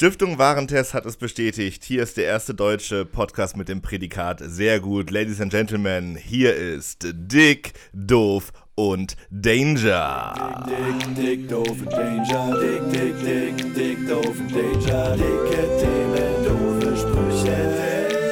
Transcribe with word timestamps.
Stiftung 0.00 0.38
Warentest 0.38 0.94
hat 0.94 1.06
es 1.06 1.16
bestätigt. 1.16 1.82
Hier 1.82 2.04
ist 2.04 2.16
der 2.18 2.26
erste 2.26 2.54
deutsche 2.54 3.04
Podcast 3.04 3.56
mit 3.56 3.68
dem 3.68 3.82
Prädikat 3.82 4.38
sehr 4.40 4.78
gut. 4.78 5.10
Ladies 5.10 5.40
and 5.40 5.50
Gentlemen, 5.50 6.14
hier 6.14 6.54
ist 6.54 7.04
Dick, 7.12 7.72
Doof 7.92 8.52
und 8.76 9.16
Danger. 9.32 10.68
Dick, 10.68 11.16
dick, 11.16 11.16
dick, 11.16 11.48
doof 11.48 11.80
und 11.80 11.92
Danger. 11.92 12.60
Dick, 12.60 12.92
dick, 12.92 13.18
dick, 13.24 13.74
dick, 13.74 14.08
doof 14.08 14.38
und 14.38 14.54
Danger. 14.54 15.16
Dicke 15.16 15.66
Themen, 15.80 16.44
doofe 16.44 16.96
Sprüche. 16.96 17.56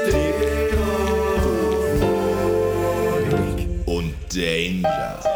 Dick 0.06 0.36
Und 3.86 4.14
Danger. 4.32 5.35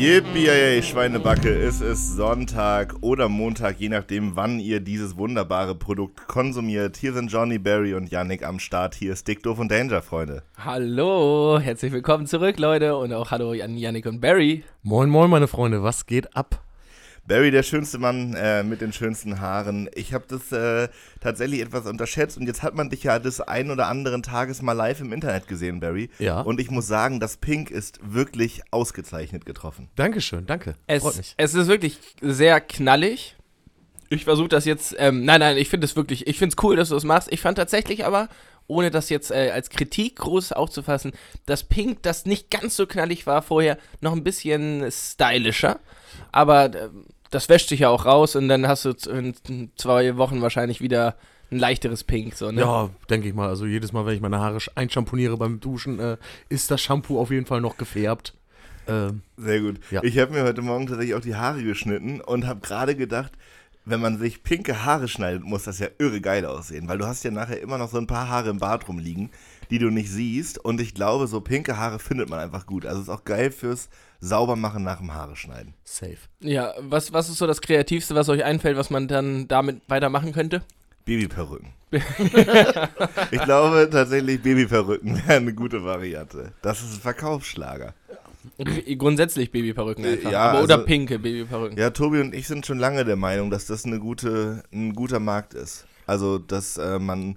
Yippie, 0.00 0.80
Schweinebacke, 0.82 1.50
es 1.50 1.82
ist 1.82 2.16
Sonntag 2.16 2.94
oder 3.02 3.28
Montag, 3.28 3.78
je 3.80 3.90
nachdem, 3.90 4.34
wann 4.34 4.58
ihr 4.58 4.80
dieses 4.80 5.18
wunderbare 5.18 5.74
Produkt 5.74 6.26
konsumiert. 6.26 6.96
Hier 6.96 7.12
sind 7.12 7.30
Johnny, 7.30 7.58
Barry 7.58 7.92
und 7.92 8.10
Yannick 8.10 8.42
am 8.42 8.60
Start. 8.60 8.94
Hier 8.94 9.12
ist 9.12 9.28
Dick, 9.28 9.42
Doof 9.42 9.58
und 9.58 9.70
Danger, 9.70 10.00
Freunde. 10.00 10.42
Hallo, 10.56 11.60
herzlich 11.60 11.92
willkommen 11.92 12.26
zurück, 12.26 12.58
Leute. 12.58 12.96
Und 12.96 13.12
auch 13.12 13.30
hallo 13.30 13.50
an 13.50 13.76
Yannick 13.76 14.06
und 14.06 14.22
Barry. 14.22 14.64
Moin, 14.82 15.10
moin, 15.10 15.28
meine 15.28 15.48
Freunde, 15.48 15.82
was 15.82 16.06
geht 16.06 16.34
ab? 16.34 16.64
Barry, 17.30 17.52
der 17.52 17.62
schönste 17.62 17.98
Mann 17.98 18.34
äh, 18.34 18.64
mit 18.64 18.80
den 18.80 18.92
schönsten 18.92 19.40
Haaren. 19.40 19.88
Ich 19.94 20.12
habe 20.14 20.24
das 20.26 20.50
äh, 20.50 20.88
tatsächlich 21.20 21.60
etwas 21.60 21.86
unterschätzt 21.86 22.36
und 22.36 22.48
jetzt 22.48 22.64
hat 22.64 22.74
man 22.74 22.90
dich 22.90 23.04
ja 23.04 23.20
des 23.20 23.40
ein 23.40 23.70
oder 23.70 23.86
anderen 23.86 24.24
Tages 24.24 24.62
mal 24.62 24.72
live 24.72 25.00
im 25.00 25.12
Internet 25.12 25.46
gesehen, 25.46 25.78
Barry. 25.78 26.10
Ja. 26.18 26.40
Und 26.40 26.58
ich 26.58 26.72
muss 26.72 26.88
sagen, 26.88 27.20
das 27.20 27.36
Pink 27.36 27.70
ist 27.70 28.00
wirklich 28.02 28.62
ausgezeichnet 28.72 29.46
getroffen. 29.46 29.88
Dankeschön, 29.94 30.44
danke. 30.46 30.74
Freut 30.88 31.02
Es, 31.12 31.16
mich. 31.18 31.34
es 31.36 31.54
ist 31.54 31.68
wirklich 31.68 31.98
sehr 32.20 32.60
knallig. 32.60 33.36
Ich 34.08 34.24
versuche 34.24 34.48
das 34.48 34.64
jetzt, 34.64 34.96
ähm, 34.98 35.24
nein, 35.24 35.38
nein, 35.38 35.56
ich 35.56 35.68
finde 35.68 35.84
es 35.84 35.94
wirklich, 35.94 36.26
ich 36.26 36.36
finde 36.36 36.56
es 36.58 36.64
cool, 36.64 36.74
dass 36.74 36.88
du 36.88 36.96
das 36.96 37.04
machst. 37.04 37.30
Ich 37.30 37.40
fand 37.42 37.58
tatsächlich 37.58 38.04
aber, 38.04 38.28
ohne 38.66 38.90
das 38.90 39.08
jetzt 39.08 39.30
äh, 39.30 39.52
als 39.54 39.70
Kritik 39.70 40.16
groß 40.16 40.50
aufzufassen, 40.50 41.12
das 41.46 41.62
Pink, 41.62 42.02
das 42.02 42.26
nicht 42.26 42.50
ganz 42.50 42.74
so 42.74 42.88
knallig 42.88 43.28
war 43.28 43.42
vorher, 43.42 43.78
noch 44.00 44.14
ein 44.14 44.24
bisschen 44.24 44.90
stylischer. 44.90 45.78
Aber 46.32 46.74
äh, 46.74 46.88
das 47.30 47.48
wäscht 47.48 47.68
sich 47.68 47.80
ja 47.80 47.88
auch 47.88 48.04
raus 48.06 48.36
und 48.36 48.48
dann 48.48 48.66
hast 48.66 48.84
du 48.84 48.90
in 49.10 49.34
zwei 49.76 50.16
Wochen 50.16 50.42
wahrscheinlich 50.42 50.80
wieder 50.80 51.16
ein 51.50 51.58
leichteres 51.58 52.04
Pink. 52.04 52.34
So, 52.36 52.50
ne? 52.52 52.60
Ja, 52.60 52.90
denke 53.08 53.28
ich 53.28 53.34
mal. 53.34 53.48
Also 53.48 53.66
jedes 53.66 53.92
Mal, 53.92 54.06
wenn 54.06 54.14
ich 54.14 54.20
meine 54.20 54.38
Haare 54.38 54.58
sch- 54.58 54.70
einschamponiere 54.74 55.36
beim 55.36 55.58
Duschen, 55.60 55.98
äh, 55.98 56.16
ist 56.48 56.70
das 56.70 56.80
Shampoo 56.80 57.18
auf 57.20 57.30
jeden 57.30 57.46
Fall 57.46 57.60
noch 57.60 57.76
gefärbt. 57.76 58.34
Ähm, 58.86 59.22
Sehr 59.36 59.60
gut. 59.60 59.80
Ja. 59.90 60.02
Ich 60.04 60.18
habe 60.18 60.32
mir 60.32 60.42
heute 60.44 60.62
Morgen 60.62 60.86
tatsächlich 60.86 61.14
auch 61.14 61.20
die 61.20 61.34
Haare 61.36 61.62
geschnitten 61.62 62.20
und 62.20 62.46
habe 62.46 62.60
gerade 62.60 62.94
gedacht, 62.94 63.32
wenn 63.84 64.00
man 64.00 64.18
sich 64.18 64.42
pinke 64.42 64.84
Haare 64.84 65.08
schneidet, 65.08 65.42
muss 65.42 65.64
das 65.64 65.78
ja 65.78 65.88
irre 65.98 66.20
geil 66.20 66.44
aussehen, 66.44 66.86
weil 66.88 66.98
du 66.98 67.06
hast 67.06 67.24
ja 67.24 67.30
nachher 67.30 67.60
immer 67.60 67.78
noch 67.78 67.90
so 67.90 67.98
ein 67.98 68.06
paar 68.06 68.28
Haare 68.28 68.50
im 68.50 68.58
Bart 68.58 68.86
rumliegen, 68.88 69.30
die 69.70 69.78
du 69.78 69.90
nicht 69.90 70.10
siehst 70.10 70.58
und 70.58 70.80
ich 70.80 70.94
glaube, 70.94 71.26
so 71.26 71.40
pinke 71.40 71.76
Haare 71.78 71.98
findet 71.98 72.28
man 72.28 72.38
einfach 72.38 72.66
gut. 72.66 72.84
Also 72.86 73.00
ist 73.02 73.08
auch 73.08 73.24
geil 73.24 73.50
fürs 73.50 73.88
Saubermachen 74.20 74.82
nach 74.84 74.98
dem 74.98 75.12
Haare 75.14 75.36
schneiden. 75.36 75.74
safe. 75.84 76.18
Ja, 76.40 76.74
was, 76.80 77.12
was 77.12 77.28
ist 77.28 77.38
so 77.38 77.46
das 77.46 77.60
Kreativste, 77.60 78.14
was 78.14 78.28
euch 78.28 78.44
einfällt, 78.44 78.76
was 78.76 78.90
man 78.90 79.08
dann 79.08 79.48
damit 79.48 79.80
weitermachen 79.88 80.32
könnte? 80.32 80.62
Babyperücken. 81.04 81.72
ich 83.30 83.42
glaube 83.42 83.88
tatsächlich, 83.90 84.42
Babyperücken 84.42 85.16
wären 85.16 85.42
eine 85.42 85.54
gute 85.54 85.82
Variante. 85.84 86.52
Das 86.62 86.82
ist 86.82 86.94
ein 86.94 87.00
Verkaufsschlager. 87.00 87.94
Grundsätzlich 88.98 89.50
Babyperücken 89.50 90.04
einfach. 90.04 90.30
Ja, 90.30 90.50
Aber, 90.50 90.62
oder 90.62 90.74
also- 90.74 90.86
pinke 90.86 91.18
Babyperücken. 91.18 91.78
Ja, 91.78 91.90
Tobi 91.90 92.20
und 92.20 92.34
ich 92.34 92.46
sind 92.46 92.66
schon 92.66 92.78
lange 92.78 93.04
der 93.04 93.16
Meinung, 93.16 93.50
dass 93.50 93.66
das 93.66 93.84
eine 93.84 93.98
gute, 93.98 94.62
ein 94.72 94.94
guter 94.94 95.20
Markt 95.20 95.54
ist. 95.54 95.86
Also, 96.06 96.38
dass 96.38 96.76
äh, 96.76 96.98
man 96.98 97.36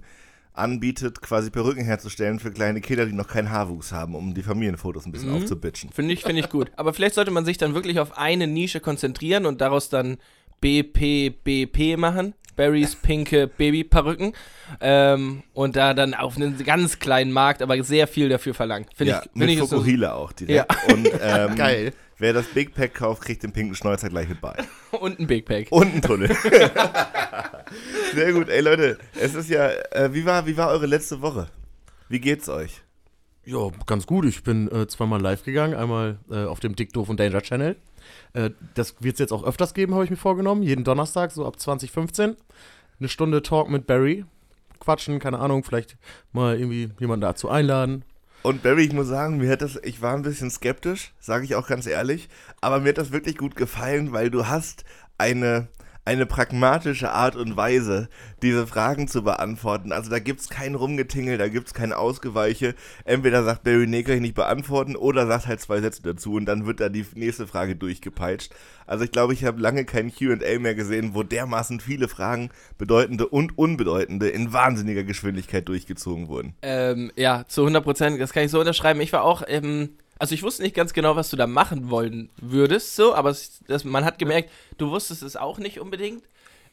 anbietet, 0.54 1.20
quasi 1.20 1.50
Perücken 1.50 1.84
herzustellen 1.84 2.38
für 2.38 2.50
kleine 2.52 2.80
Kinder, 2.80 3.06
die 3.06 3.12
noch 3.12 3.28
keinen 3.28 3.50
Haarwuchs 3.50 3.92
haben, 3.92 4.14
um 4.14 4.32
die 4.34 4.42
Familienfotos 4.42 5.04
ein 5.04 5.12
bisschen 5.12 5.30
Mhm. 5.30 5.36
aufzubitchen. 5.36 5.90
Finde 5.92 6.14
ich, 6.14 6.22
finde 6.22 6.40
ich 6.40 6.48
gut. 6.48 6.70
Aber 6.76 6.94
vielleicht 6.94 7.16
sollte 7.16 7.30
man 7.32 7.44
sich 7.44 7.58
dann 7.58 7.74
wirklich 7.74 7.98
auf 7.98 8.16
eine 8.16 8.46
Nische 8.46 8.80
konzentrieren 8.80 9.46
und 9.46 9.60
daraus 9.60 9.88
dann 9.88 10.16
BPBP 10.60 11.96
machen. 11.96 12.34
Barrys 12.56 12.94
pinke 12.94 13.48
Babyperücken. 13.48 14.32
Ähm, 14.80 15.42
und 15.54 15.74
da 15.74 15.92
dann 15.92 16.14
auf 16.14 16.36
einen 16.36 16.56
ganz 16.64 17.00
kleinen 17.00 17.32
Markt, 17.32 17.62
aber 17.62 17.82
sehr 17.82 18.06
viel 18.06 18.28
dafür 18.28 18.54
verlangen. 18.54 18.86
Finde 18.94 19.10
ja, 19.12 19.18
ich, 19.24 19.30
finde 19.32 19.38
mit 19.46 19.50
ich 19.56 19.58
ist 19.62 19.70
so- 19.70 19.76
Fokuhila 19.78 20.14
auch 20.14 20.32
direkt. 20.32 20.72
Und, 20.92 21.08
ähm, 21.20 21.54
Geil. 21.56 21.92
Wer 22.18 22.32
das 22.32 22.46
Big 22.46 22.74
Pack 22.74 22.94
kauft, 22.94 23.22
kriegt 23.22 23.42
den 23.42 23.52
pinken 23.52 23.74
Schnäuzer 23.74 24.08
gleich 24.08 24.28
mit 24.28 24.40
bei. 24.40 24.56
Und 24.92 25.18
ein 25.18 25.26
Big 25.26 25.46
Pack. 25.46 25.66
Und 25.70 25.92
einen 25.92 26.02
Tunnel. 26.02 26.28
Sehr 28.14 28.32
gut. 28.32 28.48
Ey 28.48 28.60
Leute, 28.60 28.98
es 29.14 29.34
ist 29.34 29.50
ja, 29.50 29.68
äh, 29.90 30.12
wie, 30.12 30.24
war, 30.24 30.46
wie 30.46 30.56
war 30.56 30.68
eure 30.68 30.86
letzte 30.86 31.20
Woche? 31.22 31.48
Wie 32.08 32.20
geht's 32.20 32.48
euch? 32.48 32.82
Ja, 33.44 33.70
ganz 33.86 34.06
gut. 34.06 34.24
Ich 34.24 34.42
bin 34.42 34.70
äh, 34.70 34.86
zweimal 34.86 35.20
live 35.20 35.44
gegangen. 35.44 35.74
Einmal 35.74 36.18
äh, 36.30 36.44
auf 36.44 36.60
dem 36.60 36.76
Dick, 36.76 36.92
Doof 36.92 37.08
und 37.08 37.20
Danger 37.20 37.42
Channel. 37.42 37.76
Äh, 38.32 38.50
das 38.74 38.96
wird 39.00 39.14
es 39.14 39.18
jetzt 39.18 39.32
auch 39.32 39.44
öfters 39.44 39.74
geben, 39.74 39.94
habe 39.94 40.04
ich 40.04 40.10
mir 40.10 40.16
vorgenommen. 40.16 40.62
Jeden 40.62 40.84
Donnerstag, 40.84 41.32
so 41.32 41.44
ab 41.44 41.58
2015. 41.58 42.36
Eine 42.98 43.08
Stunde 43.08 43.42
Talk 43.42 43.68
mit 43.68 43.86
Barry. 43.86 44.24
Quatschen, 44.80 45.18
keine 45.18 45.38
Ahnung, 45.38 45.64
vielleicht 45.64 45.96
mal 46.32 46.58
irgendwie 46.58 46.90
jemanden 46.98 47.22
dazu 47.22 47.48
einladen. 47.48 48.04
Und 48.46 48.62
Barry, 48.62 48.84
ich 48.84 48.92
muss 48.92 49.08
sagen, 49.08 49.38
mir 49.38 49.50
hat 49.50 49.62
das, 49.62 49.80
ich 49.84 50.02
war 50.02 50.14
ein 50.14 50.20
bisschen 50.20 50.50
skeptisch, 50.50 51.14
sage 51.18 51.46
ich 51.46 51.54
auch 51.54 51.66
ganz 51.66 51.86
ehrlich, 51.86 52.28
aber 52.60 52.78
mir 52.78 52.90
hat 52.90 52.98
das 52.98 53.10
wirklich 53.10 53.38
gut 53.38 53.56
gefallen, 53.56 54.12
weil 54.12 54.30
du 54.30 54.46
hast 54.46 54.84
eine, 55.16 55.68
eine 56.04 56.26
pragmatische 56.26 57.10
Art 57.10 57.34
und 57.36 57.56
Weise, 57.56 58.08
diese 58.42 58.66
Fragen 58.66 59.08
zu 59.08 59.22
beantworten. 59.22 59.90
Also 59.90 60.10
da 60.10 60.18
gibt's 60.18 60.50
kein 60.50 60.74
Rumgetingel, 60.74 61.38
da 61.38 61.48
gibt's 61.48 61.72
kein 61.72 61.92
Ausgeweiche. 61.92 62.74
Entweder 63.04 63.42
sagt 63.42 63.64
Barry, 63.64 63.86
nee, 63.86 64.00
ich 64.00 64.20
nicht 64.20 64.34
beantworten, 64.34 64.96
oder 64.96 65.26
sagt 65.26 65.46
halt 65.46 65.60
zwei 65.60 65.80
Sätze 65.80 66.02
dazu 66.02 66.34
und 66.34 66.44
dann 66.46 66.66
wird 66.66 66.80
da 66.80 66.88
die 66.88 67.06
nächste 67.14 67.46
Frage 67.46 67.74
durchgepeitscht. 67.74 68.54
Also 68.86 69.04
ich 69.04 69.12
glaube, 69.12 69.32
ich 69.32 69.44
habe 69.44 69.60
lange 69.60 69.86
kein 69.86 70.12
Q&A 70.14 70.58
mehr 70.58 70.74
gesehen, 70.74 71.14
wo 71.14 71.22
dermaßen 71.22 71.80
viele 71.80 72.06
Fragen, 72.08 72.50
bedeutende 72.76 73.26
und 73.26 73.56
unbedeutende, 73.56 74.28
in 74.28 74.52
wahnsinniger 74.52 75.04
Geschwindigkeit 75.04 75.66
durchgezogen 75.68 76.28
wurden. 76.28 76.54
Ähm, 76.60 77.10
ja, 77.16 77.44
zu 77.48 77.62
100 77.62 77.82
Prozent, 77.82 78.20
das 78.20 78.32
kann 78.34 78.44
ich 78.44 78.50
so 78.50 78.60
unterschreiben. 78.60 79.00
Ich 79.00 79.12
war 79.14 79.24
auch, 79.24 79.42
ähm, 79.46 79.90
also 80.18 80.34
ich 80.34 80.42
wusste 80.42 80.62
nicht 80.62 80.74
ganz 80.74 80.92
genau, 80.92 81.16
was 81.16 81.30
du 81.30 81.36
da 81.36 81.46
machen 81.46 81.90
wollen 81.90 82.30
würdest, 82.36 82.96
so, 82.96 83.14
aber 83.14 83.30
es, 83.30 83.60
das, 83.66 83.84
man 83.84 84.04
hat 84.04 84.18
gemerkt, 84.18 84.50
du 84.78 84.90
wusstest 84.90 85.22
es 85.22 85.36
auch 85.36 85.58
nicht 85.58 85.80
unbedingt. 85.80 86.24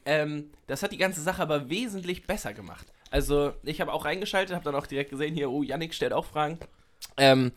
Ähm, 0.04 0.50
das 0.66 0.82
hat 0.82 0.92
die 0.92 0.98
ganze 0.98 1.22
Sache 1.22 1.42
aber 1.42 1.68
wesentlich 1.68 2.26
besser 2.26 2.52
gemacht. 2.52 2.86
Also 3.10 3.52
ich 3.62 3.80
habe 3.80 3.92
auch 3.92 4.04
reingeschaltet, 4.04 4.54
habe 4.54 4.64
dann 4.64 4.74
auch 4.74 4.86
direkt 4.86 5.10
gesehen, 5.10 5.34
hier, 5.34 5.50
oh, 5.50 5.62
Yannick 5.62 5.94
stellt 5.94 6.12
auch 6.12 6.24
Fragen. 6.24 6.58
Ähm, 7.16 7.52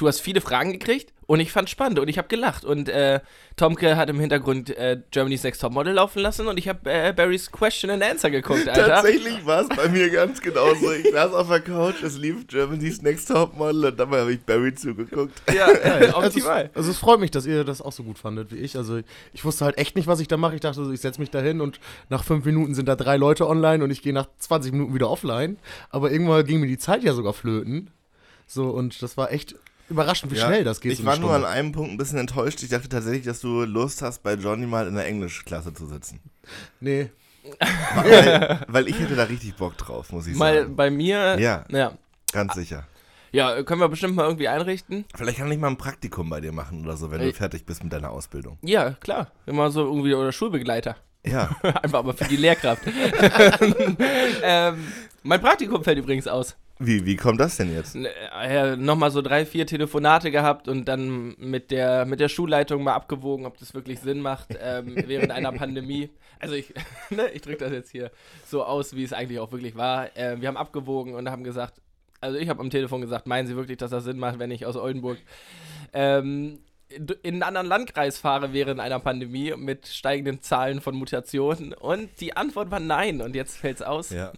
du 0.00 0.08
hast 0.08 0.20
viele 0.20 0.40
Fragen 0.40 0.72
gekriegt 0.72 1.12
und 1.26 1.40
ich 1.40 1.52
fand 1.52 1.68
spannend 1.70 1.98
und 1.98 2.08
ich 2.08 2.18
habe 2.18 2.26
gelacht. 2.28 2.64
Und 2.64 2.88
äh, 2.88 3.20
Tomke 3.56 3.96
hat 3.96 4.08
im 4.10 4.18
Hintergrund 4.18 4.70
äh, 4.76 5.00
Germany's 5.10 5.42
Next 5.44 5.60
Topmodel 5.60 5.92
laufen 5.92 6.20
lassen 6.20 6.48
und 6.48 6.58
ich 6.58 6.68
habe 6.68 6.90
äh, 6.90 7.12
Barry's 7.12 7.52
Question 7.52 7.90
and 7.90 8.02
Answer 8.02 8.30
geguckt, 8.30 8.66
Alter. 8.68 8.86
Tatsächlich 8.86 9.44
war 9.46 9.60
es 9.62 9.68
bei 9.68 9.88
mir 9.88 10.08
ganz 10.10 10.40
genauso. 10.40 10.90
Ich 10.92 11.12
saß 11.12 11.32
auf 11.34 11.48
der 11.48 11.60
Couch, 11.60 12.02
es 12.02 12.16
lief 12.18 12.46
Germany's 12.48 13.02
Next 13.02 13.28
Top 13.28 13.56
Model 13.56 13.84
und 13.86 14.00
dabei 14.00 14.20
habe 14.20 14.32
ich 14.32 14.40
Barry 14.40 14.74
zugeguckt. 14.74 15.40
Ja, 15.54 15.68
äh, 15.70 16.06
Also 16.06 16.06
es, 16.06 16.14
optimal. 16.36 16.70
also 16.74 16.90
es 16.90 16.98
freut 16.98 17.20
mich, 17.20 17.30
dass 17.30 17.46
ihr 17.46 17.62
das 17.64 17.82
auch 17.82 17.92
so 17.92 18.02
gut 18.02 18.18
fandet 18.18 18.50
wie 18.52 18.56
ich. 18.56 18.76
Also 18.76 19.00
ich 19.32 19.44
wusste 19.44 19.64
halt 19.66 19.78
echt 19.78 19.96
nicht, 19.96 20.06
was 20.08 20.20
ich 20.20 20.28
da 20.28 20.36
mache. 20.36 20.54
Ich 20.54 20.60
dachte, 20.62 20.82
so, 20.82 20.90
ich 20.90 21.00
setze 21.00 21.20
mich 21.20 21.30
da 21.30 21.40
hin 21.40 21.60
und 21.60 21.78
nach 22.08 22.24
fünf 22.24 22.44
Minuten 22.46 22.74
sind 22.74 22.86
da 22.88 22.96
drei 22.96 23.16
Leute 23.18 23.46
online 23.46 23.84
und 23.84 23.90
ich 23.90 24.02
gehe 24.02 24.12
nach 24.14 24.26
20 24.38 24.72
Minuten 24.72 24.94
wieder 24.94 25.10
offline. 25.10 25.58
Aber 25.90 26.10
irgendwann 26.10 26.44
ging 26.46 26.60
mir 26.60 26.66
die 26.66 26.78
Zeit 26.78 27.02
ja 27.04 27.12
sogar 27.12 27.34
flöten. 27.34 27.90
So, 28.46 28.70
und 28.70 29.00
das 29.02 29.16
war 29.16 29.30
echt 29.30 29.54
überraschend, 29.90 30.32
wie 30.32 30.36
schnell 30.36 30.64
das 30.64 30.80
geht. 30.80 30.92
Ich 30.92 30.98
so 30.98 31.04
war 31.04 31.18
nur 31.18 31.32
an 31.32 31.44
einem 31.44 31.72
Punkt 31.72 31.90
ein 31.90 31.96
bisschen 31.96 32.18
enttäuscht. 32.18 32.62
Ich 32.62 32.70
dachte 32.70 32.88
tatsächlich, 32.88 33.24
dass 33.24 33.40
du 33.40 33.64
Lust 33.64 34.02
hast, 34.02 34.22
bei 34.22 34.34
Johnny 34.34 34.66
mal 34.66 34.86
in 34.86 34.94
der 34.94 35.06
Englischklasse 35.06 35.74
zu 35.74 35.86
sitzen. 35.86 36.20
Nee. 36.80 37.10
Weil, 37.94 38.64
weil 38.68 38.88
ich 38.88 38.98
hätte 38.98 39.16
da 39.16 39.24
richtig 39.24 39.56
Bock 39.56 39.76
drauf, 39.76 40.12
muss 40.12 40.26
ich 40.26 40.36
Mal 40.36 40.62
sagen. 40.62 40.76
bei 40.76 40.90
mir. 40.90 41.38
Ja. 41.38 41.64
ja. 41.68 41.92
Ganz 42.32 42.54
sicher. 42.54 42.86
Ja, 43.32 43.62
können 43.62 43.80
wir 43.80 43.88
bestimmt 43.88 44.16
mal 44.16 44.24
irgendwie 44.24 44.48
einrichten. 44.48 45.04
Vielleicht 45.14 45.38
kann 45.38 45.50
ich 45.52 45.58
mal 45.58 45.68
ein 45.68 45.76
Praktikum 45.76 46.28
bei 46.28 46.40
dir 46.40 46.52
machen 46.52 46.84
oder 46.84 46.96
so, 46.96 47.10
wenn 47.10 47.20
du 47.20 47.32
fertig 47.32 47.64
bist 47.64 47.82
mit 47.82 47.92
deiner 47.92 48.10
Ausbildung. 48.10 48.58
Ja, 48.62 48.92
klar. 49.00 49.30
Immer 49.46 49.70
so 49.70 49.84
irgendwie 49.84 50.14
oder 50.14 50.32
Schulbegleiter. 50.32 50.96
Ja. 51.24 51.50
Einfach 51.62 52.00
aber 52.00 52.14
für 52.14 52.24
die 52.24 52.36
Lehrkraft. 52.36 52.82
ähm, 54.42 54.86
mein 55.22 55.40
Praktikum 55.40 55.84
fällt 55.84 55.98
übrigens 55.98 56.26
aus. 56.26 56.56
Wie, 56.82 57.04
wie 57.04 57.14
kommt 57.14 57.38
das 57.38 57.58
denn 57.58 57.72
jetzt? 57.74 57.94
Äh, 57.94 58.76
Nochmal 58.76 59.10
so 59.10 59.20
drei, 59.20 59.44
vier 59.44 59.66
Telefonate 59.66 60.30
gehabt 60.30 60.66
und 60.66 60.86
dann 60.86 61.34
mit 61.36 61.70
der, 61.70 62.06
mit 62.06 62.20
der 62.20 62.30
Schulleitung 62.30 62.82
mal 62.82 62.94
abgewogen, 62.94 63.44
ob 63.44 63.58
das 63.58 63.74
wirklich 63.74 64.00
Sinn 64.00 64.22
macht 64.22 64.56
ähm, 64.58 64.94
während 65.06 65.30
einer 65.30 65.52
Pandemie. 65.52 66.08
Also 66.38 66.54
ich, 66.54 66.72
ne, 67.10 67.28
ich 67.34 67.42
drücke 67.42 67.58
das 67.58 67.72
jetzt 67.72 67.90
hier 67.90 68.10
so 68.46 68.64
aus, 68.64 68.96
wie 68.96 69.04
es 69.04 69.12
eigentlich 69.12 69.40
auch 69.40 69.52
wirklich 69.52 69.76
war. 69.76 70.16
Äh, 70.16 70.40
wir 70.40 70.48
haben 70.48 70.56
abgewogen 70.56 71.14
und 71.14 71.30
haben 71.30 71.44
gesagt, 71.44 71.82
also 72.22 72.38
ich 72.38 72.48
habe 72.48 72.60
am 72.60 72.70
Telefon 72.70 73.02
gesagt, 73.02 73.26
meinen 73.26 73.46
Sie 73.46 73.56
wirklich, 73.56 73.76
dass 73.76 73.90
das 73.90 74.04
Sinn 74.04 74.18
macht, 74.18 74.38
wenn 74.38 74.50
ich 74.50 74.64
aus 74.64 74.76
Oldenburg 74.76 75.18
ähm, 75.92 76.60
in 77.22 77.34
einen 77.34 77.42
anderen 77.42 77.66
Landkreis 77.66 78.18
fahre 78.18 78.52
während 78.52 78.80
einer 78.80 78.98
Pandemie 79.00 79.54
mit 79.56 79.86
steigenden 79.86 80.42
Zahlen 80.42 80.80
von 80.80 80.94
Mutationen? 80.94 81.72
Und 81.72 82.08
die 82.20 82.36
Antwort 82.36 82.70
war 82.70 82.80
nein. 82.80 83.20
Und 83.20 83.34
jetzt 83.34 83.56
fällt 83.56 83.76
es 83.76 83.82
aus. 83.82 84.10
Ja. 84.10 84.32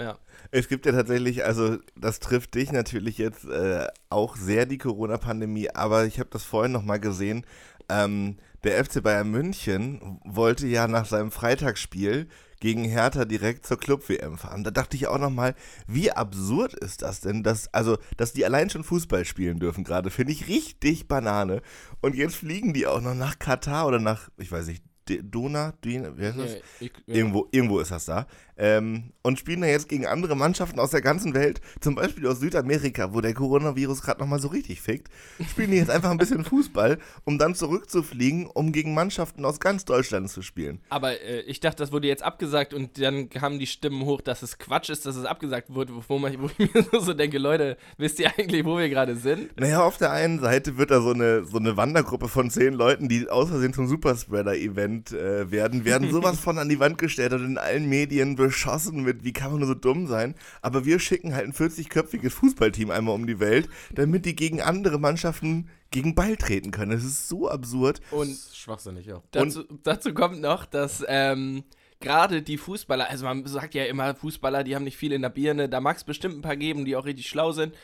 Es 0.51 0.69
gibt 0.69 0.85
ja 0.85 0.93
tatsächlich, 0.93 1.45
also 1.45 1.79
das 1.97 2.21
trifft 2.21 2.55
dich 2.55 2.73
natürlich 2.73 3.17
jetzt 3.19 3.45
äh, 3.47 3.87
auch 4.11 4.37
sehr, 4.37 4.67
die 4.67 4.79
Corona-Pandemie, 4.79 5.71
aber 5.71 6.05
ich 6.05 6.19
habe 6.19 6.29
das 6.31 6.45
vorhin 6.45 6.73
nochmal 6.73 7.01
gesehen. 7.01 7.47
Ähm, 7.89 8.37
der 8.65 8.85
FC 8.85 9.03
Bayern 9.03 9.31
München 9.31 10.21
wollte 10.25 10.67
ja 10.67 10.87
nach 10.87 11.07
seinem 11.07 11.31
Freitagsspiel 11.31 12.29
gegen 12.63 12.85
Hertha 12.85 13.25
direkt 13.25 13.67
zur 13.67 13.77
Club-WM 13.77 14.39
fahren. 14.39 14.63
Da 14.63 14.71
dachte 14.71 14.97
ich 14.97 15.09
auch 15.09 15.19
nochmal, 15.19 15.57
wie 15.89 16.13
absurd 16.13 16.75
ist 16.75 17.03
das 17.03 17.21
denn, 17.21 17.43
dass, 17.43 17.67
also, 17.75 17.99
dass 18.17 18.33
die 18.35 18.45
allein 18.45 18.71
schon 18.71 18.85
Fußball 18.85 19.25
spielen 19.25 19.59
dürfen 19.59 19.83
gerade, 19.83 20.11
finde 20.11 20.33
ich 20.33 20.47
richtig 20.47 21.09
Banane. 21.09 21.61
Und 22.01 22.15
jetzt 22.15 22.37
fliegen 22.37 22.73
die 22.73 22.87
auch 22.87 23.01
noch 23.01 23.17
nach 23.17 23.41
Katar 23.41 23.89
oder 23.89 23.99
nach, 23.99 24.29
ich 24.39 24.53
weiß 24.53 24.69
nicht, 24.69 24.85
Dona, 25.25 25.73
Dina, 25.85 26.17
wie 26.17 26.25
heißt 26.25 26.39
das? 26.39 26.53
Nee, 26.53 26.63
ich, 26.79 26.93
ja. 27.07 27.15
Irgendwo, 27.17 27.49
irgendwo 27.51 27.81
ist 27.81 27.91
das 27.91 28.05
da. 28.05 28.29
Ähm, 28.57 29.13
und 29.23 29.39
spielen 29.39 29.63
da 29.63 29.67
jetzt 29.67 29.89
gegen 29.89 30.07
andere 30.07 30.37
Mannschaften 30.37 30.79
aus 30.79 30.91
der 30.91 31.01
ganzen 31.01 31.35
Welt, 31.35 31.61
zum 31.81 31.95
Beispiel 31.95 32.27
aus 32.27 32.41
Südamerika, 32.41 33.15
wo 33.15 33.21
der 33.21 33.35
Coronavirus 33.35 34.03
gerade 34.03 34.21
nochmal 34.21 34.41
so 34.41 34.49
richtig 34.49 34.81
fickt, 34.81 35.09
spielen 35.49 35.71
die 35.71 35.79
jetzt 35.79 35.91
einfach 35.91 36.11
ein 36.11 36.19
bisschen 36.19 36.45
Fußball, 36.45 36.99
um 37.25 37.39
dann 37.39 37.55
zurückzufliegen, 37.55 38.47
um 38.47 38.73
gegen 38.73 38.95
Mannschaften 38.95 39.45
aus 39.45 39.61
ganz 39.61 39.85
Deutschland 39.85 40.29
zu 40.29 40.43
spielen. 40.43 40.81
Aber 40.91 41.21
äh, 41.21 41.41
ich 41.43 41.61
dachte, 41.61 41.79
das 41.79 41.93
wurde 41.93 42.09
jetzt 42.09 42.23
abgesagt 42.23 42.75
und 42.75 43.01
dann 43.01 43.31
kamen 43.31 43.59
die 43.59 43.67
Stimmen 43.67 44.05
hoch, 44.05 44.21
dass 44.21 44.43
es 44.43 44.59
Quatsch 44.59 44.91
ist, 44.91 45.07
dass 45.07 45.17
es 45.17 45.25
abgesagt 45.25 45.73
wurde, 45.73 45.93
wo, 46.07 46.19
man, 46.19 46.41
wo 46.41 46.51
ich 46.59 46.59
mir 46.59 46.85
so 47.01 47.15
denke, 47.15 47.39
Leute, 47.39 47.77
wisst 47.97 48.19
ihr 48.21 48.31
eigentlich, 48.37 48.65
wo 48.65 48.77
wir 48.77 48.89
gerade 48.89 49.17
sind? 49.17 49.59
Naja, 49.59 49.83
auf 49.83 49.97
der 49.97 50.13
einen 50.13 50.41
Seite 50.41 50.77
wird 50.77 50.91
da 50.91 51.01
so 51.01 51.13
eine, 51.13 51.45
so 51.45 51.59
eine 51.59 51.77
Wandergruppe 51.77 52.29
von 52.29 52.51
zehn 52.51 52.75
Leuten, 52.75 53.09
die 53.09 53.29
aus 53.29 53.49
Versehen 53.49 53.73
zum 53.73 53.87
Superspreader-Event 53.87 55.13
äh, 55.13 55.51
werden, 55.51 55.85
werden 55.85 56.11
sowas 56.11 56.39
von 56.39 56.59
an 56.59 56.69
die 56.69 56.81
Wand 56.81 56.99
gestellt 56.99 57.33
und 57.33 57.45
in 57.45 57.59
allen 57.59 57.89
Medien 57.89 58.37
beschossen 58.53 59.03
mit, 59.03 59.25
wie 59.25 59.33
kann 59.33 59.51
man 59.51 59.61
nur 59.61 59.69
so 59.69 59.75
dumm 59.75 60.07
sein. 60.07 60.35
Aber 60.61 60.85
wir 60.85 60.99
schicken 60.99 61.35
halt 61.35 61.47
ein 61.47 61.53
40-köpfiges 61.55 62.31
Fußballteam 62.31 62.91
einmal 62.91 63.15
um 63.15 63.27
die 63.27 63.41
Welt, 63.41 63.69
damit 63.95 64.27
die 64.27 64.37
gegen 64.37 64.61
andere 64.61 64.99
Mannschaften 64.99 65.71
gegen 65.91 66.15
Ball 66.15 66.37
treten 66.37 66.71
können. 66.71 66.91
Das 66.91 67.03
ist 67.03 67.29
so 67.29 67.49
absurd. 67.49 68.01
Und 68.11 68.31
Das 68.31 68.39
ist 68.39 68.57
schwachsinnig, 68.59 69.07
ja. 69.07 69.23
dazu, 69.31 69.65
dazu 69.83 70.13
kommt 70.13 70.41
noch, 70.41 70.67
dass 70.67 71.03
ähm, 71.09 71.65
gerade 72.01 72.43
die 72.43 72.59
Fußballer, 72.59 73.09
also 73.09 73.25
man 73.25 73.47
sagt 73.47 73.75
ja 73.75 73.85
immer, 73.85 74.15
Fußballer, 74.15 74.65
die 74.65 74.77
haben 74.77 74.85
nicht 74.85 74.99
viel 74.99 75.13
in 75.13 75.23
der 75.23 75.31
Birne, 75.31 75.69
da 75.69 75.81
mag 75.81 75.97
es 75.97 76.05
bestimmt 76.05 76.37
ein 76.37 76.43
paar 76.43 76.57
geben, 76.57 76.85
die 76.85 76.95
auch 76.97 77.07
richtig 77.07 77.27
schlau 77.29 77.53
sind. 77.53 77.75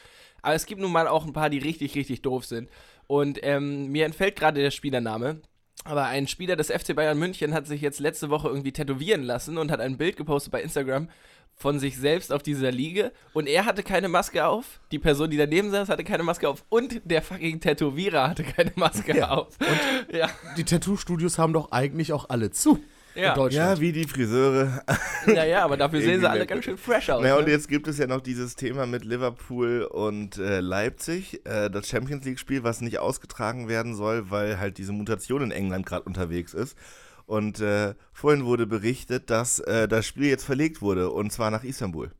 Aber 0.43 0.55
es 0.55 0.67
gibt 0.67 0.81
nun 0.81 0.93
mal 0.93 1.09
auch 1.09 1.27
ein 1.27 1.33
paar, 1.33 1.51
die 1.51 1.59
richtig, 1.59 1.95
richtig 1.95 2.23
doof 2.23 2.45
sind. 2.45 2.69
Und 3.07 3.39
ähm, 3.43 3.89
mir 3.89 4.05
entfällt 4.05 4.37
gerade 4.37 4.61
der 4.61 4.71
Spielername. 4.71 5.41
Aber 5.85 6.05
ein 6.07 6.27
Spieler 6.27 6.57
des 6.57 6.71
FC 6.71 6.95
Bayern 6.95 7.19
München 7.19 7.55
hat 7.55 7.67
sich 7.67 7.81
jetzt 7.81 8.01
letzte 8.01 8.31
Woche 8.31 8.49
irgendwie 8.49 8.73
tätowieren 8.73 9.23
lassen 9.23 9.59
und 9.59 9.71
hat 9.71 9.81
ein 9.81 9.97
Bild 9.97 10.17
gepostet 10.17 10.53
bei 10.53 10.63
Instagram 10.63 11.09
von 11.55 11.79
sich 11.81 11.97
selbst 11.97 12.33
auf 12.33 12.43
dieser 12.43 12.71
Liege. 12.71 13.11
Und 13.33 13.49
er 13.49 13.65
hatte 13.65 13.83
keine 13.83 14.09
Maske 14.09 14.47
auf. 14.47 14.81
Die 14.93 14.99
Person, 14.99 15.31
die 15.31 15.37
daneben 15.37 15.71
saß, 15.71 15.89
hatte 15.89 16.05
keine 16.05 16.23
Maske 16.23 16.49
auf. 16.49 16.65
Und 16.69 17.01
der 17.05 17.21
fucking 17.23 17.59
Tätowierer 17.61 18.29
hatte 18.29 18.45
keine 18.45 18.73
Maske 18.77 19.17
Ja. 19.17 19.31
auf. 19.31 19.49
Und 19.61 20.15
ja. 20.15 20.29
Die 20.57 20.65
Tattoo-Studios 20.65 21.39
haben 21.39 21.53
doch 21.53 21.73
eigentlich 21.73 22.13
auch 22.13 22.29
alle 22.29 22.51
zu. 22.51 22.79
Ja. 23.19 23.31
In 23.31 23.35
Deutschland. 23.35 23.79
Ja, 23.79 23.81
wie 23.81 23.93
die 23.93 24.05
Friseure. 24.05 24.83
Naja, 25.27 25.65
aber 25.65 25.77
dafür 25.77 26.01
sehen 26.01 26.21
sie 26.21 26.31
alle 26.31 26.47
ganz 26.47 26.65
schön 26.65 26.79
fresh 26.79 27.11
aus. 27.11 27.21
Naja, 27.21 27.37
und 27.37 27.47
ne? 27.47 27.51
jetzt 27.51 27.69
gibt 27.69 27.89
es 27.89 27.99
ja 27.99 28.07
noch 28.07 28.21
dieses 28.21 28.55
Thema 28.55 28.87
mit 28.87 29.05
Liverpool 29.05 29.83
und 29.83 30.39
äh, 30.39 30.61
Leipzig, 30.61 31.45
äh, 31.45 31.69
das 31.69 31.89
Champions 31.89 32.25
League-Spiel, 32.25 32.63
was 32.63 32.81
nicht 32.81 32.99
ausgetragen 32.99 33.69
werden 33.69 33.95
soll, 33.95 34.31
weil 34.31 34.59
halt 34.59 34.79
diese 34.79 34.93
Mutation 34.93 35.43
in 35.43 35.51
England 35.51 35.85
gerade 35.85 36.05
unterwegs 36.05 36.55
ist. 36.55 36.79
Und 37.27 37.61
äh, 37.61 37.95
vorhin 38.13 38.47
wurde 38.47 38.67
berichtet, 38.67 39.29
dass 39.29 39.59
äh, 39.59 39.89
das 39.89 40.07
Spiel 40.07 40.29
jetzt 40.29 40.45
verlegt 40.45 40.81
wurde 40.81 41.11
und 41.11 41.31
zwar 41.31 41.51
nach 41.51 41.65
Istanbul. 41.65 42.11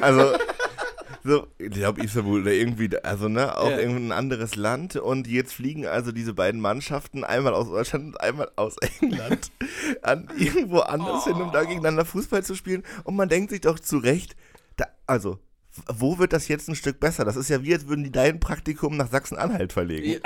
Also, 0.00 0.32
so, 1.24 1.46
ich 1.58 1.70
glaube 1.70 2.02
Istanbul 2.02 2.40
oder 2.42 2.52
irgendwie, 2.52 2.90
also 3.02 3.28
ne, 3.28 3.56
auch 3.58 3.70
Ja. 3.70 3.78
irgendein 3.78 4.12
anderes 4.12 4.56
Land. 4.56 4.96
Und 4.96 5.26
jetzt 5.26 5.52
fliegen 5.54 5.86
also 5.86 6.12
diese 6.12 6.34
beiden 6.34 6.60
Mannschaften, 6.60 7.24
einmal 7.24 7.54
aus 7.54 7.68
Deutschland 7.68 8.06
und 8.06 8.20
einmal 8.20 8.50
aus 8.56 8.76
England, 9.00 9.50
an 10.02 10.28
irgendwo 10.38 10.80
anders 10.80 11.24
hin, 11.24 11.40
um 11.40 11.52
da 11.52 11.64
gegeneinander 11.64 12.04
Fußball 12.04 12.42
zu 12.44 12.54
spielen. 12.54 12.82
Und 13.04 13.16
man 13.16 13.28
denkt 13.28 13.50
sich 13.50 13.60
doch 13.60 13.78
zu 13.78 13.98
Recht, 13.98 14.36
da, 14.76 14.86
also, 15.06 15.38
wo 15.88 16.18
wird 16.18 16.32
das 16.32 16.48
jetzt 16.48 16.68
ein 16.68 16.74
Stück 16.74 17.00
besser? 17.00 17.24
Das 17.24 17.36
ist 17.36 17.48
ja 17.50 17.62
wie, 17.62 17.74
als 17.74 17.86
würden 17.88 18.04
die 18.04 18.12
dein 18.12 18.40
Praktikum 18.40 18.96
nach 18.96 19.10
Sachsen-Anhalt 19.10 19.72
verlegen. 19.72 20.20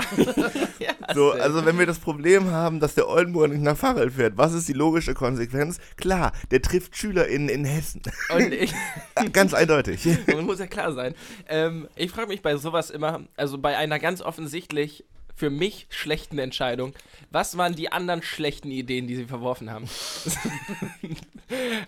ja, 0.78 0.94
So, 1.14 1.32
also 1.32 1.64
wenn 1.66 1.78
wir 1.78 1.86
das 1.86 1.98
Problem 1.98 2.50
haben, 2.50 2.80
dass 2.80 2.94
der 2.94 3.08
Oldenburger 3.08 3.48
nicht 3.54 3.62
nach 3.62 3.76
Fahrrad 3.76 4.12
fährt, 4.12 4.36
was 4.36 4.52
ist 4.54 4.68
die 4.68 4.72
logische 4.72 5.14
Konsequenz? 5.14 5.78
Klar, 5.96 6.32
der 6.50 6.62
trifft 6.62 6.96
SchülerInnen 6.96 7.48
in 7.48 7.64
Hessen. 7.64 8.02
und 8.34 8.52
ich, 8.52 8.72
Ganz 9.32 9.54
eindeutig. 9.54 10.06
Und 10.34 10.46
muss 10.46 10.58
ja 10.58 10.66
klar 10.66 10.92
sein. 10.92 11.14
Ähm, 11.48 11.88
ich 11.94 12.10
frage 12.10 12.28
mich 12.28 12.42
bei 12.42 12.56
sowas 12.56 12.90
immer, 12.90 13.20
also 13.36 13.58
bei 13.58 13.76
einer 13.76 13.98
ganz 13.98 14.22
offensichtlich 14.22 15.04
für 15.36 15.50
mich 15.50 15.86
schlechten 15.90 16.38
Entscheidung, 16.38 16.94
was 17.30 17.56
waren 17.56 17.74
die 17.74 17.90
anderen 17.90 18.22
schlechten 18.22 18.70
Ideen, 18.70 19.08
die 19.08 19.16
sie 19.16 19.24
verworfen 19.24 19.70
haben? 19.70 19.86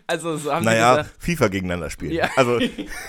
also 0.06 0.37
so 0.37 0.52
haben 0.52 0.64
Naja, 0.64 0.94
sie 0.96 1.02
gesagt, 1.02 1.22
FIFA 1.22 1.48
gegeneinander 1.48 1.90
spielen. 1.90 2.12
Ja. 2.12 2.31
Also, 2.37 2.60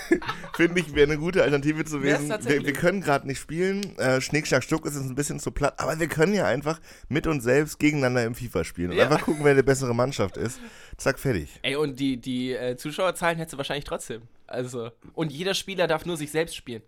finde 0.56 0.80
ich, 0.80 0.94
wäre 0.94 1.10
eine 1.10 1.18
gute 1.18 1.42
Alternative 1.42 1.84
zu 1.84 2.02
wissen. 2.02 2.28
Wir, 2.44 2.64
wir 2.64 2.72
können 2.72 3.00
gerade 3.00 3.26
nicht 3.26 3.38
spielen. 3.40 3.96
Äh, 3.98 4.20
Schnick, 4.20 4.46
Schnack, 4.46 4.64
Stuck 4.64 4.86
ist 4.86 4.96
uns 4.96 5.08
ein 5.08 5.14
bisschen 5.14 5.40
zu 5.40 5.50
platt. 5.50 5.74
Aber 5.78 5.98
wir 5.98 6.08
können 6.08 6.34
ja 6.34 6.46
einfach 6.46 6.80
mit 7.08 7.26
uns 7.26 7.44
selbst 7.44 7.78
gegeneinander 7.78 8.24
im 8.24 8.34
FIFA 8.34 8.64
spielen. 8.64 8.90
Und 8.90 8.96
Ja. 8.96 9.04
einfach 9.04 9.22
gucken, 9.22 9.44
wer 9.44 9.54
die 9.54 9.62
bessere 9.62 9.94
Mannschaft 9.94 10.36
ist. 10.36 10.60
Zack, 10.96 11.18
fertig. 11.18 11.48
ey, 11.62 11.76
und 11.76 11.98
die, 12.00 12.16
die 12.16 12.52
äh, 12.52 12.76
Zuschauerzahlen 12.76 13.38
hättest 13.38 13.54
du 13.54 13.58
wahrscheinlich 13.58 13.84
trotzdem. 13.84 14.22
Also, 14.46 14.90
und 15.14 15.32
jeder 15.32 15.54
Spieler 15.54 15.86
darf 15.86 16.06
nur 16.06 16.16
sich 16.16 16.30
selbst 16.30 16.56
spielen. 16.56 16.82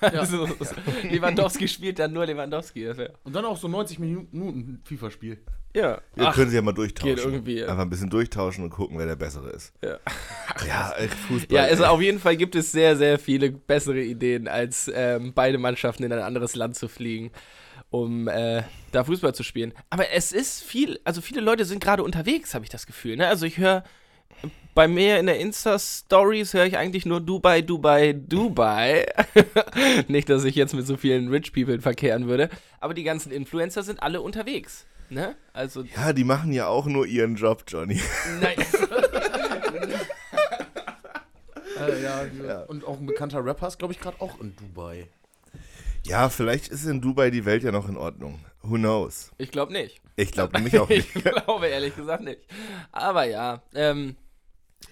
Also, 0.00 0.48
Lewandowski 1.02 1.68
spielt 1.68 1.98
dann 1.98 2.12
nur 2.12 2.26
Lewandowski. 2.26 2.84
Das 2.84 2.98
wär, 2.98 3.12
Und 3.24 3.34
dann 3.34 3.44
auch 3.44 3.56
so 3.56 3.68
90 3.68 3.98
Minuten 3.98 4.80
FIFA-Spiel. 4.84 5.38
ja. 5.74 6.00
Wir 6.14 6.28
Ach, 6.28 6.34
können 6.34 6.50
sie 6.50 6.56
ja 6.56 6.62
mal 6.62 6.72
durchtauschen. 6.72 7.14
geht 7.16 7.24
irgendwie, 7.24 7.58
ja. 7.60 7.68
Einfach 7.68 7.82
ein 7.82 7.90
bisschen 7.90 8.10
durchtauschen 8.10 8.64
und 8.64 8.70
gucken, 8.70 8.98
wer 8.98 9.06
der 9.06 9.16
bessere 9.16 9.50
ist. 9.50 9.72
Ja. 9.84 9.98
Ja, 10.66 10.92
echt 10.98 11.14
Fußball. 11.14 11.56
Ja, 11.56 11.62
also 11.64 11.84
ey. 11.84 11.88
auf 11.90 12.00
jeden 12.00 12.18
Fall 12.18 12.36
gibt 12.36 12.54
es 12.56 12.72
sehr, 12.72 12.96
sehr 12.96 13.18
viele 13.18 13.50
bessere 13.50 14.00
Ideen, 14.00 14.48
als 14.48 14.90
ähm, 14.92 15.32
beide 15.34 15.58
Mannschaften 15.58 16.02
in 16.02 16.12
ein 16.12 16.20
anderes 16.22 16.54
Land 16.56 16.76
zu 16.76 16.88
fliegen, 16.88 17.30
um 17.90 18.28
äh, 18.28 18.62
da 18.92 19.04
Fußball 19.04 19.34
zu 19.34 19.42
spielen. 19.44 19.72
Aber 19.90 20.10
es 20.10 20.32
ist 20.32 20.62
viel, 20.62 20.98
also 21.04 21.20
viele 21.20 21.40
Leute 21.40 21.64
sind 21.64 21.82
gerade 21.82 22.02
unterwegs, 22.02 22.54
habe 22.54 22.64
ich 22.64 22.70
das 22.70 22.86
Gefühl. 22.86 23.16
Ne? 23.16 23.28
Also 23.28 23.46
ich 23.46 23.58
höre 23.58 23.84
bei 24.78 24.86
mir 24.86 25.18
in 25.18 25.26
der 25.26 25.40
Insta-Stories 25.40 26.54
höre 26.54 26.66
ich 26.66 26.76
eigentlich 26.76 27.04
nur 27.04 27.20
Dubai, 27.20 27.62
Dubai, 27.62 28.12
Dubai. 28.12 29.06
Nicht, 30.06 30.28
dass 30.28 30.44
ich 30.44 30.54
jetzt 30.54 30.72
mit 30.72 30.86
so 30.86 30.96
vielen 30.96 31.30
Rich 31.30 31.52
People 31.52 31.80
verkehren 31.80 32.28
würde, 32.28 32.48
aber 32.78 32.94
die 32.94 33.02
ganzen 33.02 33.32
Influencer 33.32 33.82
sind 33.82 34.00
alle 34.00 34.20
unterwegs. 34.20 34.86
Ne? 35.10 35.34
Also, 35.52 35.82
Ja, 35.82 36.12
die 36.12 36.22
machen 36.22 36.52
ja 36.52 36.68
auch 36.68 36.86
nur 36.86 37.06
ihren 37.06 37.34
Job, 37.34 37.64
Johnny. 37.66 38.00
nein. 38.40 38.54
Äh, 41.80 42.02
ja, 42.02 42.24
Ja. 42.46 42.60
Und 42.62 42.84
auch 42.84 42.98
ein 43.00 43.06
bekannter 43.06 43.44
Rapper 43.44 43.66
ist, 43.66 43.78
glaube 43.80 43.92
ich, 43.94 44.00
gerade 44.00 44.20
auch 44.20 44.40
in 44.40 44.54
Dubai. 44.54 45.08
Ja, 46.04 46.28
vielleicht 46.28 46.68
ist 46.68 46.84
in 46.84 47.00
Dubai 47.00 47.30
die 47.30 47.44
Welt 47.44 47.64
ja 47.64 47.72
noch 47.72 47.88
in 47.88 47.96
Ordnung. 47.96 48.38
Who 48.62 48.76
knows? 48.76 49.32
ich 49.38 49.50
glaube 49.50 49.72
nicht. 49.72 50.00
Ich 50.14 50.30
glaube 50.30 50.52
nämlich 50.56 50.78
auch 50.78 50.88
nicht. 50.88 51.14
Ich 51.16 51.24
glaube 51.24 51.66
ehrlich 51.66 51.96
gesagt 51.96 52.22
nicht. 52.22 52.40
Aber 52.92 53.24
ja, 53.24 53.62
ähm, 53.74 54.16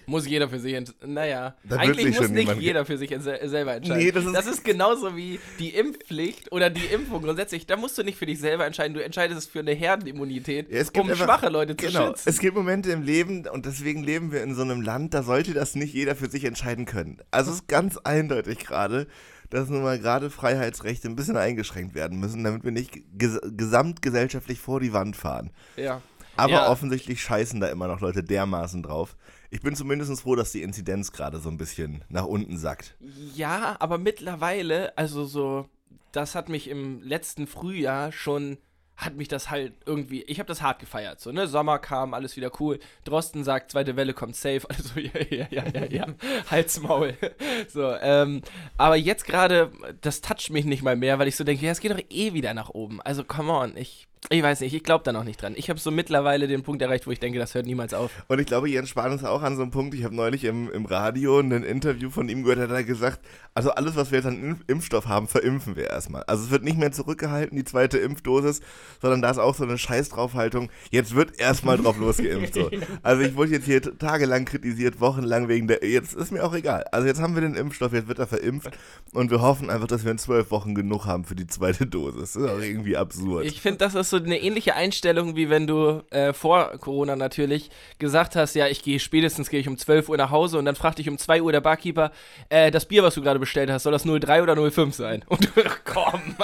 muss 0.07 0.25
jeder 0.25 0.49
für 0.49 0.59
sich 0.59 0.73
entscheiden. 0.73 1.13
Naja, 1.13 1.55
Da 1.63 1.75
eigentlich 1.77 2.17
muss 2.19 2.29
nicht 2.29 2.55
jeder 2.59 2.85
für 2.85 2.97
sich 2.97 3.09
selber 3.09 3.75
entscheiden. 3.75 4.03
Nee, 4.03 4.11
das 4.11 4.47
ist- 4.47 4.63
genauso 4.63 5.15
wie 5.15 5.39
die 5.59 5.69
Impfpflicht 5.75 6.51
oder 6.51 6.69
die 6.69 6.85
Impfung 6.85 7.21
grundsätzlich. 7.21 7.65
Da 7.67 7.75
musst 7.75 7.97
du 7.97 8.03
nicht 8.03 8.17
für 8.17 8.25
dich 8.25 8.39
selber 8.39 8.65
entscheiden. 8.65 8.93
Du 8.93 9.03
entscheidest 9.03 9.39
es 9.39 9.45
für 9.45 9.59
eine 9.59 9.73
Herdenimmunität, 9.73 10.71
Ja, 10.71 10.81
um 11.01 11.09
einfach- 11.09 11.25
schwache 11.25 11.49
Leute 11.49 11.75
zu 11.75 11.85
Genau. 11.87 12.07
schützen. 12.07 12.29
Es 12.29 12.39
gibt 12.39 12.55
Momente 12.55 12.91
im 12.91 13.01
Leben 13.03 13.45
und 13.47 13.65
deswegen 13.65 14.03
leben 14.03 14.31
wir 14.31 14.41
in 14.43 14.55
so 14.55 14.61
einem 14.61 14.81
Land, 14.81 15.13
da 15.13 15.23
sollte 15.23 15.53
das 15.53 15.75
nicht 15.75 15.93
jeder 15.93 16.15
für 16.15 16.29
sich 16.29 16.45
entscheiden 16.45 16.85
können. 16.85 17.19
Also 17.31 17.51
es 17.51 17.57
ist 17.57 17.67
ganz 17.67 17.97
eindeutig 17.97 18.59
gerade, 18.59 19.07
dass 19.49 19.69
nun 19.69 19.81
mal 19.83 19.99
gerade 19.99 20.29
Freiheitsrechte 20.29 21.07
ein 21.07 21.15
bisschen 21.15 21.37
eingeschränkt 21.37 21.95
werden 21.95 22.19
müssen, 22.19 22.43
damit 22.43 22.63
wir 22.63 22.71
nicht 22.71 22.99
ges 23.17 23.39
gesamtgesellschaftlich 23.55 24.59
vor 24.59 24.79
die 24.79 24.93
Wand 24.93 25.15
fahren. 25.15 25.51
Ja. 25.75 26.01
Aber 26.37 26.51
Ja. 26.53 26.69
offensichtlich 26.69 27.21
scheißen 27.21 27.59
da 27.59 27.67
immer 27.67 27.87
noch 27.87 27.99
Leute 27.99 28.23
dermaßen 28.23 28.83
drauf. 28.83 29.15
Ich 29.49 29.61
bin 29.61 29.75
zumindest 29.75 30.21
froh, 30.21 30.35
dass 30.35 30.51
die 30.51 30.61
Inzidenz 30.61 31.11
gerade 31.11 31.39
so 31.39 31.49
ein 31.49 31.57
bisschen 31.57 32.03
nach 32.09 32.25
unten 32.25 32.57
sackt. 32.57 32.95
Ja, 33.35 33.75
aber 33.79 33.97
mittlerweile, 33.97 34.97
also 34.97 35.25
so, 35.25 35.69
das 36.11 36.35
hat 36.35 36.49
mich 36.49 36.69
im 36.69 37.01
letzten 37.01 37.47
Frühjahr 37.47 38.11
schon, 38.11 38.57
hat 38.95 39.15
mich 39.15 39.27
das 39.27 39.49
halt 39.51 39.73
irgendwie, 39.85 40.23
ich 40.23 40.39
habe 40.39 40.47
das 40.47 40.61
hart 40.63 40.79
gefeiert, 40.79 41.19
so, 41.21 41.31
ne, 41.31 41.47
Sommer 41.47 41.77
kam, 41.77 42.13
alles 42.15 42.35
wieder 42.35 42.51
cool, 42.59 42.79
Drosten 43.03 43.43
sagt, 43.43 43.71
zweite 43.71 43.95
Welle 43.95 44.13
kommt 44.15 44.35
safe, 44.35 44.61
also 44.69 44.99
ja, 44.99 45.11
ja, 45.29 45.47
ja, 45.51 45.63
ja, 45.71 45.85
ja, 45.85 46.07
Hals, 46.49 46.81
Maul, 46.81 47.13
so, 47.69 47.93
ähm, 48.01 48.41
aber 48.75 48.95
jetzt 48.95 49.25
gerade, 49.25 49.71
das 50.01 50.21
toucht 50.21 50.49
mich 50.49 50.65
nicht 50.65 50.81
mal 50.81 50.95
mehr, 50.95 51.19
weil 51.19 51.27
ich 51.27 51.35
so 51.35 51.43
denke, 51.43 51.63
ja, 51.65 51.71
es 51.71 51.79
geht 51.79 51.91
doch 51.91 52.01
eh 52.09 52.33
wieder 52.33 52.53
nach 52.55 52.69
oben, 52.69 52.99
also 53.01 53.23
come 53.23 53.51
on, 53.53 53.77
ich, 53.77 54.06
Ich 54.29 54.41
weiß 54.43 54.59
nicht, 54.61 54.73
ich 54.73 54.83
glaube 54.83 55.03
da 55.05 55.13
noch 55.13 55.23
nicht 55.23 55.41
dran. 55.41 55.53
Ich 55.55 55.69
habe 55.69 55.79
so 55.79 55.89
mittlerweile 55.91 56.47
den 56.47 56.63
Punkt 56.63 56.81
erreicht, 56.81 57.07
wo 57.07 57.11
ich 57.11 57.19
denke, 57.19 57.39
das 57.39 57.53
hört 57.55 57.65
niemals 57.65 57.93
auf. 57.93 58.11
Und 58.27 58.39
ich 58.39 58.45
glaube, 58.47 58.69
Jens 58.69 58.89
Spahn 58.89 59.11
ist 59.13 59.23
auch 59.23 59.41
an 59.41 59.55
so 59.55 59.61
einem 59.61 59.71
Punkt. 59.71 59.93
Ich 59.93 60.03
habe 60.03 60.15
neulich 60.15 60.43
im, 60.43 60.69
im 60.71 60.85
Radio 60.85 61.39
ein 61.39 61.51
Interview 61.63 62.09
von 62.09 62.27
ihm 62.27 62.43
gehört, 62.43 62.59
da 62.59 62.63
hat 62.63 62.71
er 62.71 62.83
gesagt, 62.83 63.19
also 63.53 63.71
alles, 63.71 63.95
was 63.95 64.11
wir 64.11 64.17
jetzt 64.17 64.25
an 64.27 64.37
Impf- 64.55 64.63
Impfstoff 64.67 65.07
haben, 65.07 65.27
verimpfen 65.27 65.75
wir 65.75 65.89
erstmal. 65.89 66.23
Also 66.23 66.43
es 66.45 66.49
wird 66.51 66.63
nicht 66.63 66.77
mehr 66.77 66.91
zurückgehalten, 66.91 67.55
die 67.57 67.63
zweite 67.63 67.99
Impfdosis, 67.99 68.61
sondern 69.01 69.21
da 69.21 69.29
ist 69.31 69.37
auch 69.37 69.55
so 69.55 69.63
eine 69.63 69.77
Scheiß-Draufhaltung. 69.77 70.69
Jetzt 70.91 71.15
wird 71.15 71.39
erstmal 71.39 71.77
drauf 71.77 71.97
losgeimpft. 71.97 72.53
So. 72.55 72.69
Also 73.03 73.21
ich 73.21 73.35
wurde 73.35 73.51
jetzt 73.51 73.65
hier 73.65 73.81
tagelang 73.81 74.45
kritisiert, 74.45 74.99
wochenlang 74.99 75.47
wegen 75.47 75.67
der, 75.67 75.83
jetzt 75.87 76.13
ist 76.15 76.31
mir 76.31 76.43
auch 76.43 76.53
egal. 76.53 76.83
Also 76.91 77.07
jetzt 77.07 77.21
haben 77.21 77.35
wir 77.35 77.41
den 77.41 77.55
Impfstoff, 77.55 77.93
jetzt 77.93 78.07
wird 78.07 78.19
er 78.19 78.27
verimpft 78.27 78.71
und 79.13 79.31
wir 79.31 79.41
hoffen 79.41 79.69
einfach, 79.69 79.87
dass 79.87 80.03
wir 80.03 80.11
in 80.11 80.17
zwölf 80.17 80.51
Wochen 80.51 80.75
genug 80.75 81.05
haben 81.05 81.23
für 81.23 81.35
die 81.35 81.47
zweite 81.47 81.85
Dosis. 81.85 82.33
Das 82.33 82.35
ist 82.35 82.49
auch 82.49 82.59
irgendwie 82.59 82.97
absurd. 82.97 83.45
Ich 83.45 83.61
finde, 83.61 83.77
das 83.79 83.95
ist 83.95 84.09
so 84.09 84.16
eine 84.25 84.39
ähnliche 84.39 84.75
Einstellung, 84.75 85.35
wie 85.35 85.49
wenn 85.49 85.67
du 85.67 86.03
äh, 86.09 86.33
vor 86.33 86.71
Corona 86.79 87.15
natürlich 87.15 87.69
gesagt 87.99 88.35
hast, 88.35 88.55
ja, 88.55 88.67
ich 88.67 88.83
gehe 88.83 88.99
spätestens 88.99 89.49
gehe 89.49 89.59
ich 89.59 89.67
um 89.67 89.77
12 89.77 90.09
Uhr 90.09 90.17
nach 90.17 90.31
Hause 90.31 90.57
und 90.57 90.65
dann 90.65 90.75
fragt 90.75 90.99
dich 90.99 91.09
um 91.09 91.17
2 91.17 91.41
Uhr 91.41 91.51
der 91.51 91.61
Barkeeper, 91.61 92.11
äh, 92.49 92.71
das 92.71 92.85
Bier, 92.85 93.03
was 93.03 93.15
du 93.15 93.21
gerade 93.21 93.39
bestellt 93.39 93.69
hast, 93.69 93.83
soll 93.83 93.91
das 93.91 94.03
03 94.03 94.43
oder 94.43 94.71
05 94.71 94.95
sein? 94.95 95.23
Und 95.27 95.45
du, 95.45 95.61
komm, 95.85 96.35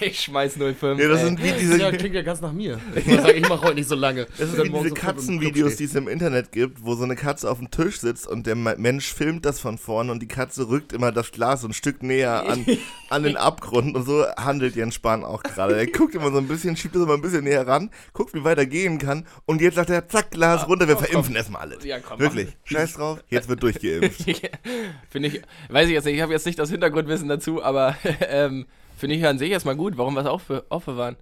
ich 0.00 0.20
schmeiß 0.20 0.54
05. 0.54 0.82
ja, 0.82 1.08
das 1.08 1.20
ey. 1.20 1.24
sind 1.26 1.42
wie 1.42 1.52
diese, 1.52 1.78
Ja, 1.78 1.90
klingt 1.90 2.14
ja 2.14 2.22
ganz 2.22 2.40
nach 2.40 2.52
mir. 2.52 2.80
Ich 2.94 3.06
muss 3.06 3.22
sagen, 3.22 3.36
ich 3.36 3.48
mache 3.48 3.62
heute 3.62 3.74
nicht 3.74 3.88
so 3.88 3.96
lange. 3.96 4.26
Das 4.38 4.52
sind 4.52 4.72
diese 4.72 4.94
Katzenvideos, 4.94 5.76
die 5.76 5.84
es 5.84 5.94
im 5.94 6.08
Internet 6.08 6.52
gibt, 6.52 6.84
wo 6.84 6.94
so 6.94 7.04
eine 7.04 7.16
Katze 7.16 7.50
auf 7.50 7.58
dem 7.58 7.70
Tisch 7.70 8.00
sitzt 8.00 8.28
und 8.28 8.46
der 8.46 8.54
Mensch 8.54 9.12
filmt 9.12 9.44
das 9.44 9.60
von 9.60 9.78
vorne 9.78 10.12
und 10.12 10.20
die 10.20 10.28
Katze 10.28 10.68
rückt 10.68 10.92
immer 10.92 11.10
das 11.10 11.32
Glas 11.32 11.62
so 11.62 11.68
ein 11.68 11.72
Stück 11.72 12.02
näher 12.02 12.48
an, 12.48 12.64
an 13.10 13.22
den 13.22 13.36
Abgrund 13.36 13.96
und 13.96 14.04
so 14.04 14.24
handelt 14.36 14.76
Jens 14.76 14.94
Spahn 14.94 15.24
auch 15.24 15.42
gerade. 15.42 15.76
Er 15.76 15.86
guckt 15.86 16.14
immer 16.14 16.30
so 16.30 16.38
ein 16.38 16.46
bisschen, 16.46 16.76
schiebt 16.76 16.94
das 16.94 17.01
immer 17.02 17.14
ein 17.14 17.20
bisschen 17.20 17.44
näher 17.44 17.66
ran, 17.66 17.90
guckt, 18.12 18.34
wie 18.34 18.44
weit 18.44 18.58
er 18.58 18.66
gehen 18.66 18.98
kann 18.98 19.26
und 19.46 19.60
jetzt 19.60 19.74
sagt 19.74 19.90
er, 19.90 20.08
zack, 20.08 20.30
Glas 20.30 20.66
runter, 20.68 20.88
wir 20.88 20.96
verimpfen 20.96 21.34
erstmal 21.34 21.62
alle. 21.62 21.78
Ja, 21.84 21.98
komm, 22.00 22.18
Wirklich, 22.18 22.56
scheiß 22.64 22.94
drauf, 22.94 23.22
jetzt 23.28 23.48
wird 23.48 23.62
durchgeimpft. 23.62 24.24
Finde 25.10 25.28
ich, 25.28 25.42
weiß 25.68 25.88
ich 25.88 25.94
jetzt 25.94 26.04
nicht, 26.04 26.16
ich 26.16 26.22
habe 26.22 26.32
jetzt 26.32 26.46
nicht 26.46 26.58
das 26.58 26.70
Hintergrundwissen 26.70 27.28
dazu, 27.28 27.62
aber 27.62 27.96
ähm, 28.28 28.66
finde 28.96 29.16
ich 29.16 29.26
an 29.26 29.38
sich 29.38 29.50
erstmal 29.50 29.76
gut. 29.76 29.96
Warum 29.98 30.14
was 30.14 30.26
aufbe 30.26 30.64
aufbewahren? 30.68 31.16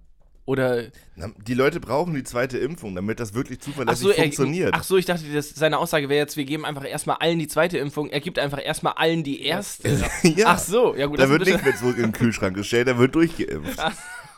Oder 0.47 0.87
Na, 1.15 1.31
Die 1.47 1.55
Leute 1.55 1.79
brauchen 1.79 2.13
die 2.15 2.25
zweite 2.25 2.59
Impfung, 2.59 2.97
damit 2.97 3.21
das 3.21 3.35
wirklich 3.35 3.59
ach 3.61 3.65
zuverlässig 3.67 4.03
so, 4.03 4.11
er, 4.11 4.23
funktioniert. 4.25 4.71
ach 4.75 4.83
so, 4.83 4.97
ich 4.97 5.07
dachte, 5.07 5.23
das, 5.33 5.51
seine 5.51 5.79
Aussage 5.79 6.09
wäre 6.09 6.19
jetzt, 6.19 6.37
wir 6.37 6.45
geben 6.45 6.65
einfach 6.65 6.85
erstmal 6.85 7.17
allen 7.21 7.39
die 7.39 7.47
zweite 7.47 7.79
Impfung. 7.79 8.11
Er 8.11 8.21
gibt 8.21 8.39
einfach 8.39 8.59
erstmal 8.61 8.95
allen 8.95 9.23
die 9.23 9.45
erste. 9.45 9.89
ja, 10.25 10.47
Ach 10.49 10.59
so, 10.59 10.97
ja 10.97 11.07
gut. 11.07 11.21
da 11.21 11.29
wird 11.29 11.47
nicht 11.47 11.65
mehr 11.65 11.77
zurück 11.77 11.97
in 11.99 12.05
den 12.05 12.13
Kühlschrank 12.13 12.57
gestellt, 12.57 12.89
da 12.89 12.99
wird 12.99 13.15
durchgeimpft. 13.15 13.79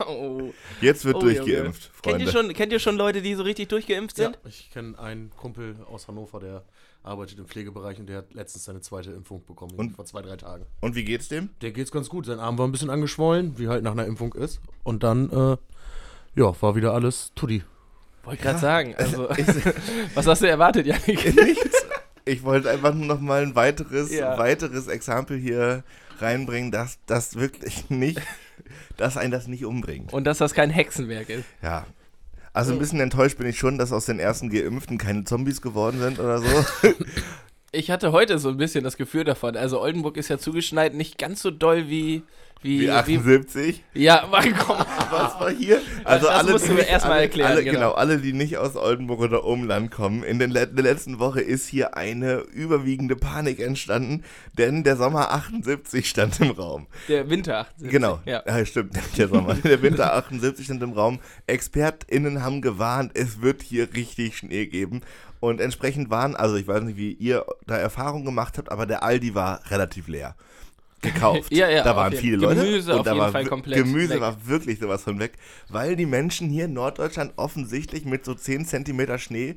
oh. 0.06 0.52
Jetzt 0.80 1.04
wird 1.04 1.16
Oh, 1.16 1.20
Junge. 1.20 1.34
durchgeimpft, 1.34 1.90
Kennt 2.02 2.16
Freunde. 2.16 2.24
ihr, 2.24 2.30
schon, 2.32 2.52
kennt 2.54 2.72
ihr 2.72 2.78
schon 2.80 2.96
Leute, 2.96 3.22
die 3.22 3.34
so 3.34 3.42
richtig 3.42 3.68
durchgeimpft 3.68 4.18
Ja, 4.18 4.26
sind? 4.26 4.38
ich 4.46 4.70
kenne 4.70 4.98
einen 4.98 5.30
Kumpel 5.36 5.76
aus 5.90 6.08
Hannover, 6.08 6.40
der 6.40 6.64
arbeitet 7.04 7.38
im 7.38 7.46
Pflegebereich 7.46 7.98
und 7.98 8.06
der 8.08 8.18
hat 8.18 8.32
letztens 8.34 8.64
seine 8.64 8.80
zweite 8.80 9.10
Impfung 9.10 9.44
bekommen, 9.44 9.72
Und? 9.76 9.90
vor 9.96 10.04
zwei, 10.04 10.22
drei 10.22 10.36
Tagen. 10.36 10.66
Und 10.80 10.94
wie 10.94 11.04
geht's 11.04 11.28
dem? 11.28 11.50
Der 11.60 11.72
geht's 11.72 11.90
ganz 11.90 12.08
gut. 12.08 12.26
Sein 12.26 12.38
Arm 12.38 12.58
war 12.58 12.66
ein 12.68 12.72
bisschen 12.72 12.90
angeschwollen, 12.90 13.58
wie 13.58 13.68
halt 13.68 13.82
nach 13.82 13.92
einer 13.92 14.06
Impfung 14.06 14.32
ist. 14.34 14.60
Und 14.84 15.02
dann, 15.02 15.28
äh, 15.30 15.56
ja, 16.40 16.62
war 16.62 16.76
wieder 16.76 16.94
alles 16.94 17.32
Tutti. 17.34 17.62
Wollte 18.24 18.42
gerade 18.42 18.58
sagen. 18.60 18.94
Also, 18.98 19.28
was 20.14 20.26
hast 20.28 20.42
du 20.42 20.48
erwartet, 20.48 20.86
Janik? 20.86 21.34
Nichts. 21.34 21.86
Ich 22.24 22.44
wollte 22.44 22.70
einfach 22.70 22.94
nur 22.94 23.06
noch 23.06 23.20
mal 23.20 23.42
ein 23.42 23.56
weiteres, 23.56 24.12
Ja. 24.12 24.38
weiteres 24.38 24.86
Exempel 24.86 25.36
hier 25.38 25.82
reinbringen, 26.20 26.70
dass 26.70 26.98
das 27.06 27.36
wirklich 27.36 27.90
nicht, 27.90 28.20
dass 28.96 29.16
ein 29.16 29.30
das 29.30 29.46
nicht 29.46 29.64
umbringt. 29.64 30.12
Und 30.12 30.24
dass 30.24 30.38
das 30.38 30.54
kein 30.54 30.70
Hexenwerk 30.70 31.28
ist. 31.28 31.44
Ja. 31.62 31.86
Also 32.54 32.72
ein 32.72 32.78
bisschen 32.78 33.00
enttäuscht 33.00 33.38
bin 33.38 33.46
ich 33.46 33.58
schon, 33.58 33.78
dass 33.78 33.92
aus 33.92 34.04
den 34.04 34.18
ersten 34.18 34.50
Geimpften 34.50 34.98
keine 34.98 35.24
Zombies 35.24 35.62
geworden 35.62 36.00
sind 36.00 36.20
oder 36.20 36.38
so. 36.38 36.64
Ich 37.74 37.90
hatte 37.90 38.12
heute 38.12 38.38
so 38.38 38.50
ein 38.50 38.58
bisschen 38.58 38.84
das 38.84 38.98
Gefühl 38.98 39.24
davon. 39.24 39.56
Also 39.56 39.80
Oldenburg 39.80 40.18
ist 40.18 40.28
ja 40.28 40.36
zugeschneit, 40.38 40.92
nicht 40.94 41.16
ganz 41.18 41.40
so 41.42 41.50
doll 41.50 41.88
wie. 41.88 42.22
Wie, 42.64 42.82
Wie 42.82 42.90
78. 42.92 43.82
ja, 43.94 44.22
aber 44.32 44.40
komm. 44.52 44.78
Was 45.10 45.40
war 45.40 45.50
hier? 45.50 45.80
Also 46.04 46.26
das 46.28 46.36
alle, 46.36 46.52
musst 46.52 46.68
du 46.68 46.74
mir 46.74 46.78
nicht- 46.82 46.90
erst 46.90 47.06
mal 47.06 47.14
alle, 47.14 47.22
erklären, 47.22 47.50
Alle, 47.50 47.64
genau. 47.64 47.74
genau. 47.76 47.92
alle, 47.94 48.18
die 48.18 48.32
nicht 48.32 48.56
aus 48.56 48.76
Oldenburg 48.76 49.18
oder 49.18 49.42
Umland 49.42 49.90
kommen. 49.90 50.22
In, 50.22 50.38
den, 50.38 50.50
in 50.54 50.76
der 50.76 50.84
letzten 50.84 51.18
Woche 51.18 51.40
ist 51.40 51.66
hier 51.66 51.96
eine 51.96 52.36
überwiegende 52.52 53.16
Panik 53.16 53.58
entstanden, 53.58 54.22
denn 54.58 54.84
der 54.84 54.94
Sommer 54.96 55.32
78 55.32 56.08
stand 56.08 56.38
im 56.38 56.50
Raum. 56.52 56.86
Der 57.08 57.28
Winter 57.28 57.58
78. 57.58 57.90
Genau. 57.90 58.20
Ja. 58.26 58.44
Ja. 58.46 58.64
stimmt. 58.64 58.96
Der 59.18 59.26
Sommer. 59.26 59.54
Der 59.54 59.82
Winter 59.82 60.14
78 60.14 60.64
stand 60.66 60.84
im 60.84 60.92
Raum. 60.92 61.18
ExpertInnen 61.48 62.44
haben 62.44 62.62
gewarnt, 62.62 63.10
es 63.14 63.40
wird 63.42 63.62
hier 63.62 63.92
richtig 63.94 64.36
Schnee 64.36 64.66
geben. 64.66 65.00
Und 65.42 65.60
entsprechend 65.60 66.08
waren, 66.08 66.36
also 66.36 66.54
ich 66.54 66.68
weiß 66.68 66.84
nicht, 66.84 66.96
wie 66.96 67.14
ihr 67.14 67.44
da 67.66 67.76
Erfahrung 67.76 68.24
gemacht 68.24 68.58
habt, 68.58 68.70
aber 68.70 68.86
der 68.86 69.02
Aldi 69.02 69.34
war 69.34 69.60
relativ 69.72 70.06
leer. 70.06 70.36
Gekauft. 71.00 71.50
Ja, 71.50 71.68
ja, 71.68 71.82
da 71.82 71.96
waren 71.96 72.12
viele 72.12 72.36
Leute. 72.36 72.64
Gemüse 72.64 72.92
und 72.92 73.00
auf 73.00 73.04
da 73.04 73.12
jeden 73.12 73.50
war 73.50 73.62
Gemüse 73.62 74.14
weg. 74.14 74.20
war 74.20 74.46
wirklich 74.46 74.78
sowas 74.78 75.02
von 75.02 75.18
weg, 75.18 75.32
weil 75.68 75.96
die 75.96 76.06
Menschen 76.06 76.48
hier 76.48 76.66
in 76.66 76.74
Norddeutschland 76.74 77.32
offensichtlich 77.34 78.04
mit 78.04 78.24
so 78.24 78.34
10 78.34 78.66
Zentimeter 78.66 79.18
Schnee 79.18 79.56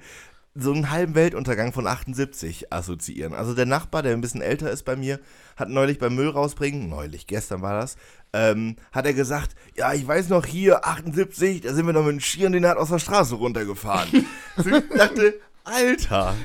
so 0.56 0.72
einen 0.72 0.90
halben 0.90 1.14
Weltuntergang 1.14 1.72
von 1.72 1.86
78 1.86 2.74
assoziieren. 2.74 3.36
Also 3.36 3.54
der 3.54 3.68
Nachbar, 3.68 4.02
der 4.02 4.14
ein 4.14 4.22
bisschen 4.22 4.42
älter 4.42 4.72
ist 4.72 4.86
bei 4.86 4.96
mir, 4.96 5.20
hat 5.56 5.70
neulich 5.70 6.00
beim 6.00 6.16
Müll 6.16 6.30
rausbringen, 6.30 6.90
neulich, 6.90 7.28
gestern 7.28 7.62
war 7.62 7.80
das, 7.80 7.96
ähm, 8.34 8.78
hat 8.92 9.06
er 9.06 9.14
gesagt, 9.14 9.56
ja, 9.76 9.94
ich 9.94 10.08
weiß 10.08 10.30
noch 10.30 10.48
hier, 10.48 10.88
78, 10.88 11.62
da 11.62 11.76
sind 11.76 11.86
wir 11.86 11.94
noch 11.94 12.06
mit 12.06 12.14
dem 12.14 12.20
Ski 12.22 12.48
und 12.48 12.54
den 12.54 12.66
hat 12.66 12.78
aus 12.78 12.90
der 12.90 12.98
Straße 12.98 13.36
runtergefahren. 13.36 14.10
ich 14.58 14.98
dachte, 14.98 15.36
Alter, 15.66 16.36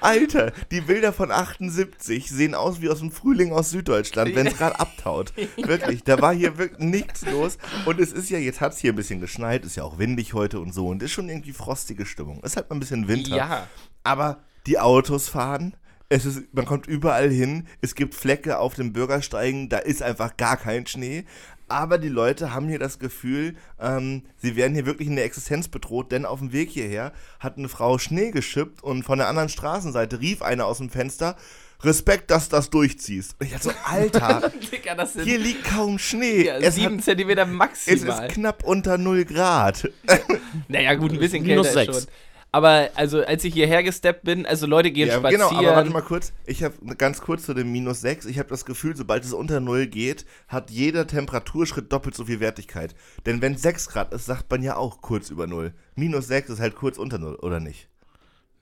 Alter, 0.00 0.52
die 0.70 0.80
Bilder 0.80 1.12
von 1.12 1.32
78 1.32 2.30
sehen 2.30 2.54
aus 2.54 2.80
wie 2.80 2.88
aus 2.88 3.00
dem 3.00 3.10
Frühling 3.10 3.52
aus 3.52 3.70
Süddeutschland, 3.70 4.36
wenn 4.36 4.46
es 4.46 4.56
gerade 4.56 4.78
abtaut. 4.78 5.32
Wirklich, 5.56 6.04
da 6.04 6.20
war 6.20 6.32
hier 6.32 6.56
wirklich 6.56 6.78
nichts 6.78 7.26
los. 7.26 7.58
Und 7.84 7.98
es 8.00 8.12
ist 8.12 8.30
ja, 8.30 8.38
jetzt 8.38 8.60
hat 8.60 8.72
es 8.72 8.78
hier 8.78 8.92
ein 8.92 8.96
bisschen 8.96 9.20
geschneit, 9.20 9.64
ist 9.64 9.74
ja 9.74 9.82
auch 9.82 9.98
windig 9.98 10.34
heute 10.34 10.60
und 10.60 10.72
so. 10.72 10.86
Und 10.86 11.02
ist 11.02 11.10
schon 11.10 11.28
irgendwie 11.28 11.52
frostige 11.52 12.06
Stimmung. 12.06 12.40
Es 12.44 12.56
hat 12.56 12.70
mal 12.70 12.76
ein 12.76 12.80
bisschen 12.80 13.08
Winter. 13.08 13.36
Ja. 13.36 13.66
Aber 14.04 14.44
die 14.66 14.78
Autos 14.78 15.28
fahren. 15.28 15.76
Es 16.08 16.24
ist, 16.24 16.54
man 16.54 16.64
kommt 16.64 16.86
überall 16.86 17.30
hin. 17.30 17.66
Es 17.80 17.96
gibt 17.96 18.14
Flecke 18.14 18.58
auf 18.58 18.74
den 18.74 18.92
Bürgersteigen. 18.92 19.68
Da 19.68 19.78
ist 19.78 20.00
einfach 20.00 20.36
gar 20.36 20.56
kein 20.56 20.86
Schnee. 20.86 21.24
Aber 21.68 21.98
die 21.98 22.08
Leute 22.08 22.52
haben 22.52 22.68
hier 22.68 22.78
das 22.78 22.98
Gefühl, 22.98 23.56
ähm, 23.80 24.22
sie 24.36 24.56
werden 24.56 24.74
hier 24.74 24.86
wirklich 24.86 25.08
in 25.08 25.16
der 25.16 25.24
Existenz 25.24 25.68
bedroht, 25.68 26.12
denn 26.12 26.26
auf 26.26 26.40
dem 26.40 26.52
Weg 26.52 26.70
hierher 26.70 27.12
hat 27.40 27.56
eine 27.58 27.68
Frau 27.68 27.98
Schnee 27.98 28.30
geschippt 28.30 28.82
und 28.82 29.02
von 29.02 29.18
der 29.18 29.28
anderen 29.28 29.48
Straßenseite 29.48 30.20
rief 30.20 30.42
einer 30.42 30.66
aus 30.66 30.78
dem 30.78 30.90
Fenster, 30.90 31.36
Respekt, 31.82 32.30
dass 32.30 32.48
du 32.48 32.56
das 32.56 32.70
durchziehst. 32.70 33.36
Und 33.38 33.46
ich 33.46 33.52
dachte 33.52 33.68
so, 33.68 33.74
Alter, 33.84 34.50
Digga, 34.72 34.94
das 34.94 35.14
sind 35.14 35.24
hier 35.24 35.38
liegt 35.38 35.64
kaum 35.64 35.98
Schnee. 35.98 36.46
ja, 36.46 36.56
es, 36.56 36.76
sieben 36.76 36.98
hat, 36.98 37.04
Zentimeter 37.04 37.42
es 37.42 37.48
maximal. 37.48 38.26
ist 38.26 38.34
knapp 38.34 38.64
unter 38.64 38.98
0 38.98 39.24
Grad. 39.24 39.90
naja, 40.68 40.94
gut, 40.94 41.12
ein 41.12 41.18
bisschen 41.18 41.42
Minus 41.42 41.66
kälter 41.72 41.80
ist 41.82 41.86
sechs. 41.86 42.04
schon. 42.04 42.14
Aber 42.54 42.88
also, 42.94 43.20
als 43.24 43.42
ich 43.42 43.52
hierher 43.52 43.82
gesteppt 43.82 44.22
bin, 44.22 44.46
also 44.46 44.68
Leute 44.68 44.92
gehen 44.92 45.08
Ja, 45.08 45.18
spazieren. 45.18 45.48
genau, 45.48 45.58
aber 45.58 45.76
warte 45.76 45.90
mal 45.90 46.02
kurz. 46.02 46.32
Ich 46.46 46.62
habe 46.62 46.74
ganz 46.96 47.20
kurz 47.20 47.46
zu 47.46 47.52
dem 47.52 47.72
minus 47.72 48.00
6. 48.00 48.26
Ich 48.26 48.38
habe 48.38 48.48
das 48.48 48.64
Gefühl, 48.64 48.94
sobald 48.94 49.24
es 49.24 49.32
unter 49.32 49.58
0 49.58 49.88
geht, 49.88 50.24
hat 50.46 50.70
jeder 50.70 51.08
Temperaturschritt 51.08 51.92
doppelt 51.92 52.14
so 52.14 52.26
viel 52.26 52.38
Wertigkeit. 52.38 52.94
Denn 53.26 53.42
wenn 53.42 53.56
6 53.56 53.88
Grad 53.88 54.12
ist, 54.14 54.26
sagt 54.26 54.48
man 54.52 54.62
ja 54.62 54.76
auch 54.76 55.00
kurz 55.00 55.30
über 55.30 55.48
0. 55.48 55.74
Minus 55.96 56.28
6 56.28 56.48
ist 56.50 56.60
halt 56.60 56.76
kurz 56.76 56.96
unter 56.96 57.18
0, 57.18 57.34
oder 57.42 57.58
nicht? 57.58 57.88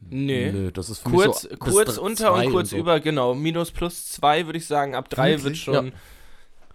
Nee. 0.08 0.50
Nö, 0.50 0.72
das 0.72 0.88
ist 0.88 1.00
für 1.00 1.10
Kurz, 1.10 1.42
mich 1.42 1.52
so 1.52 1.58
kurz 1.58 1.98
unter 1.98 2.32
und 2.32 2.50
kurz 2.50 2.70
so. 2.70 2.78
über, 2.78 2.98
genau. 2.98 3.34
Minus 3.34 3.70
plus 3.72 4.08
zwei 4.08 4.46
würde 4.46 4.58
ich 4.58 4.66
sagen. 4.66 4.94
Ab 4.94 5.10
drei 5.10 5.32
wird 5.32 5.44
Wirklich? 5.44 5.62
schon. 5.62 5.92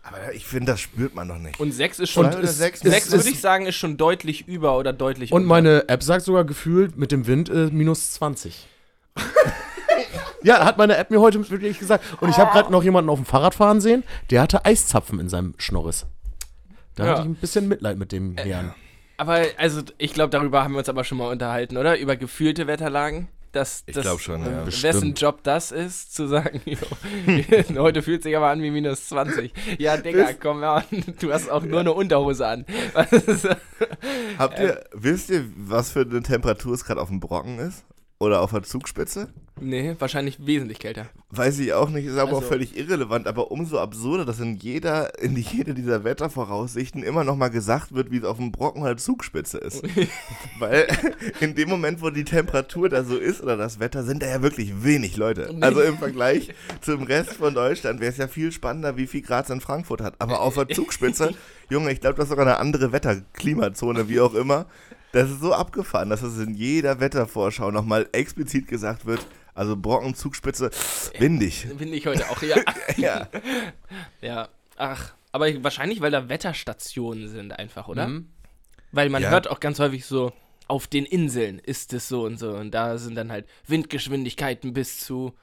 Aber 0.08 0.34
ich 0.34 0.46
finde, 0.46 0.72
das 0.72 0.80
spürt 0.80 1.14
man 1.16 1.28
noch 1.28 1.38
nicht. 1.38 1.60
Und 1.60 1.72
sechs 1.74 2.00
ist 2.00 2.12
schon. 2.12 2.26
Und 2.28 2.36
es- 2.36 2.58
sechs 2.58 2.82
es- 2.84 2.90
sechs 2.92 3.08
es- 3.08 3.14
würde 3.14 3.30
ich 3.30 3.42
sagen, 3.42 3.66
ist 3.66 3.76
schon 3.76 3.98
deutlich 3.98 4.48
über 4.48 4.78
oder 4.78 4.94
deutlich 4.94 5.32
Und 5.34 5.42
unter. 5.44 5.48
meine 5.50 5.90
App 5.90 6.02
sagt 6.02 6.24
sogar 6.26 6.46
gefühlt 6.46 6.98
mit 6.98 7.12
dem 7.12 7.28
Wind 7.28 7.50
äh, 7.50 7.68
minus 7.72 8.12
20. 8.14 8.68
ja, 10.44 10.64
hat 10.66 10.78
meine 10.78 10.96
App 10.98 11.12
mir 11.12 11.20
heute 11.20 11.50
wirklich 11.50 11.80
gesagt. 11.80 12.04
Und 12.22 12.30
ich 12.30 12.38
habe 12.38 12.52
gerade 12.52 12.72
noch 12.72 12.84
jemanden 12.84 13.10
auf 13.10 13.20
dem 13.20 13.26
Fahrrad 13.26 13.56
fahren 13.56 13.82
sehen, 13.82 14.04
der 14.30 14.42
hatte 14.42 14.66
Eiszapfen 14.66 15.20
in 15.20 15.30
seinem 15.30 15.54
Schnorris. 15.58 16.06
Da 16.96 17.06
Ja. 17.06 17.12
hatte 17.12 17.22
ich 17.24 17.28
ein 17.28 17.36
bisschen 17.36 17.68
Mitleid 17.68 17.98
mit 17.98 18.12
dem 18.12 18.38
Herrn. 18.38 18.74
Aber, 19.18 19.42
also, 19.58 19.82
ich 19.98 20.14
glaube, 20.14 20.30
darüber 20.30 20.64
haben 20.64 20.74
wir 20.74 20.80
uns 20.80 20.90
aber 20.90 21.04
schon 21.04 21.18
mal 21.18 21.32
unterhalten, 21.32 21.76
oder? 21.78 21.98
Über 22.00 22.16
gefühlte 22.16 22.68
Wetterlagen. 22.68 23.28
Das, 23.52 23.84
Ich 23.88 23.96
das, 23.96 24.04
glaub 24.04 24.20
schon, 24.20 24.42
ja. 24.46 24.62
äh, 24.62 24.66
Bestimmt. 24.66 24.94
Wessen 24.96 25.14
Job 25.14 25.40
das 25.44 25.72
ist, 25.72 26.14
zu 26.14 26.28
sagen, 26.28 26.62
jo, 26.66 26.78
heute 27.78 28.02
fühlt 28.02 28.22
sich 28.24 28.36
aber 28.36 28.48
an 28.50 28.62
wie 28.62 28.72
minus 28.72 29.08
20. 29.08 29.52
Ja, 29.80 29.98
Digga, 29.98 30.34
komm 30.34 30.60
mal 30.60 30.84
an, 30.92 31.04
du 31.20 31.32
hast 31.34 31.50
auch 31.50 31.64
nur 31.64 31.80
eine 31.80 31.94
Unterhose 31.94 32.46
an. 32.48 32.66
Was 32.94 33.12
ist- 33.12 33.48
Habt 34.38 34.60
ihr, 34.60 34.84
wisst 34.94 35.30
ihr, 35.30 35.46
was 35.56 35.92
für 35.92 36.02
eine 36.02 36.22
Temperatur 36.22 36.74
es 36.74 36.84
gerade 36.86 37.02
auf 37.02 37.08
dem 37.10 37.20
Brocken 37.20 37.60
ist? 37.60 37.84
Oder 38.20 38.42
auf 38.42 38.50
der 38.52 38.64
Zugspitze? 38.64 39.28
Nee, 39.60 39.96
wahrscheinlich 40.00 40.46
wesentlich 40.46 40.80
kälter. 40.80 41.06
Weiß 41.30 41.58
ich 41.60 41.74
auch 41.74 41.90
nicht, 41.90 42.06
ist 42.06 42.18
aber 42.18 42.32
auch 42.32 42.36
Also- 42.38 42.48
völlig 42.48 42.76
irrelevant, 42.78 43.28
aber 43.28 43.52
umso 43.52 43.78
absurder, 43.80 44.26
dass 44.26 44.40
in 44.40 44.56
jeder, 44.56 45.20
in 45.22 45.36
jeder 45.36 45.74
dieser 45.74 46.04
Wettervoraussichten 46.04 47.04
immer 47.04 47.24
nochmal 47.24 47.50
gesagt 47.52 47.94
wird, 47.94 48.10
wie 48.12 48.18
es 48.18 48.24
auf 48.24 48.38
dem 48.38 48.52
Brocken 48.52 48.84
halt 48.84 49.00
Zugspitze 49.00 49.60
ist. 49.60 49.84
Weil 50.60 50.88
in 51.42 51.54
dem 51.56 51.70
Moment, 51.70 52.02
wo 52.02 52.10
die 52.10 52.24
Temperatur 52.24 52.90
da 52.90 53.04
so 53.04 53.18
ist 53.18 53.42
oder 53.42 53.56
das 53.58 53.80
Wetter, 53.80 54.04
sind 54.04 54.22
da 54.24 54.28
ja 54.28 54.42
wirklich 54.42 54.84
wenig 54.84 55.16
Leute. 55.18 55.56
Also 55.62 55.82
im 55.82 55.98
Vergleich 55.98 56.50
zum 56.82 57.04
Rest 57.04 57.34
von 57.34 57.54
Deutschland 57.54 58.00
wäre 58.00 58.12
es 58.12 58.18
ja 58.18 58.28
viel 58.28 58.52
spannender, 58.52 58.98
wie 58.98 59.06
viel 59.08 59.22
Grad 59.22 59.46
es 59.46 59.52
in 59.52 59.62
Frankfurt 59.62 60.02
hat. 60.02 60.16
Aber 60.20 60.42
auf 60.42 60.56
der 60.56 60.70
Zugspitze, 60.70 61.34
Junge, 61.70 61.92
ich 61.92 62.00
glaube, 62.02 62.16
das 62.16 62.26
ist 62.26 62.30
sogar 62.30 62.46
eine 62.48 62.58
andere 62.58 62.92
Wetterklimazone, 62.92 64.10
wie 64.10 64.20
auch 64.20 64.34
immer. 64.34 64.66
Das 65.14 65.30
ist 65.30 65.40
so 65.42 65.54
abgefahren, 65.54 66.10
dass 66.10 66.22
es 66.22 66.38
in 66.40 66.54
jeder 66.54 67.00
Wettervorschau 67.00 67.72
nochmal 67.72 68.08
explizit 68.12 68.68
gesagt 68.68 69.06
wird, 69.06 69.26
also 69.54 69.76
Brocken, 69.76 70.14
Zugspitze, 70.16 70.70
windig. 71.18 71.66
Ich 71.80 72.06
heute 72.06 72.30
auch, 72.30 72.42
ja. 72.44 72.58
Ja. 72.98 73.28
ja. 74.22 74.50
Ach, 74.78 75.14
aber 75.32 75.64
wahrscheinlich, 75.64 76.02
weil 76.02 76.12
da 76.12 76.30
Wetterstationen 76.30 77.30
sind 77.30 77.52
einfach, 77.58 77.88
oder? 77.88 78.08
Mhm. 78.08 78.28
Weil 78.92 79.10
man 79.10 79.24
Ja. 79.24 79.30
hört 79.32 79.50
auch 79.50 79.60
ganz 79.60 79.80
häufig 79.80 80.06
so, 80.06 80.32
auf 80.68 80.88
den 80.88 81.06
Inseln 81.06 81.60
ist 81.60 81.94
es 81.94 82.08
so 82.08 82.24
und 82.26 82.38
so. 82.38 82.52
Und 82.52 82.72
da 82.72 82.98
sind 82.98 83.16
dann 83.16 83.32
halt 83.32 83.48
Windgeschwindigkeiten 83.68 84.74
bis 84.74 85.00
zu, 85.00 85.34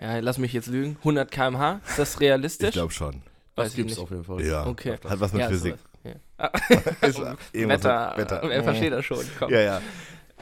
ja, 0.00 0.18
lass 0.20 0.38
mich 0.38 0.52
jetzt 0.52 0.68
lügen, 0.68 0.96
100 0.98 1.30
km/h. 1.30 1.80
Ist 1.86 1.98
das 1.98 2.20
realistisch? 2.20 2.68
Ich 2.68 2.74
glaube 2.74 2.92
schon. 2.92 3.22
Weiß 3.56 3.66
Das 3.68 3.74
gibt's 3.74 3.94
nicht. 3.96 4.02
auf 4.02 4.10
jeden 4.10 4.24
Fall. 4.24 4.40
Ja. 4.46 4.66
Okay. 4.66 4.96
Hat 5.06 5.20
was 5.20 5.32
mit 5.32 5.42
Ja, 5.42 5.48
Physik. 5.48 5.72
sowas. 5.72 5.91
Ja. 6.04 6.46
Ist 7.06 7.20
Wetter, 7.52 8.14
Wetter. 8.16 8.42
wer 8.44 8.64
versteht 8.64 8.92
das 8.92 9.04
schon? 9.04 9.24
Komm. 9.38 9.50
Ja, 9.50 9.60
ja. 9.60 9.82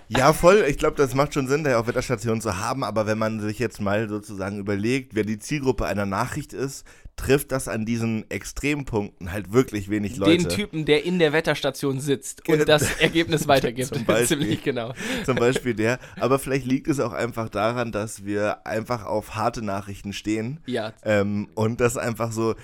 Ja, 0.08 0.32
voll. 0.32 0.64
Ich 0.66 0.76
glaube, 0.76 0.96
das 0.96 1.14
macht 1.14 1.34
schon 1.34 1.46
Sinn, 1.46 1.62
da 1.62 1.70
ja 1.70 1.78
auch 1.78 1.86
Wetterstationen 1.86 2.40
zu 2.40 2.58
haben. 2.58 2.82
Aber 2.82 3.06
wenn 3.06 3.16
man 3.18 3.38
sich 3.38 3.60
jetzt 3.60 3.80
mal 3.80 4.08
sozusagen 4.08 4.58
überlegt, 4.58 5.14
wer 5.14 5.22
die 5.22 5.38
Zielgruppe 5.38 5.86
einer 5.86 6.04
Nachricht 6.04 6.52
ist, 6.52 6.84
trifft 7.20 7.52
das 7.52 7.68
an 7.68 7.84
diesen 7.84 8.28
Extrempunkten 8.30 9.30
halt 9.30 9.52
wirklich 9.52 9.90
wenig 9.90 10.16
Leute. 10.16 10.38
Den 10.38 10.48
Typen, 10.48 10.84
der 10.86 11.04
in 11.04 11.18
der 11.18 11.32
Wetterstation 11.34 12.00
sitzt 12.00 12.48
und 12.48 12.66
das 12.66 12.98
Ergebnis 12.98 13.46
weitergibt. 13.48 13.94
Zum 13.94 14.04
Beispiel. 14.06 14.38
Ziemlich 14.38 14.62
genau. 14.62 14.94
Zum 15.26 15.36
Beispiel 15.36 15.74
der. 15.74 15.98
Aber 16.18 16.38
vielleicht 16.38 16.66
liegt 16.66 16.88
es 16.88 16.98
auch 16.98 17.12
einfach 17.12 17.50
daran, 17.50 17.92
dass 17.92 18.24
wir 18.24 18.66
einfach 18.66 19.04
auf 19.04 19.34
harte 19.34 19.62
Nachrichten 19.62 20.12
stehen. 20.12 20.60
Ja, 20.66 20.94
Ähm, 21.02 21.48
und 21.54 21.80
das 21.80 21.98
einfach 21.98 22.32
so, 22.32 22.54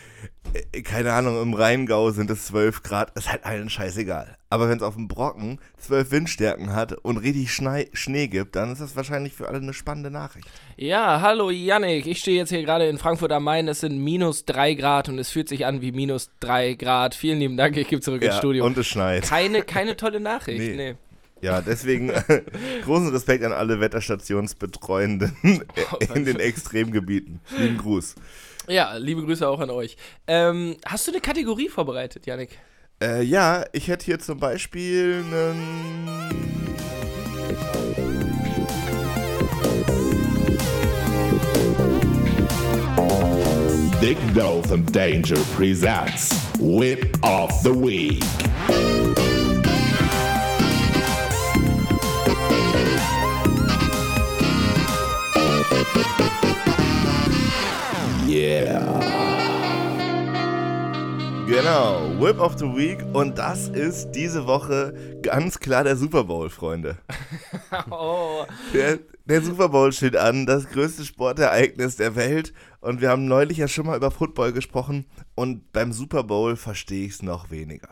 äh, 0.72 0.80
keine 0.82 1.12
Ahnung, 1.12 1.42
im 1.42 1.52
Rheingau 1.52 2.10
sind 2.10 2.30
es 2.30 2.46
12 2.46 2.82
Grad, 2.82 3.16
ist 3.16 3.30
halt 3.30 3.44
allen 3.44 3.68
scheißegal. 3.68 4.36
Aber 4.48 4.68
wenn 4.68 4.78
es 4.78 4.82
auf 4.82 4.94
dem 4.94 5.08
Brocken 5.08 5.58
12 5.78 6.10
Windstärken 6.12 6.72
hat 6.72 6.92
und 6.92 7.18
richtig 7.18 7.52
Schnee, 7.52 7.90
Schnee 7.92 8.28
gibt, 8.28 8.56
dann 8.56 8.72
ist 8.72 8.80
das 8.80 8.96
wahrscheinlich 8.96 9.34
für 9.34 9.48
alle 9.48 9.58
eine 9.58 9.75
spannende 9.75 10.10
Nachricht. 10.10 10.48
Ja, 10.78 11.23
hallo 11.23 11.49
Yannick. 11.49 12.06
Ich 12.06 12.18
stehe 12.18 12.37
jetzt 12.37 12.50
hier 12.50 12.62
gerade 12.62 12.87
in 12.87 12.99
Frankfurt 12.99 13.33
am 13.33 13.45
Main. 13.45 13.66
Es 13.66 13.80
sind 13.80 13.99
minus 13.99 14.45
3 14.45 14.75
Grad 14.75 15.09
und 15.09 15.18
es 15.18 15.30
fühlt 15.30 15.49
sich 15.49 15.64
an 15.64 15.80
wie 15.80 15.90
minus 15.90 16.28
3 16.40 16.75
Grad. 16.75 17.14
Vielen 17.14 17.38
lieben 17.38 17.56
Dank. 17.56 17.78
Ich 17.78 17.88
gebe 17.88 18.02
zurück 18.02 18.21
ins 18.23 18.37
Studio. 18.37 18.66
und 18.66 18.76
es 18.76 18.87
schneit. 18.87 19.23
keine, 19.25 19.62
keine 19.62 19.97
tolle 19.97 20.21
Nachricht. 20.21 20.59
Nee. 20.59 20.76
Nee. 20.76 20.95
Ja, 21.40 21.62
deswegen 21.62 22.12
großen 22.85 23.09
Respekt 23.09 23.42
an 23.45 23.52
alle 23.52 23.80
Wetterstationsbetreuenden 23.80 25.35
in 26.14 26.25
den 26.26 26.40
Extremgebieten. 26.40 27.40
Lieben 27.56 27.78
Gruß. 27.78 28.14
Ja, 28.68 28.97
liebe 28.97 29.23
Grüße 29.23 29.49
auch 29.49 29.61
an 29.61 29.71
euch. 29.71 29.97
Ähm, 30.26 30.76
hast 30.85 31.06
du 31.06 31.12
eine 31.12 31.21
Kategorie 31.21 31.71
vorbereitet, 31.71 32.26
Yannick? 32.26 32.50
Äh, 33.02 33.23
ja, 33.23 33.64
ich 33.73 33.88
hätte 33.88 34.04
hier 34.04 34.18
zum 34.18 34.40
Beispiel 34.40 35.25
einen. 35.33 36.56
Dick 44.06 44.18
and 44.70 44.92
Danger 44.92 45.42
presents 45.56 46.32
Whip 46.60 47.18
of 47.25 47.50
the 47.64 47.75
Week. 47.75 48.22
Genau, 61.67 62.21
Whip 62.21 62.39
of 62.39 62.57
the 62.59 62.65
Week 62.67 63.05
und 63.13 63.39
das 63.39 63.67
ist 63.67 64.13
diese 64.13 64.47
Woche 64.47 64.95
ganz 65.21 65.59
klar 65.59 65.83
der 65.83 65.97
Super 65.97 66.23
Bowl, 66.23 66.49
Freunde. 66.49 66.97
Oh, 67.91 68.45
Der, 68.73 69.00
der 69.25 69.43
Super 69.43 69.69
Bowl 69.71 69.91
steht 69.91 70.17
an, 70.17 70.47
das 70.47 70.69
größte 70.69 71.05
Sportereignis 71.05 71.97
der 71.97 72.15
Welt 72.15 72.52
und 72.81 73.00
wir 73.00 73.11
haben 73.11 73.26
neulich 73.26 73.59
ja 73.59 73.67
schon 73.67 73.87
mal 73.87 73.97
über 73.97 74.13
Football 74.13 74.52
gesprochen 74.52 75.07
und 75.35 75.73
beim 75.73 75.93
Super 75.93 76.23
Bowl 76.23 76.55
verstehe 76.55 77.05
ich 77.05 77.15
es 77.15 77.23
noch 77.25 77.50
weniger. 77.50 77.89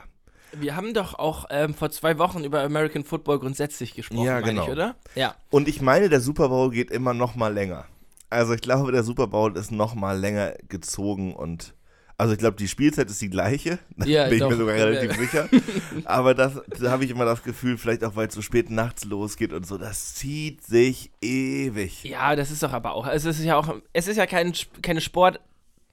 wir 0.53 0.77
haben 0.77 0.95
doch 0.95 1.19
auch 1.19 1.47
ähm, 1.51 1.75
vor 1.75 1.91
zwei 1.91 2.17
Wochen 2.19 2.45
über 2.45 2.63
American 2.63 3.03
Football 3.03 3.41
grundsätzlich 3.41 3.95
gesprochen, 3.95 4.23
Ja, 4.23 4.39
genau. 4.39 4.67
ich, 4.67 4.71
oder? 4.71 4.95
Ja. 5.17 5.35
Und 5.51 5.67
ich 5.67 5.83
meine, 5.83 6.09
der 6.09 6.21
Super 6.21 6.49
Bowl 6.49 6.71
geht 6.71 6.93
immer 6.93 7.13
noch 7.13 7.35
mal 7.35 7.53
länger. 7.53 7.87
Also 8.31 8.55
ich 8.55 8.61
glaube, 8.61 8.93
der 8.93 9.03
Super 9.03 9.27
Bowl 9.27 9.57
ist 9.57 9.73
noch 9.73 9.97
mal 9.97 10.17
länger 10.17 10.53
gezogen 10.69 11.35
und 11.35 11.74
also 12.17 12.33
ich 12.33 12.39
glaube, 12.39 12.57
die 12.57 12.69
Spielzeit 12.69 13.11
ist 13.11 13.21
die 13.21 13.31
gleiche, 13.31 13.79
da 13.97 14.07
Ja, 14.07 14.25
bin 14.25 14.35
ich 14.35 14.41
doch. 14.41 14.51
mir 14.51 14.57
sogar 14.57 14.75
relativ 14.77 15.17
sicher. 15.17 15.49
Aber 16.05 16.35
das, 16.35 16.61
da 16.81 16.91
habe 16.91 17.05
ich 17.05 17.11
immer 17.11 17.25
das 17.25 17.43
Gefühl, 17.43 17.77
vielleicht 17.79 18.05
auch 18.05 18.15
weil 18.17 18.29
es 18.29 18.35
so 18.35 18.43
spät 18.43 18.71
nachts 18.71 19.05
losgeht 19.05 19.53
und 19.53 19.67
so, 19.67 19.79
das 19.79 20.15
zieht 20.15 20.63
sich 20.65 21.11
ewig. 21.21 22.05
Ja, 22.05 22.37
das 22.37 22.51
ist 22.51 22.63
doch 22.63 22.73
aber 22.73 22.95
auch. 22.95 23.07
Es 23.07 23.25
ist 23.25 23.43
ja 23.43 23.57
auch, 23.57 23.75
es 23.93 24.07
ist 24.09 24.17
ja 24.17 24.27
kein, 24.27 24.53
keine 24.83 25.01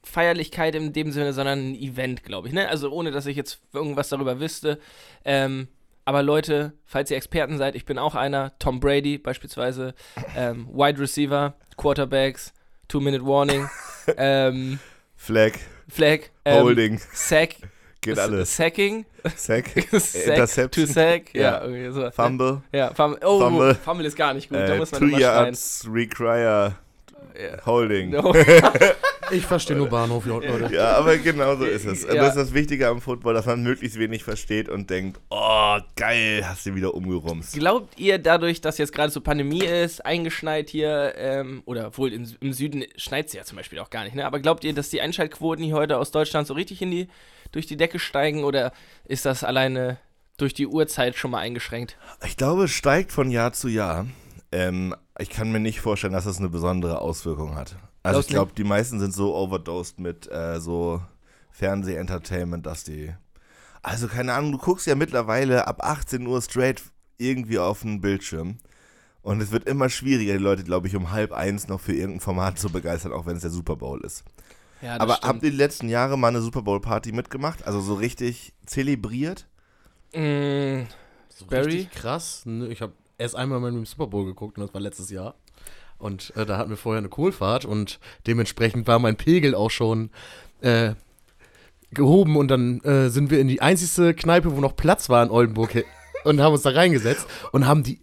Sportfeierlichkeit 0.03 0.75
in 0.75 0.93
dem 0.93 1.12
Sinne, 1.12 1.34
sondern 1.34 1.60
ein 1.71 1.75
Event, 1.75 2.23
glaube 2.23 2.47
ich. 2.47 2.53
Ne? 2.53 2.67
Also 2.67 2.91
ohne, 2.91 3.12
dass 3.12 3.25
ich 3.25 3.36
jetzt 3.38 3.60
irgendwas 3.73 4.10
darüber 4.10 4.39
wüsste. 4.39 4.79
Ähm, 5.25 5.67
aber 6.05 6.23
Leute, 6.23 6.73
falls 6.86 7.12
ihr 7.12 7.17
Experten 7.17 7.57
seid, 7.57 7.75
ich 7.75 7.86
bin 7.86 7.97
auch 7.99 8.15
einer. 8.15 8.57
Tom 8.60 8.79
Brady 8.79 9.17
beispielsweise, 9.17 9.93
ähm, 10.36 10.67
Wide 10.73 10.99
Receiver, 10.99 11.53
Quarterbacks, 11.77 12.53
Two-Minute 12.88 13.25
Warning, 13.25 13.69
ähm, 14.17 14.79
Flag, 15.15 15.53
Flag, 15.91 16.30
ähm, 16.45 16.63
Holding, 16.63 17.01
Sack, 17.13 17.56
geht 18.01 18.17
alles. 18.17 18.56
Sacking, 18.56 19.06
Sack, 19.36 19.69
Sack, 19.91 20.27
Interception, 20.27 20.88
to 20.88 20.91
Sack, 20.91 21.34
ja, 21.34 21.62
irgendwie 21.63 21.91
so. 21.91 22.10
Fumble, 22.12 22.62
Ja, 22.71 22.93
Fumble. 22.93 23.19
Oh, 23.23 23.39
Fumble. 23.39 23.75
Fumble, 23.75 24.06
ist 24.06 24.15
gar 24.15 24.34
nicht 24.34 24.49
gut, 24.49 24.60
da 24.60 24.75
äh, 24.75 24.77
muss 24.77 24.91
man 24.91 25.01
Two. 25.01 25.17
Yards, 25.17 25.86
Require, 25.91 26.75
Holding. 27.65 28.12
No. 28.12 28.34
Ich 29.32 29.45
verstehe 29.45 29.77
nur 29.77 29.88
Bahnhof, 29.88 30.25
Leute. 30.25 30.73
Ja, 30.73 30.97
aber 30.97 31.17
genau 31.17 31.56
so 31.56 31.63
ist 31.63 31.86
es. 31.86 32.04
Und 32.04 32.15
Ja. 32.15 32.21
Das 32.21 32.36
ist 32.36 32.36
das 32.36 32.54
Wichtige 32.54 32.88
am 32.88 33.01
Football, 33.01 33.34
dass 33.34 33.45
man 33.45 33.63
möglichst 33.63 33.97
wenig 33.97 34.23
versteht 34.23 34.67
und 34.67 34.89
denkt, 34.89 35.19
oh, 35.30 35.77
geil, 35.95 36.43
hast 36.45 36.65
du 36.65 36.75
wieder 36.75 36.93
umgerumst. 36.93 37.54
Glaubt 37.54 37.97
ihr 37.97 38.17
dadurch, 38.17 38.62
dass 38.62 38.77
jetzt 38.77 38.93
gerade 38.93 39.12
so 39.12 39.21
Pandemie 39.21 39.63
ist, 39.63 40.06
eingeschneit 40.06 40.69
hier, 40.69 41.13
ähm, 41.15 41.63
oder 41.65 41.97
wohl 41.97 42.12
in, 42.12 42.36
im 42.41 42.54
Süden 42.54 42.84
schneit 42.97 43.27
es 43.27 43.34
ja 43.34 43.43
zum 43.43 43.58
Beispiel 43.58 43.80
auch 43.80 43.89
gar 43.89 44.04
nicht, 44.04 44.15
ne? 44.15 44.25
Aber 44.25 44.39
glaubt 44.39 44.63
ihr, 44.63 44.73
dass 44.73 44.89
die 44.89 45.01
Einschaltquoten 45.01 45.63
hier 45.63 45.75
heute 45.75 45.97
aus 45.97 46.12
Deutschland 46.12 46.47
so 46.47 46.54
richtig 46.54 46.82
in 46.82 46.91
die, 46.91 47.08
durch 47.51 47.65
die 47.65 47.77
Decke 47.77 47.99
steigen 47.99 48.43
oder 48.43 48.73
ist 49.06 49.25
das 49.25 49.43
alleine 49.43 49.97
durch 50.38 50.54
die 50.54 50.67
Uhrzeit 50.67 51.15
schon 51.15 51.32
mal 51.32 51.39
eingeschränkt? 51.39 51.97
Ich 52.25 52.36
glaube, 52.36 52.65
es 52.65 52.71
steigt 52.71 53.12
von 53.12 53.32
Jahr 53.32 53.54
zu 53.54 53.67
Jahr. 53.67 54.08
Ähm, 54.51 54.93
ich 55.21 55.29
kann 55.29 55.51
mir 55.51 55.60
nicht 55.60 55.81
vorstellen, 55.81 56.13
dass 56.13 56.25
es 56.25 56.38
eine 56.39 56.49
besondere 56.49 56.99
Auswirkung 57.01 57.55
hat. 57.55 57.77
Also 58.03 58.15
Glaubst 58.15 58.29
ich 58.29 58.34
glaube, 58.34 58.53
die 58.57 58.63
meisten 58.63 58.99
sind 58.99 59.13
so 59.13 59.36
overdosed 59.36 59.99
mit 59.99 60.29
äh, 60.31 60.60
so 60.60 61.01
Fernseh-Entertainment, 61.51 62.65
dass 62.65 62.84
die... 62.84 63.13
Also 63.84 64.07
keine 64.07 64.34
Ahnung, 64.34 64.51
du 64.51 64.57
guckst 64.60 64.86
ja 64.88 64.95
mittlerweile 64.95 65.67
ab 65.67 65.84
18 65.84 66.25
Uhr 66.27 66.41
straight 66.41 66.84
irgendwie 67.17 67.60
auf 67.60 67.81
den 67.81 68.01
Bildschirm. 68.01 68.57
Und 69.23 69.41
es 69.41 69.51
wird 69.51 69.67
immer 69.67 69.89
schwieriger, 69.89 70.34
die 70.34 70.43
Leute, 70.43 70.63
glaube 70.63 70.88
ich, 70.88 70.95
um 70.95 71.12
halb 71.12 71.31
eins 71.31 71.67
noch 71.67 71.79
für 71.79 71.93
irgendein 71.93 72.21
Format 72.21 72.60
zu 72.60 72.71
begeistern, 72.71 73.13
auch 73.13 73.25
wenn 73.25 73.36
es 73.36 73.41
der 73.43 73.51
Super 73.51 73.75
Bowl 73.75 74.01
ist. 74.03 74.23
Ja, 74.81 74.99
das 74.99 74.99
Aber 74.99 75.15
stimmt. 75.17 75.27
habt 75.27 75.43
ihr 75.43 75.51
die 75.51 75.57
letzten 75.57 75.89
Jahre 75.89 76.17
mal 76.17 76.29
eine 76.29 76.41
Super 76.41 76.63
Bowl-Party 76.63 77.12
mitgemacht? 77.12 77.65
Also 77.65 77.81
so 77.81 77.93
richtig 77.95 78.53
zelebriert? 78.65 79.47
Mm, 80.13 80.84
So 81.29 81.45
Barry? 81.47 81.86
richtig 81.86 81.91
krass. 81.91 82.43
Ich 82.69 82.81
habe 82.81 82.93
erst 83.21 83.36
einmal 83.36 83.60
mal 83.60 83.71
mit 83.71 83.79
dem 83.79 83.86
Super 83.86 84.07
Bowl 84.07 84.25
geguckt 84.25 84.57
und 84.57 84.65
das 84.65 84.73
war 84.73 84.81
letztes 84.81 85.10
Jahr. 85.10 85.36
Und 85.97 86.34
äh, 86.36 86.45
da 86.45 86.57
hatten 86.57 86.71
wir 86.71 86.77
vorher 86.77 86.97
eine 86.97 87.10
Kohlfahrt 87.10 87.63
und 87.63 87.99
dementsprechend 88.25 88.88
war 88.88 88.99
mein 88.99 89.15
Pegel 89.15 89.53
auch 89.53 89.69
schon 89.69 90.10
äh, 90.62 90.95
gehoben 91.91 92.36
und 92.36 92.47
dann 92.47 92.81
äh, 92.81 93.10
sind 93.10 93.29
wir 93.29 93.39
in 93.39 93.47
die 93.47 93.62
einzigste 93.62 94.13
Kneipe, 94.13 94.55
wo 94.55 94.60
noch 94.60 94.75
Platz 94.75 95.10
war 95.10 95.23
in 95.23 95.29
Oldenburg 95.29 95.86
und 96.23 96.41
haben 96.41 96.53
uns 96.53 96.63
da 96.63 96.71
reingesetzt 96.71 97.27
und 97.51 97.67
haben 97.67 97.84
die 97.84 98.01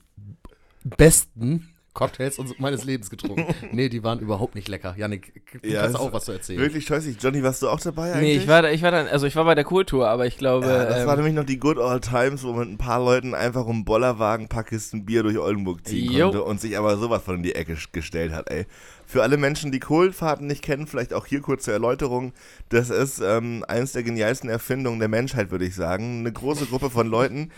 besten 0.84 1.68
Cocktails 1.98 2.38
und- 2.38 2.60
meines 2.60 2.84
Lebens 2.84 3.10
getrunken. 3.10 3.52
nee, 3.72 3.88
die 3.88 4.04
waren 4.04 4.20
überhaupt 4.20 4.54
nicht 4.54 4.68
lecker. 4.68 4.94
Janik, 4.96 5.32
du 5.62 5.68
Ja, 5.68 5.82
kannst 5.82 5.98
auch 5.98 6.12
was 6.12 6.26
zu 6.26 6.32
erzählen. 6.32 6.60
Wirklich 6.60 6.86
scheußlich. 6.86 7.16
Johnny, 7.20 7.42
warst 7.42 7.60
du 7.62 7.68
auch 7.68 7.80
dabei 7.80 8.12
eigentlich? 8.12 8.36
Nee, 8.38 8.42
ich 8.42 8.48
war, 8.48 8.62
da, 8.62 8.70
ich 8.70 8.82
war 8.82 8.92
dann, 8.92 9.08
also 9.08 9.26
ich 9.26 9.34
war 9.34 9.44
bei 9.44 9.56
der 9.56 9.64
Kultur, 9.64 10.08
aber 10.08 10.26
ich 10.26 10.38
glaube. 10.38 10.66
Ja, 10.66 10.84
das 10.84 11.00
ähm, 11.00 11.06
war 11.08 11.16
nämlich 11.16 11.34
noch 11.34 11.44
die 11.44 11.58
Good 11.58 11.78
Old 11.78 12.04
Times, 12.04 12.44
wo 12.44 12.52
man 12.52 12.60
mit 12.60 12.68
ein 12.70 12.78
paar 12.78 13.00
Leuten 13.00 13.34
einfach 13.34 13.66
um 13.66 13.84
Bollerwagen 13.84 14.46
ein 14.46 14.48
paar 14.48 14.62
Kisten 14.64 15.04
Bier 15.04 15.24
durch 15.24 15.38
Oldenburg 15.38 15.84
ziehen 15.86 16.12
Jo. 16.12 16.26
konnte 16.26 16.44
und 16.44 16.60
sich 16.60 16.78
aber 16.78 16.96
sowas 16.98 17.22
von 17.24 17.36
in 17.36 17.42
die 17.42 17.56
Ecke 17.56 17.76
gestellt 17.92 18.32
hat, 18.32 18.48
ey. 18.50 18.66
Für 19.04 19.22
alle 19.22 19.38
Menschen, 19.38 19.72
die 19.72 19.80
Kohlfahrten 19.80 20.46
nicht 20.46 20.62
kennen, 20.62 20.86
vielleicht 20.86 21.14
auch 21.14 21.24
hier 21.24 21.40
kurze 21.40 21.72
Erläuterung. 21.72 22.34
Das 22.68 22.90
ist 22.90 23.20
ähm, 23.24 23.64
eines 23.66 23.92
der 23.92 24.02
genialsten 24.02 24.50
Erfindungen 24.50 24.98
der 24.98 25.08
Menschheit, 25.08 25.50
würde 25.50 25.64
ich 25.64 25.74
sagen. 25.74 26.20
Eine 26.20 26.30
große 26.30 26.66
Gruppe 26.66 26.90
von 26.90 27.06
Leuten 27.06 27.50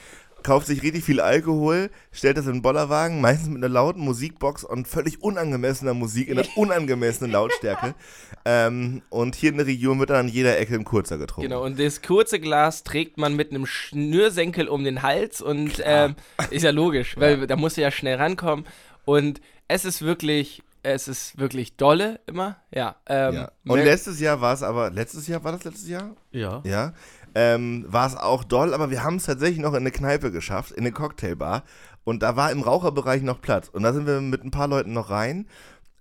kauft 0.43 0.67
sich 0.67 0.83
richtig 0.83 1.05
viel 1.05 1.21
Alkohol, 1.21 1.91
stellt 2.13 2.37
das 2.37 2.47
in 2.47 2.53
einen 2.53 2.63
Bollerwagen, 2.63 3.21
meistens 3.21 3.49
mit 3.49 3.59
einer 3.59 3.69
lauten 3.69 4.01
Musikbox 4.03 4.65
und 4.65 4.89
völlig 4.89 5.23
unangemessener 5.23 5.95
Musik 5.95 6.29
in 6.29 6.39
einer 6.39 6.49
unangemessenen 6.57 7.33
Lautstärke. 7.33 7.95
Ähm, 8.45 9.03
und 9.11 9.35
hier 9.35 9.51
in 9.51 9.59
der 9.59 9.67
Region 9.67 9.99
wird 9.99 10.11
dann 10.11 10.27
an 10.27 10.29
jeder 10.29 10.59
Ecke 10.59 10.75
ein 10.75 10.85
kurzer 10.85 11.19
getrunken. 11.19 11.51
Genau, 11.51 11.65
und 11.65 11.79
das 11.79 12.03
kurze 12.03 12.41
Glas 12.41 12.83
trägt 12.85 13.19
man 13.19 13.37
mit 13.37 13.51
einem 13.51 13.67
Schnürsenkel 13.67 14.69
um 14.69 14.85
den 14.85 15.03
Hals 15.03 15.41
und 15.43 15.83
ähm, 15.85 16.17
ist 16.51 16.63
ja 16.63 16.71
logisch, 16.71 17.17
weil 17.17 17.47
da 17.47 17.57
musst 17.57 17.77
du 17.77 17.83
ja 17.83 17.91
schnell 17.91 18.17
rankommen. 18.17 18.67
Und 19.05 19.41
es 19.69 19.85
ist 19.85 20.03
wirklich, 20.03 20.63
es 20.83 21.09
ist 21.09 21.39
wirklich 21.39 21.77
dolle 21.77 22.21
immer. 22.27 22.57
Ja. 22.75 22.97
Ähm, 23.07 23.35
Ja. 23.35 23.53
Und 23.67 23.85
letztes 23.85 24.21
Jahr 24.21 24.41
war 24.41 24.55
es 24.55 24.63
aber, 24.63 24.91
letztes 24.91 25.27
Jahr, 25.29 25.45
war 25.45 25.53
das 25.53 25.65
letztes 25.65 25.89
Jahr? 25.89 26.15
ja. 26.33 26.63
Ja. 26.65 26.93
Ähm, 27.35 27.85
war 27.89 28.07
es 28.07 28.17
auch 28.17 28.45
doll, 28.45 28.75
aber 28.75 28.91
wir 28.91 29.05
haben 29.05 29.17
es 29.17 29.25
tatsächlich 29.25 29.61
noch 29.61 29.73
in 29.73 29.79
eine 29.79 29.91
Kneipe 29.91 30.31
geschafft, 30.31 30.73
in 30.73 30.81
eine 30.81 30.93
Cocktailbar. 30.93 31.65
Und 32.05 32.23
da 32.23 32.37
war 32.37 32.51
im 32.51 32.63
Raucherbereich 32.63 33.23
noch 33.23 33.41
Platz. 33.41 33.69
Und 33.69 33.83
da 33.83 33.93
sind 33.93 34.07
wir 34.07 34.21
mit 34.21 34.45
ein 34.45 34.51
paar 34.51 34.69
Leuten 34.69 34.93
noch 34.93 35.11
rein 35.11 35.47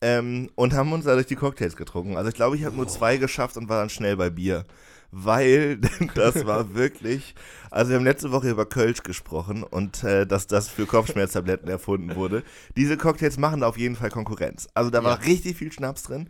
ähm, 0.01 0.49
und 0.55 0.73
haben 0.73 0.93
uns 0.93 1.05
dadurch 1.05 1.27
die 1.27 1.35
Cocktails 1.35 1.75
getrunken. 1.75 2.17
Also 2.17 2.29
ich 2.29 2.35
glaube, 2.35 2.55
ich 2.55 2.65
habe 2.65 2.75
nur 2.75 2.87
zwei 2.87 3.17
geschafft 3.17 3.57
und 3.57 3.69
war 3.69 3.79
dann 3.79 3.89
schnell 3.89 4.15
bei 4.15 4.29
Bier. 4.29 4.65
Weil 5.11 5.77
das 6.15 6.45
war 6.45 6.75
wirklich, 6.75 7.33
also 7.71 7.89
wir 7.89 7.97
haben 7.97 8.05
letzte 8.05 8.31
Woche 8.31 8.49
über 8.49 8.67
Kölsch 8.67 9.01
gesprochen 9.01 9.63
und 9.63 10.03
äh, 10.03 10.27
dass 10.27 10.45
das 10.45 10.69
für 10.69 10.85
Kopfschmerztabletten 10.85 11.67
erfunden 11.67 12.15
wurde. 12.15 12.43
Diese 12.77 12.95
Cocktails 12.95 13.37
machen 13.37 13.61
da 13.61 13.67
auf 13.67 13.77
jeden 13.77 13.95
Fall 13.95 14.11
Konkurrenz. 14.11 14.67
Also 14.75 14.91
da 14.91 15.03
war 15.03 15.25
richtig 15.25 15.57
viel 15.57 15.71
Schnaps 15.71 16.03
drin 16.03 16.29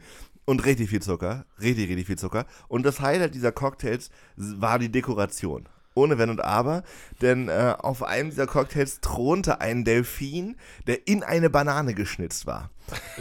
und 0.49 0.65
richtig 0.65 0.89
viel 0.89 1.01
Zucker. 1.01 1.45
Richtig, 1.62 1.88
richtig 1.89 2.07
viel 2.07 2.17
Zucker. 2.17 2.47
Und 2.67 2.83
das 2.83 3.01
Highlight 3.01 3.35
dieser 3.35 3.51
Cocktails 3.51 4.09
war 4.35 4.79
die 4.79 4.89
Dekoration. 4.91 5.69
Ohne 5.93 6.17
Wenn 6.17 6.31
und 6.31 6.43
Aber, 6.43 6.81
denn 7.21 7.49
äh, 7.49 7.75
auf 7.77 8.01
einem 8.01 8.31
dieser 8.31 8.47
Cocktails 8.47 8.99
thronte 8.99 9.62
ein 9.62 9.83
Delfin, 9.83 10.55
der 10.88 11.07
in 11.07 11.21
eine 11.21 11.51
Banane 11.51 11.93
geschnitzt 11.93 12.47
war. 12.47 12.71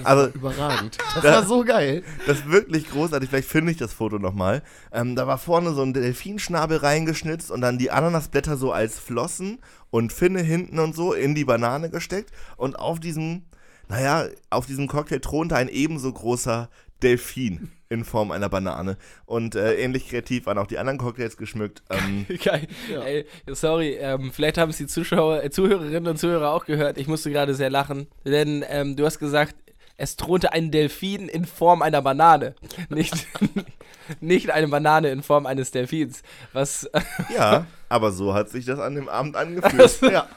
Also 0.04 0.28
Überragend. 0.28 0.96
Das 1.16 1.24
war 1.24 1.44
so 1.44 1.64
geil. 1.64 2.02
das 2.26 2.38
ist 2.38 2.50
wirklich 2.50 2.88
großartig. 2.88 3.28
Vielleicht 3.28 3.48
finde 3.48 3.72
ich 3.72 3.78
das 3.78 3.92
Foto 3.92 4.18
nochmal. 4.18 4.62
Ähm, 4.90 5.14
da 5.14 5.26
war 5.26 5.36
vorne 5.36 5.74
so 5.74 5.82
ein 5.82 5.92
Delfinschnabel 5.92 6.78
reingeschnitzt 6.78 7.50
und 7.50 7.60
dann 7.60 7.76
die 7.76 7.90
Ananasblätter 7.90 8.56
so 8.56 8.72
als 8.72 8.98
Flossen 8.98 9.58
und 9.90 10.14
Finne 10.14 10.40
hinten 10.40 10.78
und 10.78 10.96
so 10.96 11.12
in 11.12 11.34
die 11.34 11.44
Banane 11.44 11.90
gesteckt. 11.90 12.30
Und 12.56 12.78
auf 12.78 13.00
diesem, 13.00 13.42
naja, 13.88 14.28
auf 14.48 14.64
diesem 14.64 14.88
Cocktail 14.88 15.18
thronte 15.18 15.56
ein 15.56 15.68
ebenso 15.68 16.10
großer 16.10 16.70
Delfin 17.02 17.70
in 17.88 18.04
Form 18.04 18.30
einer 18.32 18.48
Banane. 18.48 18.96
Und 19.24 19.54
äh, 19.54 19.74
ähnlich 19.76 20.08
kreativ 20.08 20.46
waren 20.46 20.58
auch 20.58 20.66
die 20.66 20.78
anderen 20.78 20.98
Cocktails 20.98 21.36
geschmückt. 21.36 21.82
Ähm, 21.90 22.26
Geil. 22.44 22.66
Ey, 23.04 23.24
sorry, 23.46 23.94
ähm, 24.00 24.30
vielleicht 24.32 24.58
haben 24.58 24.70
es 24.70 24.76
die 24.76 24.86
Zuschauer, 24.86 25.42
äh, 25.42 25.50
Zuhörerinnen 25.50 26.06
und 26.06 26.18
Zuhörer 26.18 26.52
auch 26.52 26.64
gehört. 26.66 26.98
Ich 26.98 27.06
musste 27.08 27.30
gerade 27.30 27.54
sehr 27.54 27.70
lachen, 27.70 28.06
denn 28.24 28.64
ähm, 28.68 28.96
du 28.96 29.04
hast 29.06 29.18
gesagt, 29.18 29.54
es 29.96 30.16
thronte 30.16 30.52
ein 30.52 30.70
Delfin 30.70 31.28
in 31.28 31.44
Form 31.44 31.82
einer 31.82 32.02
Banane, 32.02 32.54
nicht, 32.88 33.14
nicht 34.20 34.50
eine 34.50 34.68
Banane 34.68 35.08
in 35.10 35.22
Form 35.22 35.46
eines 35.46 35.70
Delfins. 35.70 36.22
Was 36.52 36.88
ja, 37.34 37.66
aber 37.88 38.12
so 38.12 38.34
hat 38.34 38.50
sich 38.50 38.64
das 38.64 38.78
an 38.78 38.94
dem 38.94 39.08
Abend 39.08 39.34
angefühlt. 39.34 40.00
Ja. 40.12 40.28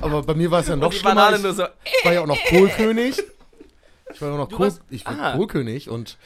Aber 0.00 0.22
bei 0.22 0.34
mir 0.34 0.50
war 0.50 0.60
es 0.60 0.68
ja 0.68 0.76
noch 0.76 0.92
schlimmer. 0.92 1.14
Banane 1.16 1.36
Ich- 1.36 1.42
nur 1.42 1.52
so. 1.52 1.64
Ich 1.84 2.04
war 2.04 2.12
ja 2.12 2.20
auch 2.22 2.26
noch 2.26 2.38
Kohlkönig. 2.48 3.22
Ich 4.14 4.22
war 4.22 4.32
auch 4.32 4.36
noch 4.38 4.48
Kohl, 4.50 4.66
warst- 4.66 4.82
ich 4.90 5.04
war 5.06 5.18
ah. 5.20 5.36
Kohlkönig 5.36 5.88
und 5.88 6.18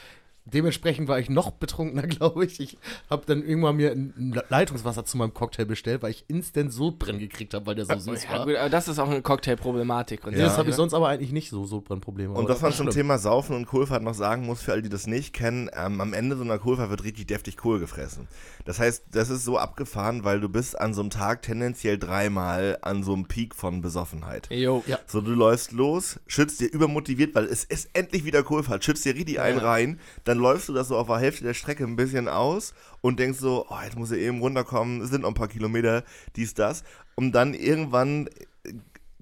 dementsprechend 0.53 1.07
war 1.07 1.19
ich 1.19 1.29
noch 1.29 1.51
betrunkener, 1.51 2.01
glaube 2.07 2.45
ich. 2.45 2.59
Ich 2.59 2.77
habe 3.09 3.23
dann 3.25 3.43
irgendwann 3.43 3.75
mir 3.75 3.91
ein 3.91 4.41
Leitungswasser 4.49 5.05
zu 5.05 5.17
meinem 5.17 5.33
Cocktail 5.33 5.65
bestellt, 5.65 6.01
weil 6.01 6.11
ich 6.11 6.25
instant 6.27 6.73
Sodbrennen 6.73 7.19
gekriegt 7.19 7.53
habe, 7.53 7.65
weil 7.65 7.75
der 7.75 7.85
so 7.85 7.97
süß 7.97 8.23
Ja, 8.23 8.31
war. 8.31 8.45
gut, 8.45 8.55
aber 8.55 8.69
das 8.69 8.87
ist 8.87 8.99
auch 8.99 9.09
eine 9.09 9.21
Cocktailproblematik. 9.21 10.25
Und 10.25 10.33
Ja, 10.37 10.45
das 10.45 10.57
habe 10.57 10.69
ich 10.69 10.75
sonst 10.75 10.93
aber 10.93 11.09
eigentlich 11.09 11.31
nicht 11.31 11.49
so 11.49 11.65
Sodbrennprobleme. 11.65 12.33
Und 12.33 12.47
was 12.49 12.61
man 12.61 12.71
war 12.71 12.77
zum. 12.77 12.87
Thema 12.89 13.17
Saufen 13.17 13.55
und 13.55 13.65
Kohlfahrt 13.65 14.01
noch 14.01 14.13
sagen 14.13 14.45
muss, 14.45 14.61
für 14.61 14.71
alle, 14.71 14.81
die 14.81 14.89
das 14.89 15.07
nicht 15.07 15.33
kennen, 15.33 15.69
ähm, 15.75 15.99
am 16.01 16.13
Ende 16.13 16.35
so 16.37 16.43
einer 16.43 16.57
Kohlfahrt 16.57 16.89
wird 16.89 17.03
richtig 17.03 17.27
deftig 17.27 17.57
Kohl 17.57 17.79
gefressen. 17.79 18.27
Das 18.65 18.79
heißt, 18.79 19.03
das 19.11 19.29
ist 19.29 19.43
so 19.43 19.57
abgefahren, 19.57 20.23
weil 20.23 20.39
du 20.39 20.49
bist 20.49 20.79
an 20.79 20.93
so 20.93 21.01
einem 21.01 21.09
Tag 21.09 21.41
tendenziell 21.41 21.97
dreimal 21.97 22.77
an 22.81 23.03
so 23.03 23.13
einem 23.13 23.25
Peak 23.25 23.55
von 23.55 23.81
Besoffenheit. 23.81 24.47
Jo. 24.51 24.83
Ja. 24.87 24.99
So, 25.05 25.21
du 25.21 25.31
läufst 25.31 25.71
los, 25.73 26.19
schützt 26.27 26.59
dir 26.61 26.67
übermotiviert, 26.71 27.35
weil 27.35 27.45
es 27.45 27.63
ist 27.63 27.89
endlich 27.93 28.25
wieder 28.25 28.43
Kohlfahrt, 28.43 28.83
schützt 28.83 29.05
dir 29.05 29.15
richtig 29.15 29.39
einen 29.39 29.59
rein, 29.59 29.99
dann 30.23 30.36
läufst 30.37 30.69
du 30.69 30.73
das 30.73 30.87
so 30.87 30.97
auf 30.97 31.07
der 31.07 31.17
Hälfte 31.17 31.43
der 31.43 31.53
Strecke 31.53 31.83
ein 31.83 31.95
bisschen 31.95 32.27
aus 32.27 32.73
und 33.01 33.19
denkst 33.19 33.39
so, 33.39 33.65
oh, 33.69 33.77
jetzt 33.83 33.97
muss 33.97 34.11
ich 34.11 34.21
eben 34.21 34.39
runterkommen, 34.39 35.01
es 35.01 35.09
sind 35.09 35.21
noch 35.21 35.29
ein 35.29 35.35
paar 35.35 35.47
Kilometer, 35.47 36.03
dies, 36.35 36.53
das. 36.53 36.83
Und 37.15 37.33
dann 37.33 37.53
irgendwann 37.53 38.27
äh, 38.63 38.73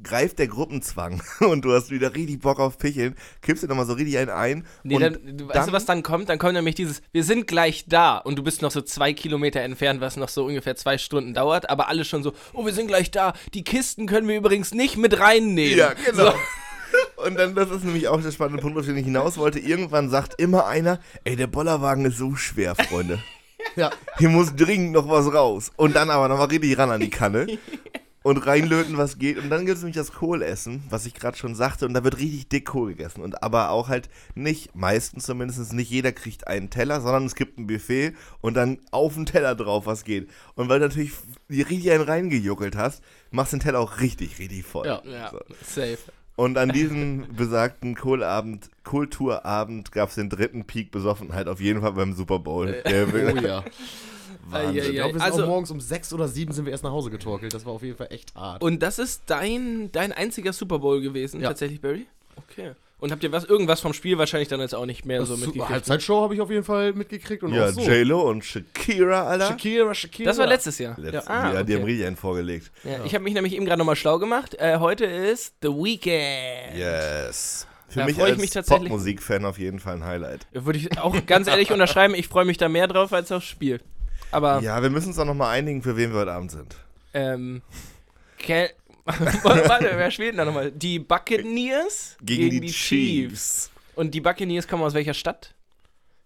greift 0.01 0.39
der 0.39 0.47
Gruppenzwang 0.47 1.21
und 1.39 1.63
du 1.63 1.73
hast 1.73 1.89
wieder 1.89 2.15
richtig 2.15 2.41
Bock 2.41 2.60
auf 2.60 2.78
Picheln, 2.78 3.15
kippst 3.41 3.63
dir 3.63 3.67
nochmal 3.67 3.86
so 3.86 3.93
richtig 3.93 4.17
einen 4.17 4.30
ein. 4.30 4.67
Nee, 4.84 4.95
und 4.95 5.01
dann, 5.01 5.38
du, 5.38 5.47
weißt 5.47 5.69
du, 5.69 5.71
was 5.71 5.86
dann 5.86 6.04
kommt? 6.04 6.30
Dann 6.30 6.38
kommt 6.38 6.54
nämlich 6.54 6.75
dieses, 6.75 7.01
wir 7.12 7.23
sind 7.23 7.47
gleich 7.47 7.86
da 7.88 8.17
und 8.17 8.38
du 8.38 8.43
bist 8.43 8.62
noch 8.62 8.71
so 8.71 8.82
zwei 8.82 9.13
Kilometer 9.13 9.62
entfernt, 9.62 10.01
was 10.01 10.17
noch 10.17 10.30
so 10.30 10.45
ungefähr 10.45 10.75
zwei 10.75 10.97
Stunden 10.97 11.34
dauert, 11.34 11.69
aber 11.69 11.88
alle 11.88 12.06
schon 12.06 12.23
so, 12.23 12.34
oh, 12.54 12.65
wir 12.65 12.73
sind 12.73 12.88
gleich 12.88 13.12
da. 13.12 13.34
Die 13.54 13.63
Kisten 13.63 14.08
können 14.08 14.28
wir 14.28 14.38
übrigens 14.38 14.73
nicht 14.73 14.97
mit 14.97 15.19
reinnehmen. 15.19 15.78
Ja, 15.78 15.93
genau. 15.93 16.32
So. 16.32 16.34
Und 17.25 17.35
dann, 17.38 17.55
das 17.55 17.69
ist 17.71 17.83
nämlich 17.83 18.07
auch 18.07 18.21
der 18.21 18.31
spannende 18.31 18.61
Punkt, 18.61 18.77
auf 18.77 18.85
den 18.85 18.97
ich 18.97 19.05
hinaus 19.05 19.38
wollte. 19.38 19.59
Irgendwann 19.59 20.09
sagt 20.09 20.39
immer 20.39 20.67
einer, 20.67 20.99
ey, 21.23 21.35
der 21.35 21.47
Bollerwagen 21.47 22.05
ist 22.05 22.17
so 22.17 22.35
schwer, 22.35 22.75
Freunde. 22.75 23.19
Ja, 23.75 23.89
Hier 24.19 24.29
muss 24.29 24.55
dringend 24.55 24.91
noch 24.93 25.09
was 25.09 25.33
raus. 25.33 25.71
Und 25.75 25.95
dann 25.95 26.09
aber 26.11 26.27
nochmal 26.29 26.47
richtig 26.47 26.77
ran 26.77 26.91
an 26.91 27.01
die 27.01 27.09
Kanne. 27.09 27.47
Und 28.23 28.38
reinlöten, 28.47 28.97
was 28.97 29.19
geht. 29.19 29.38
Und 29.38 29.49
dann 29.49 29.65
gibt 29.65 29.77
es 29.77 29.83
nämlich 29.83 29.97
das 29.97 30.11
Kohlessen, 30.13 30.83
was 30.89 31.05
ich 31.05 31.13
gerade 31.13 31.38
schon 31.38 31.53
sagte. 31.55 31.85
Und 31.85 31.93
da 31.93 32.03
wird 32.03 32.17
richtig 32.17 32.47
dick 32.47 32.65
Kohl 32.65 32.89
gegessen. 32.89 33.21
Und 33.21 33.43
aber 33.43 33.69
auch 33.71 33.88
halt 33.89 34.09
nicht, 34.33 34.75
meistens 34.75 35.25
zumindest 35.25 35.73
nicht 35.73 35.91
jeder 35.91 36.11
kriegt 36.11 36.47
einen 36.47 36.69
Teller, 36.69 37.01
sondern 37.01 37.25
es 37.25 37.35
gibt 37.35 37.59
ein 37.59 37.67
Buffet 37.67 38.13
und 38.41 38.53
dann 38.55 38.79
auf 38.91 39.13
den 39.15 39.25
Teller 39.25 39.53
drauf, 39.55 39.85
was 39.88 40.03
geht. 40.05 40.29
Und 40.55 40.69
weil 40.69 40.79
du 40.79 40.88
natürlich 40.88 41.11
richtig 41.49 41.91
einen 41.91 42.03
reingejuckelt 42.03 42.75
hast, 42.75 43.03
machst 43.29 43.53
den 43.53 43.59
Teller 43.59 43.79
auch 43.79 43.99
richtig, 43.99 44.39
richtig 44.39 44.63
voll. 44.65 44.88
Ja. 44.88 45.01
Ja, 45.05 45.31
So. 45.31 45.39
safe. 45.63 45.97
Und 46.36 46.58
an 46.58 46.69
diesem 46.69 47.34
besagten 47.36 47.95
Kohlabend, 47.95 48.69
Kulturabend 48.84 49.91
gab 49.93 50.10
es 50.10 50.15
den 50.15 50.30
dritten 50.30 50.65
Peak 50.65 50.91
Besoffenheit 50.91 51.48
auf 51.48 51.62
jeden 51.62 51.82
Fall 51.82 51.93
beim 51.93 52.13
Super 52.13 52.39
Bowl. 52.39 52.82
Der 52.86 53.08
oh 53.08 53.38
ja. 53.39 53.63
Wahnsinn. 54.50 54.76
Ja, 54.76 54.84
Ich 54.84 54.91
glaube, 54.91 55.13
wir 55.13 55.19
sind 55.19 55.21
also- 55.21 55.43
auch 55.43 55.48
morgens 55.48 55.71
um 55.71 55.80
sechs 55.80 56.12
oder 56.13 56.28
sieben 56.28 56.54
sind 56.54 56.65
wir 56.65 56.71
erst 56.71 56.84
nach 56.84 56.91
Hause 56.91 57.10
getorkelt. 57.10 57.54
Das 57.54 57.65
war 57.65 57.74
auf 57.74 57.84
jeden 57.84 57.98
Fall 57.98 58.08
echt 58.12 58.36
hart. 58.36 58.62
Und 58.62 58.84
das 58.84 59.00
ist 59.00 59.24
dein, 59.28 59.91
dein 59.91 60.12
einziger 60.12 60.54
Super 60.54 60.80
Bowl 60.80 61.02
gewesen, 61.02 61.41
Ja. 61.41 61.48
tatsächlich, 61.50 61.82
Barry? 61.82 62.06
Okay. 62.36 62.74
Und 62.97 63.12
habt 63.12 63.23
ihr 63.23 63.31
was, 63.31 63.43
irgendwas 63.43 63.81
vom 63.81 63.93
Spiel 63.93 64.17
wahrscheinlich 64.17 64.47
dann 64.47 64.62
jetzt 64.62 64.73
auch 64.73 64.86
nicht 64.86 65.05
mehr 65.05 65.25
so 65.25 65.34
Das 65.34 65.41
mitgekriegt? 65.45 65.69
Halbzeitshow 65.69 66.21
habe 66.23 66.34
ich 66.34 66.41
auf 66.41 66.49
jeden 66.49 66.63
Fall 66.63 66.93
mitgekriegt. 66.93 67.43
Und 67.43 67.53
Ja, 67.53 67.65
auch 67.67 67.71
so. 67.71 67.81
J-Lo 67.81 68.21
und 68.29 68.43
Shakira, 68.45 69.23
Alter. 69.27 69.47
Shakira, 69.49 69.93
Shakira. 69.93 70.29
Das 70.29 70.38
war 70.38 70.47
letztes 70.47 70.79
Jahr. 70.79 70.97
Letzten, 70.97 71.29
Ah, 71.29 71.53
ja, 71.53 71.63
die 71.63 71.73
haben 71.73 71.81
okay. 71.81 71.91
richtig 71.91 72.08
einen 72.08 72.15
vorgelegt. 72.15 72.71
Ja, 72.86 73.03
Ich 73.03 73.13
habe 73.13 73.23
mich 73.25 73.34
nämlich 73.34 73.53
eben 73.53 73.65
gerade 73.65 73.79
nochmal 73.79 73.97
schlau 73.97 74.17
gemacht. 74.17 74.55
Äh, 74.60 74.77
heute 74.79 75.05
ist 75.05 75.55
The 75.62 75.67
Weekend. 75.67 76.77
Yes. 76.77 77.67
Für 77.89 77.99
Da 77.99 78.05
mich 78.05 78.19
als 78.21 78.38
mich 78.38 78.49
tatsächlich. 78.51 78.89
Popmusik-Fan 78.89 79.45
auf 79.45 79.60
jeden 79.60 79.79
Fall 79.79 79.95
ein 79.95 80.05
Highlight. 80.05 80.47
Würde 80.53 80.79
ich 80.79 80.97
auch 80.97 81.15
ganz 81.25 81.47
ehrlich 81.47 81.71
unterschreiben. 81.73 82.15
Ich 82.15 82.27
freue 82.29 82.45
mich 82.45 82.58
da 82.58 82.69
mehr 82.69 82.88
drauf 82.88 83.12
als 83.13 83.31
aufs 83.31 83.45
Spiel. 83.45 83.81
Aber, 84.31 84.62
Ja, 84.62 84.81
wir 84.81 84.89
müssen 84.89 85.10
uns 85.10 85.19
auch 85.19 85.25
nochmal 85.25 85.53
einigen, 85.53 85.81
für 85.84 85.95
wen 85.97 86.12
wir 86.13 86.21
heute 86.21 86.31
Abend 86.31 86.51
sind. 86.51 86.75
ähm. 87.13 87.62
Kel 88.38 88.69
Warte, 89.43 89.91
wer 89.95 90.09
spielt 90.11 90.31
denn 90.31 90.37
da 90.37 90.45
nochmal? 90.45 90.71
Die 90.71 90.99
Buccaneers 90.99 92.17
Gegen, 92.21 92.61
die, 92.61 92.71
Chiefs. 92.71 93.69
Und 93.95 94.13
die 94.15 94.21
Buccaneers 94.21 94.67
kommen 94.67 94.83
aus 94.83 94.93
welcher 94.93 95.13
Stadt? 95.13 95.53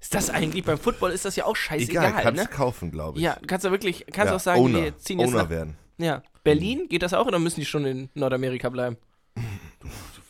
Ist 0.01 0.13
das 0.13 0.29
eigentlich 0.29 0.63
beim 0.63 0.77
Football 0.77 1.11
ist 1.11 1.25
das 1.25 1.35
ja 1.35 1.43
auch 1.45 1.57
scheißegal, 1.57 2.09
Egal, 2.09 2.23
kannst 2.23 2.43
ne? 2.43 2.49
kaufen, 2.49 2.89
glaube 2.89 3.17
ich. 3.19 3.23
Ja, 3.25 3.37
kannst 3.47 3.65
du 3.65 3.71
wirklich, 3.71 4.05
kannst 4.13 4.31
Ja, 4.31 4.35
auch 4.37 4.39
sagen, 4.39 4.61
Owner, 4.61 4.83
wir 4.83 4.97
ziehen 4.97 5.19
jetzt 5.19 5.27
Owner 5.29 5.43
nach, 5.43 5.49
werden. 5.49 5.75
ja, 5.97 6.23
Berlin, 6.45 6.87
geht 6.87 7.03
das 7.03 7.13
auch 7.13 7.27
oder 7.27 7.37
müssen 7.37 7.59
die 7.59 7.65
schon 7.65 7.85
in 7.85 8.09
Nordamerika 8.13 8.69
bleiben? 8.69 8.95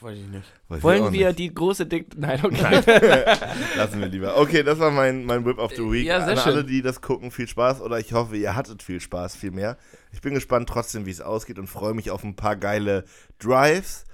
Weiß 0.01 0.17
ich 0.17 0.27
nicht. 0.27 0.45
Weiß 0.69 0.77
ich 0.77 0.83
Wollen 0.83 1.03
auch 1.03 1.11
wir 1.11 1.27
nicht. 1.27 1.39
die 1.39 1.53
große 1.53 1.85
Dick... 1.85 2.17
Nein, 2.17 2.39
okay. 2.43 2.81
Lassen 3.75 3.99
wir 3.99 4.07
lieber. 4.07 4.37
Okay, 4.37 4.63
das 4.63 4.79
war 4.79 4.91
mein, 4.91 5.25
mein 5.25 5.45
Whip 5.45 5.57
of 5.57 5.71
the 5.75 5.91
Week. 5.91 6.05
Ja, 6.05 6.21
sehr 6.21 6.37
An 6.37 6.37
schön. 6.37 6.53
alle, 6.53 6.63
die 6.63 6.81
das 6.81 7.01
gucken, 7.01 7.31
viel 7.31 7.47
Spaß 7.47 7.81
oder 7.81 7.99
ich 7.99 8.13
hoffe, 8.13 8.37
ihr 8.37 8.55
hattet 8.55 8.81
viel 8.81 9.01
Spaß, 9.01 9.35
viel 9.35 9.51
mehr. 9.51 9.77
Ich 10.13 10.21
bin 10.21 10.33
gespannt 10.33 10.69
trotzdem, 10.69 11.05
wie 11.05 11.11
es 11.11 11.19
ausgeht 11.21 11.59
und 11.59 11.67
freue 11.67 11.93
mich 11.93 12.11
auf 12.11 12.23
ein 12.23 12.35
paar 12.35 12.55
geile 12.55 13.03
Drives 13.39 14.05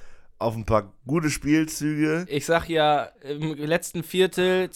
auf 0.45 0.55
ein 0.55 0.65
paar 0.65 0.93
gute 1.07 1.29
Spielzüge. 1.29 2.25
Ich 2.29 2.45
sag 2.45 2.69
ja, 2.69 3.09
im 3.27 3.53
letzten 3.55 4.03
Viertel, 4.03 4.69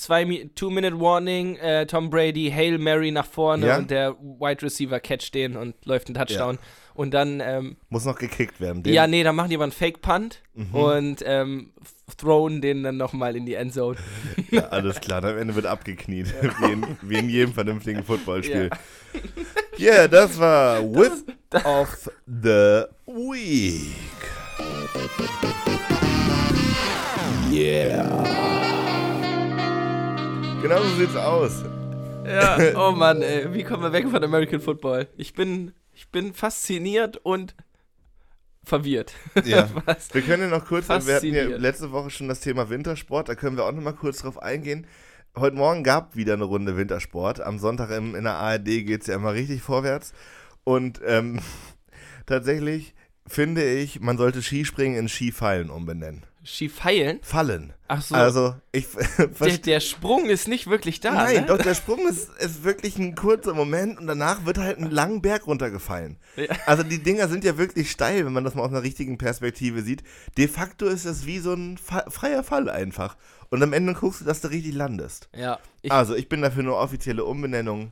Two-Minute-Warning, 0.56 1.56
äh, 1.58 1.86
Tom 1.86 2.10
Brady, 2.10 2.52
Hail 2.54 2.78
Mary 2.78 3.12
nach 3.12 3.26
vorne 3.26 3.68
Ja. 3.68 3.78
und 3.78 3.90
der 3.92 4.16
Wide 4.20 4.62
Receiver 4.64 5.00
catcht 5.00 5.34
den 5.34 5.56
und 5.56 5.76
läuft 5.86 6.08
einen 6.08 6.16
Touchdown. 6.16 6.58
Und 6.94 7.14
dann, 7.14 7.40
ähm, 7.42 7.78
Muss 7.90 8.04
noch 8.04 8.18
gekickt 8.18 8.60
werden. 8.60 8.84
Den- 8.84 8.94
ja, 8.94 9.08
nee, 9.08 9.24
dann 9.24 9.34
machen 9.36 9.50
die 9.50 9.56
aber 9.56 9.64
einen 9.64 9.72
Fake-Punt 9.72 10.42
Mhm. 10.54 10.76
und 10.76 11.24
ähm, 11.26 11.72
throwen 12.18 12.60
den 12.60 12.84
dann 12.84 12.98
nochmal 12.98 13.38
in 13.38 13.46
die 13.46 13.54
Endzone. 13.54 13.96
Ja, 14.52 14.64
alles 14.70 15.00
klar, 15.00 15.24
am 15.24 15.38
Ende 15.38 15.56
wird 15.56 15.66
abgekniet. 15.66 16.28
wie, 16.60 16.72
in, 16.72 16.86
wie 17.04 17.18
in 17.20 17.30
jedem 17.30 17.54
vernünftigen 17.54 18.04
Footballspiel. 18.04 18.70
Ja, 19.78 20.08
das 20.10 20.38
war 20.40 20.82
With 20.94 21.24
of 21.64 22.10
the 22.26 22.84
Week. 23.06 23.96
Yeah. 27.52 28.24
Genau 30.62 30.84
so 30.84 30.96
sieht's 30.98 31.16
aus. 31.16 31.64
Ja, 32.26 32.58
oh 32.76 32.92
Mann, 32.92 33.22
ey, 33.22 33.54
wie 33.54 33.64
kommen 33.64 33.82
wir 33.82 33.92
weg 33.92 34.08
von 34.10 34.24
American 34.24 34.60
Football? 34.60 35.08
Ich 35.18 35.34
bin, 35.34 35.74
ich 35.94 36.10
bin 36.10 36.34
fasziniert 36.34 37.18
und 37.18 37.56
verwirrt. 38.64 39.14
Ja. 39.46 39.68
Wir 40.14 40.22
können 40.22 40.44
ja 40.44 40.58
noch 40.58 40.66
kurz, 40.66 40.88
wir 40.88 41.16
hatten 41.16 41.34
ja 41.34 41.46
letzte 41.46 41.92
Woche 41.92 42.12
schon 42.12 42.28
das 42.28 42.42
Thema 42.42 42.70
Wintersport, 42.70 43.30
da 43.30 43.36
können 43.36 43.58
wir 43.58 43.66
auch 43.66 43.72
noch 43.72 43.82
mal 43.82 43.94
kurz 43.94 44.20
drauf 44.20 44.42
eingehen. 44.42 44.86
Heute 45.36 45.56
Morgen 45.56 45.84
gab 45.84 46.16
wieder 46.16 46.34
eine 46.34 46.44
Runde 46.44 46.78
Wintersport. 46.78 47.40
Am 47.42 47.60
Sonntag 47.60 47.92
im, 47.92 48.16
in 48.16 48.26
der 48.26 48.36
ARD 48.36 48.66
geht 48.66 49.02
es 49.02 49.08
ja 49.08 49.16
immer 49.16 49.34
richtig 49.34 49.62
vorwärts. 49.62 50.14
Und 50.64 51.02
ähm, 51.06 51.40
tatsächlich 52.26 52.94
finde 53.30 53.64
ich, 53.64 54.02
man 54.02 54.18
sollte 54.18 54.42
Skispringen 54.42 54.98
in 54.98 55.08
Skifallen 55.08 55.70
umbenennen. 55.70 56.24
Skifeilen? 56.44 57.20
Fallen. 57.22 57.74
Ach 57.88 58.02
so. 58.02 58.16
Also, 58.16 58.56
ich 58.72 58.88
der, 59.40 59.58
der 59.58 59.80
Sprung 59.80 60.26
ist 60.26 60.48
nicht 60.48 60.68
wirklich 60.68 61.00
da. 61.00 61.12
Nein, 61.12 61.42
ne? 61.42 61.46
doch, 61.46 61.58
der 61.58 61.76
Sprung 61.76 62.08
ist, 62.08 62.30
ist 62.40 62.64
wirklich 62.64 62.98
ein 62.98 63.14
kurzer 63.14 63.54
Moment 63.54 64.00
und 64.00 64.08
danach 64.08 64.46
wird 64.46 64.58
halt 64.58 64.78
einen 64.78 64.90
langen 64.90 65.22
Berg 65.22 65.48
runtergefallen. 65.48 66.18
Ja. 66.38 66.48
Also 66.66 66.84
die 66.84 67.04
Dinger 67.04 67.28
sind 67.28 67.44
ja 67.44 67.58
wirklich 67.58 67.92
steil, 67.92 68.26
wenn 68.26 68.34
man 68.34 68.44
das 68.44 68.56
mal 68.56 68.64
aus 68.64 68.72
einer 68.72 68.84
richtigen 68.84 69.18
Perspektive 69.18 69.84
sieht. 69.84 70.04
De 70.38 70.48
facto 70.48 70.86
ist 70.86 71.06
das 71.06 71.26
wie 71.26 71.40
so 71.40 71.54
ein 71.54 71.78
Fa 71.78 72.10
freier 72.10 72.44
Fall 72.44 72.70
einfach. 72.70 73.18
Und 73.50 73.62
am 73.62 73.74
Ende 73.74 73.94
guckst 73.94 74.22
du, 74.22 74.26
dass 74.26 74.42
du 74.42 74.48
richtig 74.48 74.74
landest. 74.74 75.30
Ja, 75.36 75.60
ich 75.82 75.92
also 75.92 76.16
ich 76.16 76.30
bin 76.30 76.42
dafür 76.42 76.64
eine 76.64 76.76
offizielle 76.76 77.26
Umbenennung. 77.26 77.92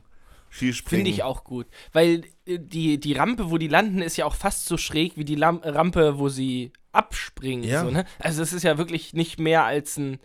Skispringen. 0.50 1.04
Finde 1.04 1.10
ich 1.10 1.22
auch 1.22 1.44
gut. 1.44 1.66
Weil 1.92 2.24
die, 2.48 2.98
die 2.98 3.12
Rampe, 3.12 3.50
wo 3.50 3.58
die 3.58 3.68
landen, 3.68 4.00
ist 4.00 4.16
ja 4.16 4.24
auch 4.24 4.34
fast 4.34 4.66
so 4.66 4.76
schräg 4.76 5.16
wie 5.16 5.24
die 5.24 5.34
Lam 5.34 5.60
Rampe, 5.62 6.18
wo 6.18 6.28
sie 6.28 6.72
abspringen. 6.92 7.68
Ja. 7.68 7.84
So, 7.84 7.90
ne? 7.90 8.04
Also 8.18 8.42
es 8.42 8.52
ist 8.52 8.62
ja 8.62 8.78
wirklich 8.78 9.12
nicht 9.12 9.38
mehr 9.38 9.64
als 9.64 9.98
ein 9.98 10.18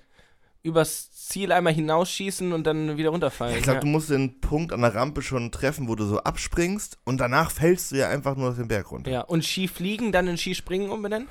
übers 0.64 1.12
Ziel 1.12 1.52
einmal 1.52 1.74
hinausschießen 1.74 2.54
und 2.54 2.66
dann 2.66 2.96
wieder 2.96 3.10
runterfallen. 3.10 3.58
Ich 3.58 3.64
glaube, 3.64 3.78
ja. 3.78 3.82
du 3.82 3.88
musst 3.88 4.10
den 4.10 4.40
Punkt 4.40 4.72
an 4.72 4.82
der 4.82 4.96
Rampe 4.96 5.22
schon 5.22 5.52
treffen, 5.52 5.90
wo 5.90 5.96
du 5.96 6.06
so 6.06 6.20
abspringst 6.20 6.98
und 7.04 7.18
danach 7.18 7.52
fällst 7.52 7.92
du 7.92 7.98
ja 7.98 8.08
einfach 8.08 8.38
nur 8.38 8.54
den 8.54 8.70
Berg 8.70 8.90
runter. 8.90 9.12
ja. 9.12 9.22
Und 9.22 9.44
Skifliegen 9.44 10.14
dann 10.14 10.28
in 10.28 10.38
Skispringen 10.38 10.90
umbenennen? 10.90 11.28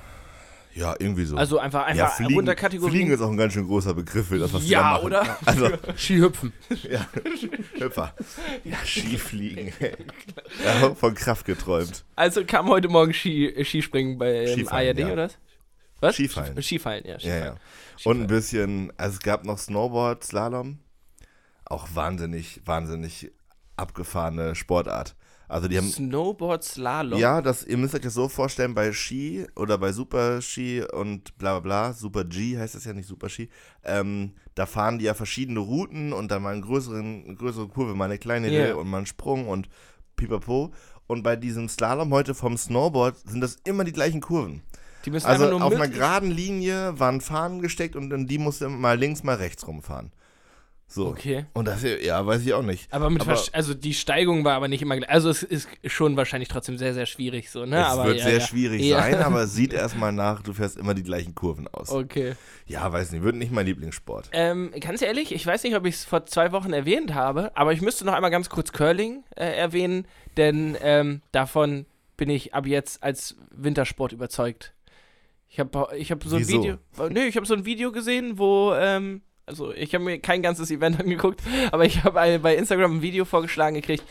Ja, 0.75 0.95
irgendwie 0.97 1.25
so. 1.25 1.35
Also 1.37 1.59
einfach, 1.59 1.81
ja, 1.81 1.85
einfach 2.05 2.15
Fliegen, 2.17 2.33
runterkategorieren. 2.35 2.91
Fliegen 2.95 3.11
ist 3.11 3.21
auch 3.21 3.29
ein 3.29 3.37
ganz 3.37 3.53
schön 3.53 3.67
großer 3.67 3.93
Begriff 3.93 4.27
für 4.27 4.39
das, 4.39 4.51
was 4.53 4.67
Ja, 4.67 4.81
machen. 4.93 5.05
oder? 5.05 5.37
Also, 5.45 5.69
Skihüpfen. 5.95 6.51
ja, 6.89 7.05
Hüpfer. 7.79 8.13
Ja, 8.63 8.77
Skifliegen. 8.85 9.71
ja, 10.63 10.95
von 10.95 11.13
Kraft 11.13 11.45
geträumt. 11.45 12.03
Also 12.15 12.43
kam 12.45 12.69
heute 12.69 12.89
Morgen 12.89 13.13
Ski, 13.13 13.53
Skispringen 13.63 14.17
bei 14.17 14.47
Skifallen, 14.47 14.89
ARD, 14.89 14.99
ja. 14.99 15.13
oder 15.13 15.23
was? 15.25 15.37
Was? 15.99 16.15
Skifallen. 16.15 16.61
Skifallen, 16.61 17.03
ja. 17.05 17.11
Ja, 17.13 17.19
Skifallen. 17.19 17.43
ja. 17.43 17.51
Und 17.51 17.57
ein 17.57 17.97
Skifallen. 17.99 18.27
bisschen, 18.27 18.93
also 18.97 19.13
es 19.13 19.19
gab 19.21 19.45
noch 19.45 19.57
Snowboard, 19.59 20.23
Slalom. 20.23 20.79
Auch 21.65 21.87
wahnsinnig, 21.93 22.61
wahnsinnig 22.65 23.31
abgefahrene 23.77 24.55
Sportart. 24.55 25.15
Also 25.47 25.67
die 25.67 25.77
haben, 25.77 25.89
Snowboard 25.89 26.63
Slalom. 26.63 27.19
ja, 27.19 27.41
das, 27.41 27.63
ihr 27.63 27.77
müsst 27.77 27.93
euch 27.95 28.01
das 28.01 28.13
so 28.13 28.29
vorstellen, 28.29 28.73
bei 28.73 28.91
Ski 28.93 29.45
oder 29.55 29.77
bei 29.77 29.91
Super 29.91 30.41
Ski 30.41 30.83
und 30.93 31.37
bla 31.37 31.59
bla 31.59 31.59
bla, 31.59 31.93
Super 31.93 32.23
G 32.23 32.57
heißt 32.57 32.75
es 32.75 32.85
ja 32.85 32.93
nicht 32.93 33.07
Super 33.07 33.29
Ski, 33.29 33.49
ähm, 33.83 34.33
da 34.55 34.65
fahren 34.65 34.99
die 34.99 35.05
ja 35.05 35.13
verschiedene 35.13 35.59
Routen 35.59 36.13
und 36.13 36.31
dann 36.31 36.43
mal 36.43 36.53
einen 36.53 36.61
größeren, 36.61 37.25
eine 37.25 37.35
größere 37.35 37.67
Kurve, 37.67 37.95
mal 37.95 38.05
eine 38.05 38.17
kleine. 38.17 38.47
Hill 38.47 38.73
und 38.73 38.89
mal 38.89 38.97
einen 38.97 39.05
Sprung 39.05 39.47
und 39.47 39.67
pipapo. 40.15 40.73
Und 41.07 41.23
bei 41.23 41.35
diesem 41.35 41.67
Slalom 41.67 42.13
heute 42.13 42.33
vom 42.33 42.57
Snowboard 42.57 43.17
sind 43.27 43.41
das 43.41 43.57
immer 43.65 43.83
die 43.83 43.91
gleichen 43.91 44.21
Kurven. 44.21 44.61
Die 45.05 45.11
müssen 45.11 45.27
Also 45.27 45.51
auf 45.51 45.73
einer 45.73 45.87
geraden 45.87 46.31
Linie 46.31 46.97
waren 46.97 47.19
Fahnen 47.19 47.61
gesteckt 47.61 47.95
und 47.95 48.11
in 48.13 48.27
die 48.27 48.37
musste 48.37 48.69
mal 48.69 48.97
links, 48.97 49.23
mal 49.23 49.35
rechts 49.35 49.67
rumfahren. 49.67 50.11
So. 50.87 51.07
Okay. 51.07 51.45
Und 51.53 51.65
das, 51.67 51.81
ja, 51.83 52.23
weiß 52.23 52.45
ich 52.45 52.53
auch 52.53 52.61
nicht. 52.61 52.93
Aber 52.93 53.09
mit 53.09 53.21
Aber- 53.21 53.41
also 53.53 53.73
die 53.73 53.95
Steigung 53.95 54.45
war 54.45 54.53
aber 54.53 54.67
nicht 54.67 54.81
immer 54.83 54.95
gleich. 54.95 55.09
Also 55.09 55.29
es 55.29 55.41
ist 55.41 55.67
schon 55.85 56.15
wahrscheinlich 56.17 56.49
trotzdem 56.49 56.77
sehr, 56.77 56.93
sehr 56.93 57.07
schwierig 57.07 57.49
so, 57.49 57.65
ne? 57.65 57.79
es 57.81 57.87
aber 57.87 58.05
wird 58.05 58.17
ja, 58.19 58.25
sehr 58.25 58.33
ja. 58.39 58.39
schwierig 58.41 58.81
Ja. 58.81 58.99
sein, 59.01 59.15
aber 59.15 59.43
es 59.43 59.53
sieht 59.55 59.73
erstmal 59.73 60.11
nach, 60.11 60.43
du 60.43 60.53
fährst 60.53 60.77
immer 60.77 60.93
die 60.93 61.01
gleichen 61.01 61.33
Kurven 61.33 61.67
aus. 61.67 61.89
Okay. 61.89 62.33
Ja, 62.67 62.91
weiß 62.91 63.11
nicht, 63.11 63.23
wird 63.23 63.35
nicht 63.35 63.51
mein 63.51 63.65
Lieblingssport. 63.65 64.29
Ähm, 64.33 64.71
ganz 64.79 65.01
ehrlich, 65.01 65.33
ich 65.33 65.45
weiß 65.45 65.63
nicht, 65.63 65.75
ob 65.75 65.85
ich 65.85 65.95
es 65.95 66.05
vor 66.05 66.27
zwei 66.27 66.51
Wochen 66.51 66.73
erwähnt 66.73 67.15
habe, 67.15 67.51
aber 67.57 67.73
ich 67.73 67.81
müsste 67.81 68.05
noch 68.05 68.13
einmal 68.13 68.31
ganz 68.31 68.49
kurz 68.49 68.71
Curling 68.71 69.23
äh, 69.35 69.45
erwähnen, 69.45 70.05
denn 70.37 70.77
ähm, 70.81 71.21
davon 71.31 71.87
bin 72.17 72.29
ich 72.29 72.53
ab 72.53 72.67
jetzt 72.67 73.01
als 73.01 73.35
Wintersport 73.49 74.11
überzeugt. 74.11 74.73
Ich 75.49 75.59
habe 75.59 75.87
ich 75.97 76.11
hab 76.11 76.23
so 76.23 76.35
ein 76.35 76.47
Wieso? 76.47 76.63
Video, 76.63 76.77
nee, 77.09 77.25
ich 77.25 77.35
habe 77.35 77.45
so 77.47 77.53
ein 77.55 77.65
Video 77.65 77.91
gesehen, 77.91 78.37
wo 78.37 78.73
ähm, 78.75 79.21
also 79.45 79.73
ich 79.73 79.93
habe 79.93 80.03
mir 80.05 80.19
kein 80.19 80.41
ganzes 80.41 80.71
Event 80.71 80.99
angeguckt, 81.01 81.41
aber 81.71 81.85
ich 81.85 82.03
habe 82.03 82.39
bei 82.39 82.55
Instagram 82.55 82.97
ein 82.97 83.01
Video 83.01 83.25
vorgeschlagen 83.25 83.75
gekriegt. 83.75 84.03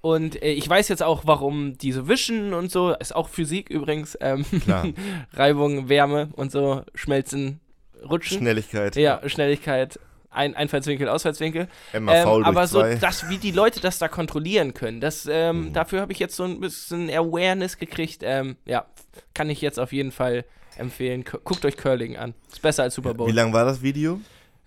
Und 0.00 0.42
äh, 0.42 0.52
ich 0.52 0.68
weiß 0.68 0.88
jetzt 0.88 1.02
auch, 1.02 1.22
warum 1.24 1.78
diese 1.78 2.08
Wischen 2.08 2.52
und 2.52 2.70
so, 2.70 2.92
ist 2.92 3.14
auch 3.16 3.28
Physik 3.30 3.70
übrigens, 3.70 4.18
ähm, 4.20 4.44
Klar. 4.64 4.86
Reibung, 5.32 5.88
Wärme 5.88 6.28
und 6.32 6.52
so, 6.52 6.82
Schmelzen, 6.94 7.60
Rutschen. 8.06 8.38
Schnelligkeit. 8.38 8.96
Ja, 8.96 9.26
Schnelligkeit, 9.26 9.98
ein 10.28 10.54
Einfallswinkel, 10.54 11.08
Ausfallswinkel. 11.08 11.68
Emma 11.94 12.12
Ähm, 12.14 12.44
aber 12.44 12.66
so, 12.66 12.80
zwei. 12.80 12.96
das, 12.96 13.30
wie 13.30 13.38
die 13.38 13.52
Leute 13.52 13.80
das 13.80 13.98
da 13.98 14.08
kontrollieren 14.08 14.74
können, 14.74 15.00
das, 15.00 15.26
ähm, 15.30 15.68
Mhm. 15.68 15.72
dafür 15.72 16.02
habe 16.02 16.12
ich 16.12 16.18
jetzt 16.18 16.36
so 16.36 16.44
ein 16.44 16.60
bisschen 16.60 17.08
Awareness 17.08 17.78
gekriegt. 17.78 18.20
Ähm, 18.24 18.56
ja, 18.66 18.84
kann 19.32 19.48
ich 19.48 19.62
jetzt 19.62 19.80
auf 19.80 19.92
jeden 19.94 20.12
Fall 20.12 20.44
empfehlen. 20.76 21.24
Gu- 21.24 21.38
Guckt 21.44 21.64
euch 21.64 21.78
Curling 21.78 22.18
an. 22.18 22.34
Ist 22.52 22.60
besser 22.60 22.82
als 22.82 22.94
Super 22.94 23.14
Bowl. 23.14 23.26
Wie 23.28 23.32
lang 23.32 23.54
war 23.54 23.64
das 23.64 23.80
Video? 23.80 24.20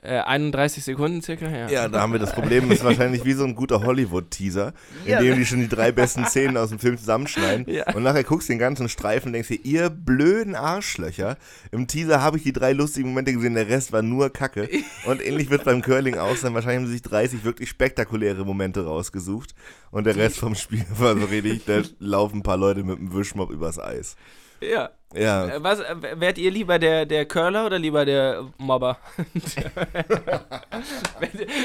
Äh, 0.04 0.20
31 0.20 0.84
Sekunden 0.84 1.22
circa, 1.24 1.50
ja. 1.50 1.68
Ja, 1.70 1.88
da 1.90 2.02
haben 2.02 2.12
wir 2.14 2.20
das 2.20 2.32
Problem, 2.32 2.70
das 2.70 2.78
ist 2.80 2.84
wahrscheinlich 2.86 3.26
wie 3.26 3.34
so 3.34 3.44
ein 3.44 3.56
guter 3.56 3.84
Hollywood-Teaser, 3.84 4.74
in 5.06 5.12
Ja. 5.12 5.20
dem 5.22 5.36
die 5.38 5.46
schon 5.46 5.60
die 5.60 5.68
drei 5.68 5.92
besten 5.92 6.24
Szenen 6.26 6.56
aus 6.56 6.70
dem 6.70 6.78
Film 6.78 6.98
zusammenschneiden. 7.00 7.66
Ja. 7.68 7.92
Und 7.96 8.04
nachher 8.04 8.24
guckst 8.24 8.48
du 8.48 8.54
den 8.54 8.60
ganzen 8.60 8.90
Streifen 8.90 9.30
und 9.30 9.34
denkst 9.34 9.48
dir, 9.50 9.60
ihr 9.66 9.90
blöden 9.90 10.54
Arschlöcher. 10.56 11.36
Im 11.72 11.88
Teaser 11.88 12.22
habe 12.22 12.38
ich 12.38 12.44
die 12.44 12.54
drei 12.54 12.74
lustigen 12.74 13.10
Momente 13.10 13.34
gesehen, 13.34 13.56
der 13.56 13.68
Rest 13.70 13.92
war 13.92 14.04
nur 14.04 14.30
Kacke. 14.32 14.70
Und 15.08 15.26
ähnlich 15.26 15.50
wird 15.50 15.64
beim 15.64 15.82
Curling 15.82 16.20
auch 16.20 16.36
sein. 16.36 16.54
Wahrscheinlich 16.54 16.78
haben 16.82 16.86
sie 16.88 16.94
sich 16.94 17.02
30 17.02 17.44
wirklich 17.44 17.68
spektakuläre 17.68 18.46
Momente 18.46 18.86
rausgesucht. 18.86 19.56
Und 19.90 20.06
der 20.06 20.16
Rest 20.16 20.38
vom 20.38 20.54
Spiel 20.54 20.86
war 20.96 21.18
so 21.18 21.26
richtig, 21.26 21.66
da 21.66 21.82
laufen 22.00 22.38
ein 22.40 22.44
paar 22.44 22.58
Leute 22.58 22.84
mit 22.84 23.00
dem 23.00 23.14
Wischmopp 23.16 23.50
übers 23.50 23.80
Eis. 23.80 24.16
Ja. 24.62 24.90
Ja, 25.16 25.48
Äh, 25.48 25.64
Was, 25.64 25.80
äh, 25.80 25.96
wärt 26.20 26.38
ihr 26.38 26.52
lieber 26.52 26.80
der, 26.80 27.06
der 27.06 27.26
Curler 27.26 27.66
oder 27.66 27.80
lieber 27.80 28.04
der 28.06 28.44
Mobber? 28.58 28.98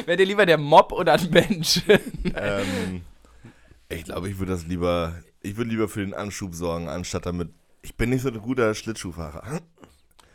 wärt, 0.06 0.20
ihr- 0.20 0.26
lieber 0.26 0.46
der 0.46 0.58
Mob 0.58 0.92
oder 0.92 1.14
ein 1.14 1.28
Mensch? 1.30 1.82
ähm, 1.88 3.02
ich 3.88 4.04
glaube, 4.04 4.28
ich 4.30 4.38
würde 4.38 4.52
das 4.52 4.66
lieber, 4.66 5.14
ich 5.40 5.56
würde 5.56 5.70
lieber 5.70 5.88
für 5.88 6.00
den 6.00 6.14
Anschub 6.14 6.54
sorgen, 6.54 6.88
anstatt 6.88 7.26
damit. 7.26 7.50
Ich 7.82 7.96
bin 7.96 8.10
nicht 8.10 8.22
so 8.22 8.28
ein 8.28 8.40
guter 8.40 8.74
Schlittschuhfahrer. 8.74 9.60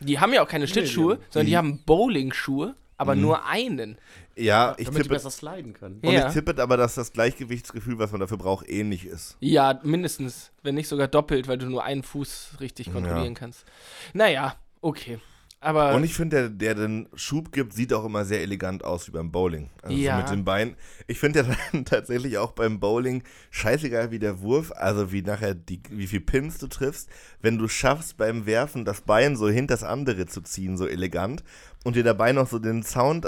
Die 0.01 0.19
haben 0.19 0.33
ja 0.33 0.43
auch 0.43 0.47
keine 0.49 0.67
Schlittschuhe, 0.67 1.19
sondern 1.29 1.45
die 1.45 1.51
die- 1.51 1.57
haben 1.57 1.83
Bowling-Schuhe, 1.85 2.75
aber 2.97 3.15
Mhm. 3.15 3.21
nur 3.21 3.45
einen. 3.45 3.97
Ja, 4.35 4.75
ich 4.77 4.85
Damit 4.85 4.99
die 4.99 5.03
tippe, 5.03 5.15
besser 5.15 5.31
sliden 5.31 5.73
können. 5.73 5.99
und 6.03 6.11
Ja. 6.13 6.27
ich 6.27 6.33
tippe 6.33 6.61
aber, 6.61 6.77
dass 6.77 6.95
das 6.95 7.11
Gleichgewichtsgefühl, 7.13 7.97
was 7.99 8.11
man 8.11 8.19
dafür 8.21 8.37
braucht, 8.37 8.69
ähnlich 8.69 9.05
ist. 9.05 9.37
Ja, 9.39 9.79
mindestens. 9.83 10.51
Wenn 10.63 10.75
nicht 10.75 10.87
sogar 10.87 11.07
doppelt, 11.07 11.47
weil 11.47 11.57
du 11.57 11.67
nur 11.67 11.83
einen 11.83 12.03
Fuß 12.03 12.57
richtig 12.59 12.91
kontrollieren 12.91 13.33
kannst. 13.35 13.65
Naja, 14.13 14.55
okay. 14.81 15.19
Aber 15.59 15.95
Und 15.95 16.03
ich 16.03 16.13
finde, 16.13 16.49
der, 16.51 16.75
der 16.75 16.87
den 16.87 17.09
Schub 17.15 17.51
gibt, 17.51 17.73
sieht 17.73 17.91
auch 17.91 18.05
immer 18.05 18.25
sehr 18.25 18.41
elegant 18.43 18.83
aus 18.83 19.07
wie 19.07 19.11
beim 19.11 19.31
Bowling. 19.31 19.71
Also 19.81 19.97
Ja. 19.97 20.15
so 20.17 20.21
mit 20.21 20.29
den 20.31 20.45
Beinen. 20.45 20.75
Ich 21.07 21.17
finde 21.19 21.39
ja 21.39 21.55
dann 21.73 21.83
tatsächlich 21.85 22.37
auch 22.37 22.51
beim 22.51 22.79
Bowling 22.79 23.23
scheißegal 23.49 24.11
wie 24.11 24.19
der 24.19 24.39
Wurf, 24.41 24.71
also 24.75 25.11
wie 25.11 25.23
nachher 25.23 25.55
die, 25.55 25.81
wie 25.89 26.05
viel 26.05 26.21
Pins 26.21 26.59
du 26.59 26.67
triffst, 26.67 27.09
wenn 27.41 27.57
du 27.57 27.67
schaffst 27.67 28.17
beim 28.17 28.45
Werfen 28.45 28.85
das 28.85 29.01
Bein 29.01 29.35
so 29.35 29.49
hinter 29.49 29.73
das 29.73 29.83
andere 29.83 30.27
zu 30.27 30.41
ziehen, 30.41 30.77
so 30.77 30.85
elegant 30.85 31.43
und 31.87 31.95
dir 31.95 32.03
dabei 32.03 32.33
noch 32.33 32.49
so 32.49 32.59
den 32.59 32.83
Sound 32.83 33.25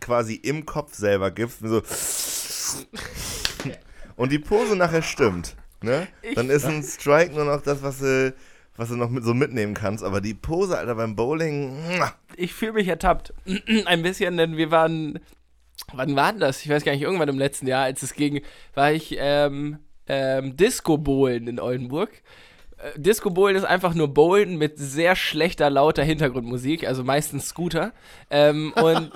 quasi 0.00 0.34
im 0.34 0.64
Kopf 0.64 0.94
selber 0.94 1.32
gibst, 1.32 1.58
so 1.60 1.82
und 4.14 4.30
die 4.30 4.38
Pose 4.38 4.76
nachher 4.76 5.02
stimmt, 5.02 5.56
ne? 5.82 6.06
Dann 6.36 6.50
ist 6.50 6.64
ein 6.66 6.84
Strike 6.84 7.34
nur 7.34 7.46
noch 7.46 7.62
das, 7.62 7.82
was 7.82 7.98
du 7.98 8.32
was 8.76 8.90
du 8.90 8.96
noch 8.96 9.10
mit, 9.10 9.24
so 9.24 9.34
mitnehmen 9.34 9.74
kannst. 9.74 10.04
Aber 10.04 10.20
die 10.20 10.34
Pose, 10.34 10.78
Alter, 10.78 10.94
beim 10.94 11.16
Bowling. 11.16 11.76
Ich 12.36 12.54
fühle 12.54 12.74
mich 12.74 12.86
ertappt. 12.86 13.34
Ein 13.86 14.02
bisschen, 14.02 14.36
denn 14.36 14.56
wir 14.56 14.70
waren. 14.70 15.18
Wann 15.92 16.14
war 16.14 16.30
denn 16.30 16.40
das? 16.40 16.64
Ich 16.64 16.70
weiß 16.70 16.84
gar 16.84 16.92
nicht, 16.92 17.02
irgendwann 17.02 17.28
im 17.28 17.38
letzten 17.38 17.66
Jahr, 17.66 17.82
als 17.82 18.04
es 18.04 18.14
ging, 18.14 18.40
war 18.74 18.92
ich 18.92 19.16
ähm, 19.18 19.80
ähm, 20.06 20.56
Disco-Bowlen 20.56 21.48
in 21.48 21.58
Oldenburg. 21.58 22.22
Äh, 22.82 22.98
Disco-Bowlen 22.98 23.56
ist 23.56 23.64
einfach 23.64 23.94
nur 23.94 24.08
Bowlen 24.08 24.56
mit 24.56 24.78
sehr 24.78 25.16
schlechter, 25.16 25.70
lauter 25.70 26.02
Hintergrundmusik, 26.04 26.86
also 26.86 27.04
meistens 27.04 27.48
Scooter. 27.48 27.92
Ähm, 28.30 28.72
und 28.82 29.10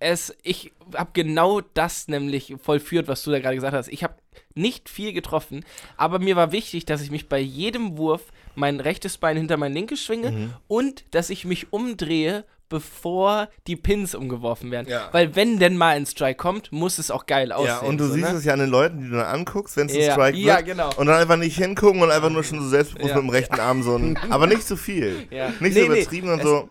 es, 0.00 0.36
ich 0.42 0.72
habe 0.94 1.10
genau 1.14 1.60
das 1.60 2.08
nämlich 2.08 2.54
vollführt, 2.62 3.08
was 3.08 3.22
du 3.22 3.30
da 3.30 3.38
gerade 3.38 3.54
gesagt 3.54 3.74
hast. 3.74 3.88
Ich 3.88 4.04
habe 4.04 4.14
nicht 4.54 4.88
viel 4.88 5.12
getroffen, 5.12 5.64
aber 5.96 6.18
mir 6.18 6.36
war 6.36 6.52
wichtig, 6.52 6.84
dass 6.84 7.00
ich 7.02 7.10
mich 7.10 7.28
bei 7.28 7.38
jedem 7.38 7.96
Wurf 7.96 8.32
mein 8.54 8.80
rechtes 8.80 9.16
Bein 9.18 9.36
hinter 9.36 9.56
mein 9.56 9.72
linkes 9.72 10.00
schwinge 10.00 10.30
Mhm. 10.30 10.52
und 10.68 11.04
dass 11.12 11.30
ich 11.30 11.44
mich 11.44 11.72
umdrehe, 11.72 12.44
bevor 12.68 13.48
die 13.66 13.76
Pins 13.76 14.14
umgeworfen 14.14 14.70
werden. 14.70 14.88
Ja. 14.88 15.08
Weil 15.12 15.36
wenn 15.36 15.58
denn 15.58 15.76
mal 15.76 15.96
ein 15.96 16.06
Strike 16.06 16.36
kommt, 16.36 16.72
muss 16.72 16.98
es 16.98 17.10
auch 17.10 17.26
geil 17.26 17.52
aussehen. 17.52 17.66
Ja, 17.82 17.88
und 17.88 17.98
du 17.98 18.06
so, 18.06 18.14
siehst 18.14 18.30
ne? 18.32 18.36
es 18.38 18.44
ja 18.44 18.52
an 18.54 18.60
den 18.60 18.70
Leuten, 18.70 19.00
die 19.00 19.08
du 19.08 19.16
dann 19.16 19.26
anguckst, 19.26 19.76
wenn 19.76 19.88
es 19.88 19.94
ein 19.94 20.00
Ja, 20.00 20.12
Strike 20.12 20.38
ja, 20.38 20.56
wird. 20.56 20.66
genau. 20.66 20.90
Und 20.96 21.06
dann 21.06 21.20
einfach 21.20 21.36
nicht 21.36 21.56
hingucken 21.56 22.02
und 22.02 22.10
einfach 22.10 22.30
nur 22.30 22.42
schon 22.44 22.60
so 22.60 22.68
selbstbewusst 22.68 23.10
Ja. 23.10 23.16
mit 23.16 23.24
dem 23.24 23.30
rechten 23.30 23.60
Arm 23.60 23.82
so 23.82 23.96
ein. 23.96 24.18
Aber 24.30 24.46
nicht 24.46 24.66
zu 24.66 24.76
viel. 24.76 25.26
Ja. 25.30 25.48
Nicht 25.48 25.60
Nee, 25.60 25.70
so 25.70 25.80
nee, 25.80 25.86
übertrieben 26.00 26.30
und 26.30 26.38
es- 26.40 26.44
so. 26.44 26.68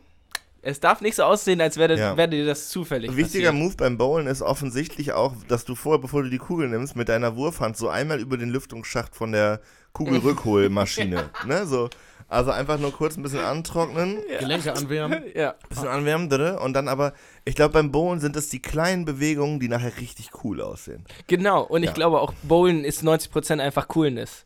Es 0.66 0.80
darf 0.80 1.02
nicht 1.02 1.16
so 1.16 1.24
aussehen, 1.24 1.60
als 1.60 1.76
wäre 1.76 1.98
Ja. 1.98 2.16
wäre 2.16 2.30
dir 2.30 2.46
das 2.46 2.70
zufällig. 2.70 3.10
Ein 3.12 3.18
wichtiger 3.18 3.50
passiert. 3.52 3.64
Move 3.66 3.76
beim 3.76 3.98
Bowlen 3.98 4.28
ist 4.28 4.42
offensichtlich 4.42 5.12
auch, 5.12 5.34
dass 5.50 5.66
du 5.66 5.76
vorher, 5.76 6.00
bevor 6.00 6.24
du 6.24 6.30
die 6.30 6.38
Kugel 6.38 6.70
nimmst, 6.70 6.96
mit 6.96 7.10
deiner 7.10 7.36
Wurfhand 7.36 7.76
so 7.76 7.90
einmal 7.90 8.20
über 8.22 8.38
den 8.38 8.50
Lüftungsschacht 8.50 9.14
von 9.14 9.34
der 9.34 9.60
Kugelrückholmaschine. 9.92 11.30
ne? 11.46 11.66
so, 11.68 11.90
also 12.28 12.52
einfach 12.52 12.80
nur 12.80 12.92
kurz 12.92 13.18
ein 13.18 13.24
bisschen 13.24 13.40
antrocknen, 13.40 14.18
Gelenke 14.40 14.74
anwärmen. 14.74 15.24
Ja. 15.36 15.56
bisschen 15.70 15.88
anwärmen, 15.88 16.30
drin, 16.30 16.56
und 16.58 16.74
dann 16.74 16.88
aber, 16.88 17.14
ich 17.46 17.56
glaube, 17.56 17.74
beim 17.74 17.92
Bowlen 17.92 18.20
sind 18.20 18.36
es 18.36 18.50
die 18.50 18.62
kleinen 18.62 19.06
Bewegungen, 19.06 19.60
die 19.60 19.68
nachher 19.68 19.98
richtig 19.98 20.30
cool 20.44 20.62
aussehen. 20.62 21.06
Genau, 21.28 21.64
und 21.64 21.84
ich 21.84 21.90
Ja. 21.90 21.94
glaube 21.94 22.22
auch, 22.22 22.34
Bowlen 22.44 22.84
ist 22.86 23.04
90% 23.04 23.60
einfach 23.60 23.88
Coolness. 23.88 24.46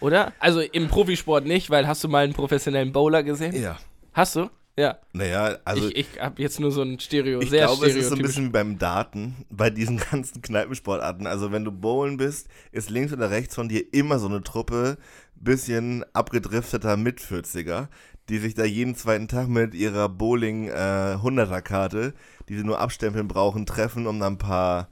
Oder? 0.00 0.32
Also 0.40 0.60
im 0.60 0.88
Profisport 0.88 1.46
nicht, 1.46 1.70
weil 1.70 1.86
hast 1.86 2.02
du 2.02 2.08
mal 2.08 2.24
einen 2.24 2.32
professionellen 2.34 2.92
Bowler 2.92 3.22
gesehen? 3.22 3.54
Ja. 3.54 3.78
Hast 4.12 4.36
du? 4.36 4.50
Ja. 4.76 4.98
Naja, 5.12 5.58
also. 5.66 5.86
ich 5.88 5.96
ich 6.14 6.20
habe 6.20 6.40
jetzt 6.40 6.58
nur 6.58 6.72
so 6.72 6.80
ein 6.82 6.98
Stereo, 6.98 7.40
Ich 7.40 7.50
sehr 7.50 7.66
glaube, 7.66 7.86
es 7.86 7.94
ist 7.94 8.08
so 8.08 8.14
ein 8.16 8.22
bisschen 8.22 8.46
wie 8.46 8.50
beim 8.50 8.78
Daten, 8.78 9.44
bei 9.50 9.68
diesen 9.68 9.98
ganzen 10.10 10.40
Kneipensportarten. 10.40 11.26
Also, 11.26 11.52
wenn 11.52 11.64
du 11.64 11.70
bowlen 11.70 12.16
bist, 12.16 12.48
ist 12.72 12.88
links 12.88 13.12
oder 13.12 13.30
rechts 13.30 13.54
von 13.54 13.68
dir 13.68 13.84
immer 13.92 14.18
so 14.18 14.28
eine 14.28 14.42
Truppe 14.42 14.96
bisschen 15.44 16.04
abgedrifteter 16.12 16.96
Mit-40er, 16.96 17.88
die 18.28 18.38
sich 18.38 18.54
da 18.54 18.64
jeden 18.64 18.94
zweiten 18.94 19.28
Tag 19.28 19.48
mit 19.48 19.74
ihrer 19.74 20.08
Bowling 20.08 20.68
äh, 20.68 21.16
100er-Karte, 21.20 22.14
die 22.48 22.56
sie 22.56 22.64
nur 22.64 22.78
abstempeln 22.80 23.28
brauchen, 23.28 23.66
treffen, 23.66 24.06
um 24.06 24.20
dann 24.20 24.34
ein 24.34 24.38
paar, 24.38 24.88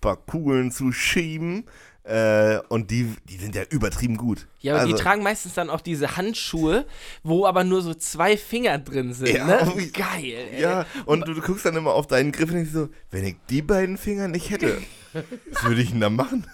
paar 0.00 0.16
Kugeln 0.16 0.70
zu 0.72 0.92
schieben. 0.92 1.64
Äh, 2.04 2.60
und 2.70 2.90
die, 2.90 3.14
die 3.28 3.36
sind 3.36 3.54
ja 3.54 3.64
übertrieben 3.68 4.16
gut. 4.16 4.46
Ja, 4.60 4.72
aber 4.72 4.80
also, 4.82 4.96
die 4.96 5.02
tragen 5.02 5.22
meistens 5.22 5.52
dann 5.52 5.68
auch 5.68 5.82
diese 5.82 6.16
Handschuhe, 6.16 6.86
wo 7.22 7.44
aber 7.44 7.64
nur 7.64 7.82
so 7.82 7.92
zwei 7.92 8.38
Finger 8.38 8.78
drin 8.78 9.12
sind, 9.12 9.28
Ja, 9.36 9.44
ne? 9.44 9.72
wie- 9.76 9.90
Geil, 9.92 10.48
ey. 10.52 10.62
Ja, 10.62 10.86
und 11.04 11.28
du, 11.28 11.34
du 11.34 11.42
guckst 11.42 11.66
dann 11.66 11.76
immer 11.76 11.92
auf 11.92 12.06
deinen 12.06 12.32
Griff 12.32 12.48
und 12.48 12.54
denkst 12.56 12.72
so, 12.72 12.88
wenn 13.10 13.24
ich 13.26 13.36
die 13.50 13.60
beiden 13.60 13.98
Finger 13.98 14.26
nicht 14.28 14.48
hätte, 14.48 14.80
was 15.52 15.64
würde 15.64 15.82
ich 15.82 15.90
denn 15.90 16.00
da 16.00 16.08
machen? 16.08 16.46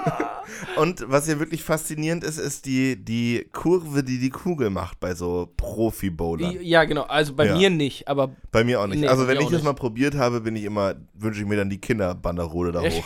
und 0.76 1.04
was 1.08 1.26
ja 1.28 1.38
wirklich 1.38 1.62
faszinierend 1.62 2.24
ist, 2.24 2.38
ist 2.38 2.66
die, 2.66 2.96
die 2.96 3.46
Kurve, 3.52 4.02
die 4.02 4.18
die 4.18 4.30
Kugel 4.30 4.70
macht 4.70 5.00
bei 5.00 5.14
so 5.14 5.48
Profi-Bowlern. 5.56 6.56
Ja, 6.60 6.84
genau. 6.84 7.02
Also 7.02 7.34
bei 7.34 7.46
Ja. 7.46 7.56
mir 7.56 7.70
nicht, 7.70 8.08
aber 8.08 8.34
Bei 8.50 8.64
mir 8.64 8.80
auch 8.80 8.86
nicht. 8.86 9.00
Nee, 9.00 9.08
also 9.08 9.26
wenn 9.28 9.38
ich 9.38 9.44
das 9.44 9.52
nicht. 9.54 9.64
mal 9.64 9.74
probiert 9.74 10.14
habe, 10.14 10.40
bin 10.40 10.56
ich 10.56 10.64
immer, 10.64 10.94
wünsche 11.14 11.40
ich 11.40 11.46
mir 11.46 11.56
dann 11.56 11.70
die 11.70 11.80
Kinderbanderole 11.80 12.72
da 12.72 12.80
hoch. 12.82 13.04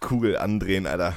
Kugel 0.00 0.36
andrehen, 0.36 0.86
Alter. 0.86 1.14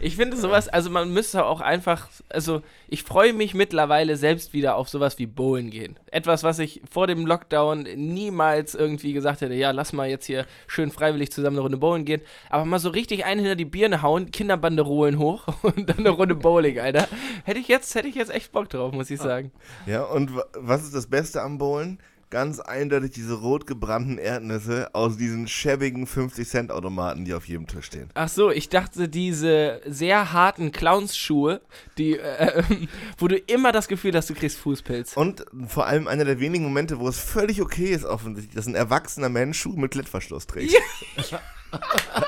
Ich 0.00 0.16
finde 0.16 0.36
sowas, 0.36 0.68
also 0.68 0.90
man 0.90 1.12
müsste 1.12 1.44
auch 1.44 1.60
einfach, 1.60 2.08
also 2.28 2.62
ich 2.88 3.02
freue 3.02 3.32
mich 3.32 3.54
mittlerweile 3.54 4.16
selbst 4.16 4.52
wieder 4.52 4.76
auf 4.76 4.88
sowas 4.88 5.18
wie 5.18 5.26
Bowlen 5.26 5.70
gehen. 5.70 5.98
Etwas, 6.10 6.42
was 6.42 6.58
ich 6.58 6.80
vor 6.90 7.06
dem 7.06 7.26
Lockdown 7.26 7.82
niemals 7.96 8.74
irgendwie 8.74 9.12
gesagt 9.12 9.40
hätte, 9.40 9.54
ja, 9.54 9.70
lass 9.70 9.92
mal 9.92 10.08
jetzt 10.08 10.26
hier 10.26 10.46
schön 10.66 10.90
freiwillig 10.90 11.30
zusammen 11.32 11.56
eine 11.56 11.62
Runde 11.62 11.78
Bowlen 11.78 12.04
gehen. 12.04 12.22
Aber 12.50 12.64
mal 12.64 12.78
so 12.78 12.90
richtig 12.90 13.24
einen 13.24 13.40
hinter 13.40 13.56
die 13.56 13.64
Birne 13.64 14.02
hauen, 14.02 14.30
Kinderbanderolen 14.30 15.18
hoch 15.18 15.46
und 15.62 15.88
dann 15.88 15.98
eine 15.98 16.10
Runde 16.10 16.34
Bowling, 16.34 16.78
Alter. 16.78 17.08
Hätte 17.44 17.60
ich 17.60 17.68
jetzt, 17.68 17.94
hätte 17.94 18.08
ich 18.08 18.14
jetzt 18.14 18.30
echt 18.34 18.52
Bock 18.52 18.68
drauf, 18.68 18.92
muss 18.92 19.10
ich 19.10 19.20
sagen. 19.20 19.52
Ja, 19.86 20.04
und 20.04 20.34
wa- 20.34 20.46
was 20.54 20.84
ist 20.84 20.94
das 20.94 21.06
Beste 21.06 21.42
am 21.42 21.58
Bowlen? 21.58 21.98
Ganz 22.30 22.60
eindeutig 22.60 23.12
diese 23.12 23.34
rot 23.34 23.66
gebrannten 23.66 24.18
Erdnüsse 24.18 24.90
aus 24.92 25.16
diesen 25.16 25.48
schäbigen 25.48 26.06
50-Cent-Automaten, 26.06 27.24
die 27.24 27.32
auf 27.32 27.48
jedem 27.48 27.66
Tisch 27.66 27.86
stehen. 27.86 28.10
Ach 28.12 28.28
so, 28.28 28.50
ich 28.50 28.68
dachte, 28.68 29.08
diese 29.08 29.80
sehr 29.86 30.32
harten 30.32 30.70
Clownsschuhe, 30.70 31.62
die, 31.96 32.18
äh, 32.18 32.62
wo 33.18 33.28
du 33.28 33.36
immer 33.36 33.72
das 33.72 33.88
Gefühl 33.88 34.14
hast, 34.14 34.28
du 34.28 34.34
kriegst 34.34 34.58
Fußpilz. 34.58 35.16
Und 35.16 35.46
vor 35.68 35.86
allem 35.86 36.06
einer 36.06 36.26
der 36.26 36.38
wenigen 36.38 36.64
Momente, 36.64 36.98
wo 36.98 37.08
es 37.08 37.18
völlig 37.18 37.62
okay 37.62 37.92
ist, 37.92 38.04
offensichtlich, 38.04 38.54
dass 38.54 38.66
ein 38.66 38.74
erwachsener 38.74 39.30
Mensch 39.30 39.58
Schuhe 39.58 39.78
mit 39.78 39.92
Klettverschluss 39.92 40.46
trägt. 40.46 40.74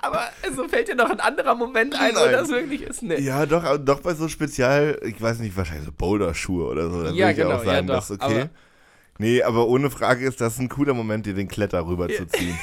Aber 0.00 0.22
so 0.54 0.66
fällt 0.68 0.88
dir 0.88 0.94
noch 0.94 1.10
ein 1.10 1.20
anderer 1.20 1.54
Moment 1.54 1.94
ein, 1.98 2.14
wo 2.14 2.30
das 2.30 2.48
wirklich 2.48 2.82
ist? 2.82 3.02
Nee. 3.02 3.20
Ja, 3.20 3.46
doch, 3.46 3.78
doch 3.78 4.00
bei 4.00 4.14
so 4.14 4.28
Spezial, 4.28 4.98
ich 5.04 5.20
weiß 5.20 5.38
nicht, 5.38 5.56
wahrscheinlich 5.56 5.86
so 5.86 5.92
Boulder-Schuhe 5.92 6.66
oder 6.66 6.90
so. 6.90 7.02
Da 7.02 7.10
Ja, 7.10 7.26
würde 7.26 7.30
ich 7.30 7.36
genau, 7.38 7.54
auch 7.56 7.64
sagen, 7.64 7.88
ja, 7.88 7.94
das 7.94 8.08
doch, 8.08 8.14
ist 8.16 8.22
okay. 8.22 8.40
aber- 8.42 8.50
nee, 9.18 9.42
aber 9.42 9.66
ohne 9.68 9.90
Frage 9.90 10.26
ist 10.26 10.40
das 10.40 10.58
ein 10.58 10.68
cooler 10.68 10.94
Moment, 10.94 11.26
dir 11.26 11.34
den 11.34 11.48
Kletter 11.48 11.86
rüberzuziehen. 11.86 12.58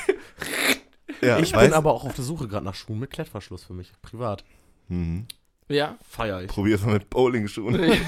ja, 1.21 1.37
Ich 1.39 1.53
bin 1.53 1.73
aber 1.73 1.93
auch 1.93 2.03
auf 2.05 2.13
der 2.15 2.23
Suche 2.25 2.47
gerade 2.47 2.65
nach 2.65 2.75
Schuhen 2.75 2.99
mit 2.99 3.11
Klettverschluss 3.11 3.63
für 3.63 3.73
mich. 3.73 3.91
Privat. 4.01 4.43
Mhm. 4.87 5.25
Ja? 5.69 5.97
Feier 6.09 6.41
ich. 6.41 6.47
Probier's 6.47 6.83
mal 6.83 6.93
mit 6.93 7.09
Bowling-Schuhen. 7.09 7.79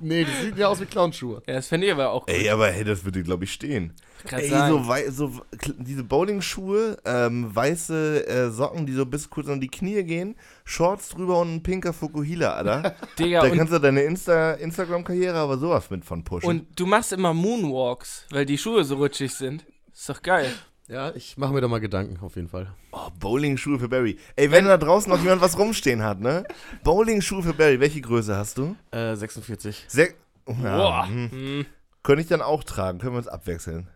Nee, 0.00 0.24
die 0.24 0.44
sieht 0.46 0.58
ja 0.58 0.68
aus 0.68 0.80
wie 0.80 0.84
Clownschuhe. 0.84 1.42
Ja, 1.46 1.54
das 1.54 1.68
fände 1.68 1.86
ich 1.86 1.92
aber 1.92 2.10
auch 2.10 2.26
gut. 2.26 2.34
Ey, 2.34 2.48
aber 2.50 2.68
hey, 2.70 2.84
das 2.84 3.04
würde, 3.04 3.22
glaube 3.22 3.44
ich, 3.44 3.52
stehen. 3.52 3.94
Ey, 4.30 4.48
sagen. 4.48 4.72
so, 4.84 4.88
wei- 4.88 5.10
so 5.10 5.32
diese 5.78 6.04
Bowling-Schuhe, 6.04 6.98
ähm, 7.04 7.54
weiße 7.54 8.26
äh, 8.28 8.50
Socken, 8.50 8.86
die 8.86 8.92
so 8.92 9.06
bis 9.06 9.28
kurz 9.30 9.48
an 9.48 9.60
die 9.60 9.68
Knie 9.68 10.02
gehen, 10.04 10.36
Shorts 10.64 11.08
drüber 11.08 11.40
und 11.40 11.54
ein 11.56 11.62
pinker 11.62 11.92
Fukuhila, 11.92 12.52
Alter. 12.54 12.94
Digga, 13.18 13.40
da 13.40 13.50
kannst 13.50 13.72
du 13.72 13.78
deine 13.80 14.02
Insta 14.02 14.52
Instagram-Karriere 14.52 15.36
aber 15.38 15.58
sowas 15.58 15.88
mit 15.90 16.04
von 16.04 16.22
pushen. 16.22 16.48
und 16.48 16.66
du 16.78 16.86
machst 16.86 17.12
immer 17.12 17.32
Moonwalks, 17.34 18.26
weil 18.30 18.44
die 18.46 18.58
Schuhe 18.58 18.84
so 18.84 18.96
rutschig 18.96 19.32
sind. 19.34 19.64
Ist 19.92 20.08
doch 20.08 20.22
geil. 20.22 20.52
Ja, 20.88 21.14
ich 21.14 21.36
mache 21.36 21.52
mir 21.52 21.60
da 21.60 21.68
mal 21.68 21.80
Gedanken, 21.80 22.18
auf 22.24 22.36
jeden 22.36 22.48
Fall. 22.48 22.72
oh, 22.92 23.10
Bowling-Schuhe 23.20 23.78
für 23.78 23.88
Barry. 23.90 24.16
Ey, 24.36 24.50
wenn 24.50 24.64
da 24.64 24.78
draußen 24.78 25.12
noch 25.12 25.20
jemand 25.20 25.42
was 25.42 25.58
rumstehen 25.58 26.02
hat, 26.02 26.18
ne? 26.20 26.44
Bowling-Schuhe 26.82 27.42
für 27.42 27.52
Barry, 27.52 27.78
welche 27.78 28.00
Größe 28.00 28.34
hast 28.34 28.56
du? 28.56 28.74
Äh, 28.90 29.14
46. 29.14 29.84
Sech 29.86 30.14
oh, 30.46 30.54
ja, 30.62 30.76
Boah. 30.78 31.06
hm. 31.08 31.30
Hm. 31.30 31.66
Könnte 32.02 32.22
ich 32.22 32.28
dann 32.28 32.40
auch 32.40 32.64
tragen, 32.64 32.98
können 33.00 33.12
wir 33.12 33.18
uns 33.18 33.28
abwechseln. 33.28 33.88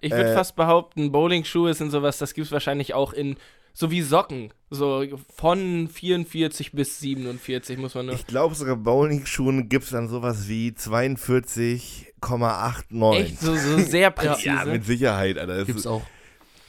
Ich 0.00 0.10
würde 0.10 0.32
Äh, 0.32 0.34
fast 0.34 0.56
behaupten, 0.56 1.12
Bowling-Schuhe 1.12 1.72
sind 1.74 1.90
sowas, 1.90 2.18
das 2.18 2.34
gibt 2.34 2.46
es 2.46 2.52
wahrscheinlich 2.52 2.94
auch 2.94 3.12
in, 3.12 3.36
so 3.72 3.92
wie 3.92 4.02
Socken. 4.02 4.52
So 4.70 5.04
von 5.36 5.86
44 5.88 6.72
bis 6.72 6.98
47 6.98 7.78
muss 7.78 7.94
man 7.94 8.06
nur. 8.06 8.16
Ich 8.16 8.26
glaube 8.26 8.56
sogar 8.56 8.74
Bowling-Schuhen 8.76 9.68
gibt 9.68 9.84
es 9.84 9.90
dann 9.90 10.08
sowas 10.08 10.48
wie 10.48 10.70
42,89. 10.72 13.12
Echt 13.14 13.38
so, 13.40 13.54
so 13.54 13.78
sehr 13.78 14.10
präzise. 14.10 14.48
Ja, 14.48 14.64
mit 14.64 14.84
Sicherheit, 14.84 15.38
Alter. 15.38 15.58
Das 15.58 15.66
Gibt's 15.66 15.86
auch. 15.86 16.02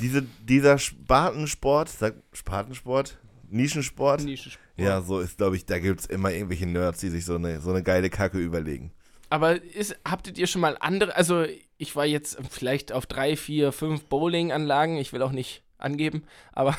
Diese, 0.01 0.23
dieser 0.43 0.77
Spartensport, 0.77 1.89
sag, 1.89 2.15
Spartensport? 2.33 3.17
Nischensport? 3.49 4.23
Nischensport. 4.23 4.65
Ja, 4.77 5.01
so 5.01 5.19
ist, 5.19 5.37
glaube 5.37 5.55
ich, 5.55 5.65
da 5.65 5.79
gibt 5.79 5.99
es 5.99 6.05
immer 6.07 6.31
irgendwelche 6.31 6.65
Nerds, 6.65 6.99
die 6.99 7.09
sich 7.09 7.25
so 7.25 7.35
eine, 7.35 7.61
so 7.61 7.69
eine 7.69 7.83
geile 7.83 8.09
Kacke 8.09 8.39
überlegen. 8.39 8.91
Aber 9.29 9.61
ist, 9.61 9.95
habtet 10.05 10.37
ihr 10.37 10.47
schon 10.47 10.61
mal 10.61 10.77
andere, 10.79 11.15
also 11.15 11.45
ich 11.77 11.95
war 11.95 12.05
jetzt 12.05 12.37
vielleicht 12.49 12.91
auf 12.91 13.05
drei, 13.05 13.37
vier, 13.37 13.71
fünf 13.71 14.05
Bowling-Anlagen, 14.05 14.97
ich 14.97 15.13
will 15.13 15.21
auch 15.21 15.31
nicht 15.31 15.63
angeben, 15.77 16.23
aber 16.51 16.75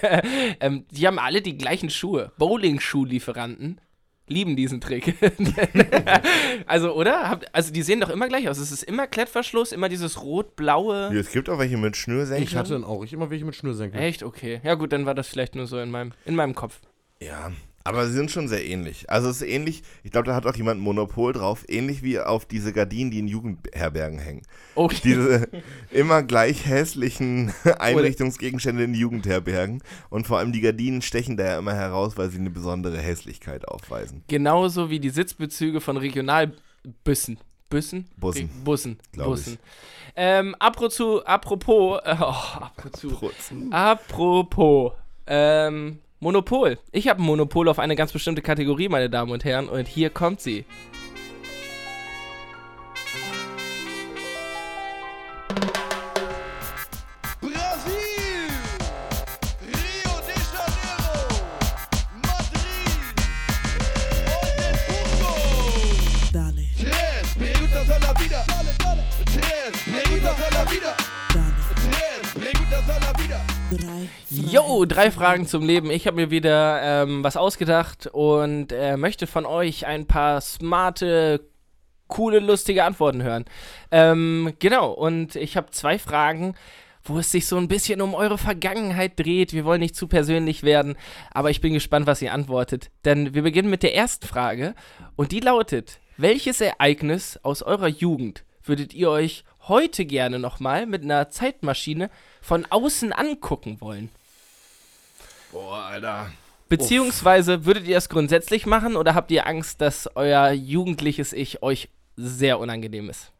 ähm, 0.60 0.86
die 0.90 1.06
haben 1.06 1.18
alle 1.18 1.42
die 1.42 1.58
gleichen 1.58 1.90
Schuhe. 1.90 2.32
Bowling-Schuhlieferanten 2.38 3.80
lieben 4.28 4.56
diesen 4.56 4.80
Trick. 4.80 5.14
also, 6.66 6.94
oder? 6.94 7.28
Habt, 7.28 7.54
also 7.54 7.72
die 7.72 7.82
sehen 7.82 8.00
doch 8.00 8.10
immer 8.10 8.28
gleich 8.28 8.48
aus. 8.48 8.58
Es 8.58 8.72
ist 8.72 8.82
immer 8.82 9.06
Klettverschluss, 9.06 9.72
immer 9.72 9.88
dieses 9.88 10.22
rot-blaue. 10.22 11.10
Ja, 11.12 11.20
es 11.20 11.32
gibt 11.32 11.48
auch 11.48 11.58
welche 11.58 11.76
mit 11.76 11.96
Schnürsenkeln. 11.96 12.42
Ich 12.42 12.56
hatte 12.56 12.72
dann 12.72 12.84
auch 12.84 13.04
ich 13.04 13.12
immer 13.12 13.30
welche 13.30 13.44
mit 13.44 13.54
Schnürsenkeln. 13.54 14.02
Echt? 14.02 14.22
Okay. 14.22 14.60
Ja 14.62 14.74
gut, 14.74 14.92
dann 14.92 15.06
war 15.06 15.14
das 15.14 15.28
vielleicht 15.28 15.54
nur 15.54 15.66
so 15.66 15.78
in 15.78 15.90
meinem, 15.90 16.12
in 16.24 16.34
meinem 16.34 16.54
Kopf. 16.54 16.80
Ja, 17.20 17.50
Aber 17.84 18.06
sie 18.06 18.12
sind 18.12 18.30
schon 18.30 18.48
sehr 18.48 18.66
ähnlich. 18.66 19.08
Also 19.08 19.30
es 19.30 19.40
ist 19.40 19.48
ähnlich, 19.48 19.82
ich 20.02 20.10
glaube, 20.10 20.26
da 20.26 20.34
hat 20.34 20.46
auch 20.46 20.54
jemand 20.54 20.80
ein 20.80 20.82
Monopol 20.82 21.32
drauf, 21.32 21.64
ähnlich 21.68 22.02
wie 22.02 22.18
auf 22.20 22.44
diese 22.44 22.72
Gardinen, 22.72 23.10
die 23.10 23.18
in 23.18 23.28
Jugendherbergen 23.28 24.18
hängen. 24.18 24.42
Okay. 24.74 24.98
Diese 25.04 25.48
immer 25.90 26.22
gleich 26.22 26.66
hässlichen 26.66 27.52
Einrichtungsgegenstände 27.78 28.84
in 28.84 28.94
Jugendherbergen. 28.94 29.82
Und 30.10 30.26
vor 30.26 30.38
allem 30.38 30.52
die 30.52 30.60
Gardinen 30.60 31.00
stechen 31.00 31.36
da 31.36 31.44
ja 31.44 31.58
immer 31.58 31.74
heraus, 31.74 32.18
weil 32.18 32.30
sie 32.30 32.38
eine 32.38 32.50
besondere 32.50 32.98
Hässlichkeit 32.98 33.66
aufweisen. 33.66 34.22
Genauso 34.28 34.90
wie 34.90 35.00
die 35.00 35.10
Sitzbezüge 35.10 35.80
von 35.80 35.96
Regionalbussen. 35.96 37.38
Büssen? 37.70 38.06
Bussen. 38.16 38.50
Bussen. 38.64 38.98
Bussen. 39.14 39.58
Ähm, 40.16 40.54
apropos, 40.58 41.24
apropos, 41.24 42.00
äh, 42.04 42.16
oh, 42.20 42.34
apropos, 42.60 43.32
apropos, 43.70 44.92
ähm, 45.26 46.00
Monopol. 46.20 46.78
Ich 46.90 47.08
habe 47.08 47.22
ein 47.22 47.26
Monopol 47.26 47.68
auf 47.68 47.78
eine 47.78 47.94
ganz 47.94 48.12
bestimmte 48.12 48.42
Kategorie, 48.42 48.88
meine 48.88 49.08
Damen 49.08 49.30
und 49.30 49.44
Herren, 49.44 49.68
und 49.68 49.86
hier 49.86 50.10
kommt 50.10 50.40
sie. 50.40 50.64
Jo, 74.30 74.84
drei 74.84 75.10
Fragen 75.10 75.46
zum 75.46 75.64
Leben. 75.64 75.90
Ich 75.90 76.06
habe 76.06 76.16
mir 76.16 76.30
wieder 76.30 76.82
ähm, 76.82 77.24
was 77.24 77.38
ausgedacht 77.38 78.08
und 78.08 78.72
äh, 78.72 78.98
möchte 78.98 79.26
von 79.26 79.46
euch 79.46 79.86
ein 79.86 80.06
paar 80.06 80.42
smarte, 80.42 81.48
coole, 82.08 82.38
lustige 82.38 82.84
Antworten 82.84 83.22
hören. 83.22 83.46
Ähm, 83.90 84.52
genau, 84.58 84.90
und 84.90 85.34
ich 85.34 85.56
habe 85.56 85.70
zwei 85.70 85.98
Fragen, 85.98 86.54
wo 87.04 87.18
es 87.18 87.32
sich 87.32 87.46
so 87.46 87.56
ein 87.56 87.68
bisschen 87.68 88.02
um 88.02 88.14
eure 88.14 88.36
Vergangenheit 88.36 89.18
dreht. 89.18 89.54
Wir 89.54 89.64
wollen 89.64 89.80
nicht 89.80 89.96
zu 89.96 90.08
persönlich 90.08 90.62
werden, 90.62 90.96
aber 91.30 91.48
ich 91.48 91.62
bin 91.62 91.72
gespannt, 91.72 92.06
was 92.06 92.20
ihr 92.20 92.34
antwortet. 92.34 92.90
Denn 93.06 93.32
wir 93.32 93.42
beginnen 93.42 93.70
mit 93.70 93.82
der 93.82 93.94
ersten 93.94 94.26
Frage 94.26 94.74
und 95.16 95.32
die 95.32 95.40
lautet: 95.40 96.00
Welches 96.18 96.60
Ereignis 96.60 97.40
aus 97.42 97.62
eurer 97.62 97.88
Jugend 97.88 98.44
würdet 98.62 98.92
ihr 98.92 99.08
euch 99.08 99.44
heute 99.68 100.04
gerne 100.04 100.38
nochmal 100.38 100.84
mit 100.84 101.02
einer 101.02 101.30
Zeitmaschine 101.30 102.10
von 102.42 102.66
außen 102.68 103.14
angucken 103.14 103.80
wollen? 103.80 104.10
Boah, 105.52 105.84
Alter. 105.84 106.30
Beziehungsweise 106.68 107.64
würdet 107.64 107.86
ihr 107.86 107.96
es 107.96 108.08
grundsätzlich 108.08 108.66
machen 108.66 108.96
oder 108.96 109.14
habt 109.14 109.30
ihr 109.30 109.46
Angst, 109.46 109.80
dass 109.80 110.08
euer 110.16 110.50
jugendliches 110.50 111.32
Ich 111.32 111.62
euch 111.62 111.88
sehr 112.16 112.58
unangenehm 112.58 113.08
ist? 113.08 113.32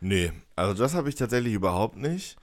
Nee, 0.00 0.32
also 0.56 0.74
das 0.74 0.94
habe 0.94 1.08
ich 1.08 1.14
tatsächlich 1.14 1.54
überhaupt 1.54 1.96
nicht. 1.96 2.36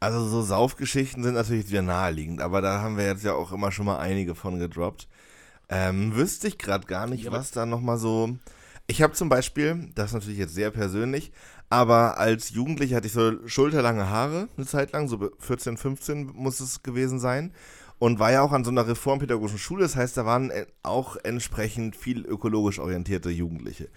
Also 0.00 0.26
so 0.26 0.42
Saufgeschichten 0.42 1.22
sind 1.22 1.34
natürlich 1.34 1.70
wieder 1.70 1.82
naheliegend, 1.82 2.40
aber 2.40 2.60
da 2.60 2.80
haben 2.80 2.96
wir 2.96 3.06
jetzt 3.06 3.24
ja 3.24 3.34
auch 3.34 3.52
immer 3.52 3.72
schon 3.72 3.86
mal 3.86 3.98
einige 3.98 4.34
von 4.34 4.58
gedroppt. 4.58 5.08
Ähm, 5.68 6.14
wüsste 6.14 6.48
ich 6.48 6.58
gerade 6.58 6.86
gar 6.86 7.06
nicht, 7.06 7.30
was 7.30 7.50
da 7.50 7.66
nochmal 7.66 7.98
so... 7.98 8.36
Ich 8.86 9.02
habe 9.02 9.14
zum 9.14 9.28
Beispiel, 9.28 9.90
das 9.96 10.10
ist 10.10 10.14
natürlich 10.14 10.38
jetzt 10.38 10.54
sehr 10.54 10.70
persönlich, 10.70 11.32
aber 11.68 12.18
als 12.18 12.50
Jugendlicher 12.50 12.96
hatte 12.96 13.08
ich 13.08 13.12
so 13.12 13.46
schulterlange 13.48 14.08
Haare 14.08 14.48
eine 14.56 14.66
Zeit 14.66 14.92
lang, 14.92 15.08
so 15.08 15.30
14, 15.40 15.76
15 15.76 16.26
muss 16.34 16.60
es 16.60 16.84
gewesen 16.84 17.18
sein. 17.18 17.52
Und 17.98 18.18
war 18.18 18.30
ja 18.30 18.42
auch 18.42 18.52
an 18.52 18.64
so 18.64 18.70
einer 18.70 18.86
reformpädagogischen 18.86 19.58
Schule, 19.58 19.82
das 19.82 19.96
heißt, 19.96 20.16
da 20.16 20.26
waren 20.26 20.50
äh, 20.50 20.66
auch 20.82 21.16
entsprechend 21.22 21.96
viel 21.96 22.26
ökologisch 22.26 22.78
orientierte 22.78 23.30
Jugendliche. 23.30 23.88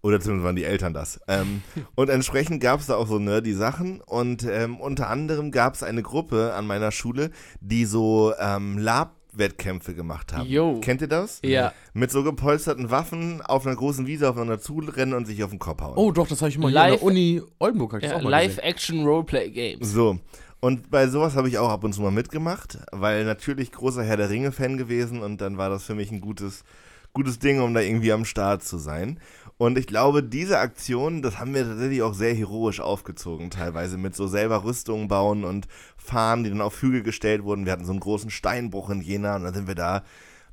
Oder 0.00 0.20
zumindest 0.20 0.44
waren 0.44 0.56
die 0.56 0.64
Eltern 0.64 0.92
das. 0.94 1.20
Ähm, 1.28 1.62
und 1.94 2.08
entsprechend 2.08 2.60
gab 2.60 2.80
es 2.80 2.86
da 2.86 2.96
auch 2.96 3.06
so 3.08 3.18
nerdy 3.18 3.52
Sachen. 3.52 4.00
Und 4.00 4.44
ähm, 4.44 4.80
unter 4.80 5.08
anderem 5.08 5.50
gab 5.50 5.74
es 5.74 5.82
eine 5.82 6.02
Gruppe 6.02 6.54
an 6.54 6.66
meiner 6.66 6.92
Schule, 6.92 7.30
die 7.60 7.84
so 7.84 8.32
ähm, 8.40 8.78
Lab-Wettkämpfe 8.78 9.94
gemacht 9.94 10.32
haben. 10.32 10.48
Jo. 10.48 10.80
Kennt 10.80 11.00
ihr 11.00 11.08
das? 11.08 11.40
Ja. 11.44 11.72
Mit 11.94 12.12
so 12.12 12.22
gepolsterten 12.22 12.90
Waffen 12.90 13.42
auf 13.42 13.66
einer 13.66 13.74
großen 13.74 14.06
Wiese 14.06 14.28
aufeinander 14.30 14.60
zurennen 14.60 15.14
und 15.14 15.26
sich 15.26 15.42
auf 15.42 15.50
den 15.50 15.58
Kopf 15.58 15.80
hauen. 15.80 15.96
Oh, 15.96 16.12
doch, 16.12 16.28
das 16.28 16.40
habe 16.42 16.50
ich 16.50 16.58
mal 16.58 16.68
hier 16.68 16.74
Live- 16.74 16.92
an 16.92 16.98
der 16.98 17.02
Uni 17.02 17.42
Oldenburg. 17.58 18.00
Ja. 18.02 18.18
Live-Action-Roleplay-Games. 18.18 19.92
So. 19.92 20.18
Und 20.60 20.90
bei 20.90 21.06
sowas 21.06 21.36
habe 21.36 21.48
ich 21.48 21.58
auch 21.58 21.70
ab 21.70 21.84
und 21.84 21.92
zu 21.92 22.02
mal 22.02 22.10
mitgemacht, 22.10 22.78
weil 22.90 23.24
natürlich 23.24 23.70
großer 23.70 24.02
Herr 24.02 24.16
der 24.16 24.30
Ringe-Fan 24.30 24.76
gewesen 24.76 25.22
und 25.22 25.40
dann 25.40 25.56
war 25.56 25.70
das 25.70 25.84
für 25.84 25.94
mich 25.94 26.10
ein 26.10 26.20
gutes, 26.20 26.64
gutes 27.12 27.38
Ding, 27.38 27.60
um 27.60 27.74
da 27.74 27.80
irgendwie 27.80 28.12
am 28.12 28.24
Start 28.24 28.64
zu 28.64 28.76
sein. 28.76 29.20
Und 29.56 29.78
ich 29.78 29.86
glaube, 29.86 30.22
diese 30.22 30.58
Aktion, 30.58 31.22
das 31.22 31.38
haben 31.38 31.54
wir 31.54 31.64
tatsächlich 31.64 32.02
auch 32.02 32.14
sehr 32.14 32.34
heroisch 32.34 32.80
aufgezogen, 32.80 33.50
teilweise 33.50 33.98
mit 33.98 34.16
so 34.16 34.26
selber 34.26 34.64
Rüstungen 34.64 35.08
bauen 35.08 35.44
und 35.44 35.68
Fahnen, 35.96 36.44
die 36.44 36.50
dann 36.50 36.60
auf 36.60 36.80
Hügel 36.82 37.02
gestellt 37.02 37.44
wurden. 37.44 37.64
Wir 37.64 37.72
hatten 37.72 37.84
so 37.84 37.92
einen 37.92 38.00
großen 38.00 38.30
Steinbruch 38.30 38.90
in 38.90 39.00
Jena 39.00 39.36
und 39.36 39.44
dann 39.44 39.54
sind 39.54 39.68
wir 39.68 39.74
da 39.76 40.02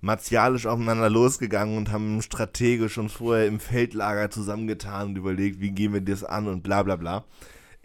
martialisch 0.01 0.67
aufeinander 0.67 1.09
losgegangen 1.09 1.77
und 1.77 1.91
haben 1.91 2.21
strategisch 2.21 2.99
uns 2.99 3.13
vorher 3.13 3.47
im 3.47 3.59
Feldlager 3.59 4.29
zusammengetan 4.29 5.09
und 5.09 5.17
überlegt, 5.17 5.61
wie 5.61 5.71
gehen 5.71 5.93
wir 5.93 6.01
das 6.01 6.23
an 6.23 6.47
und 6.47 6.61
bla 6.61 6.83
bla 6.83 6.95
bla. 6.95 7.25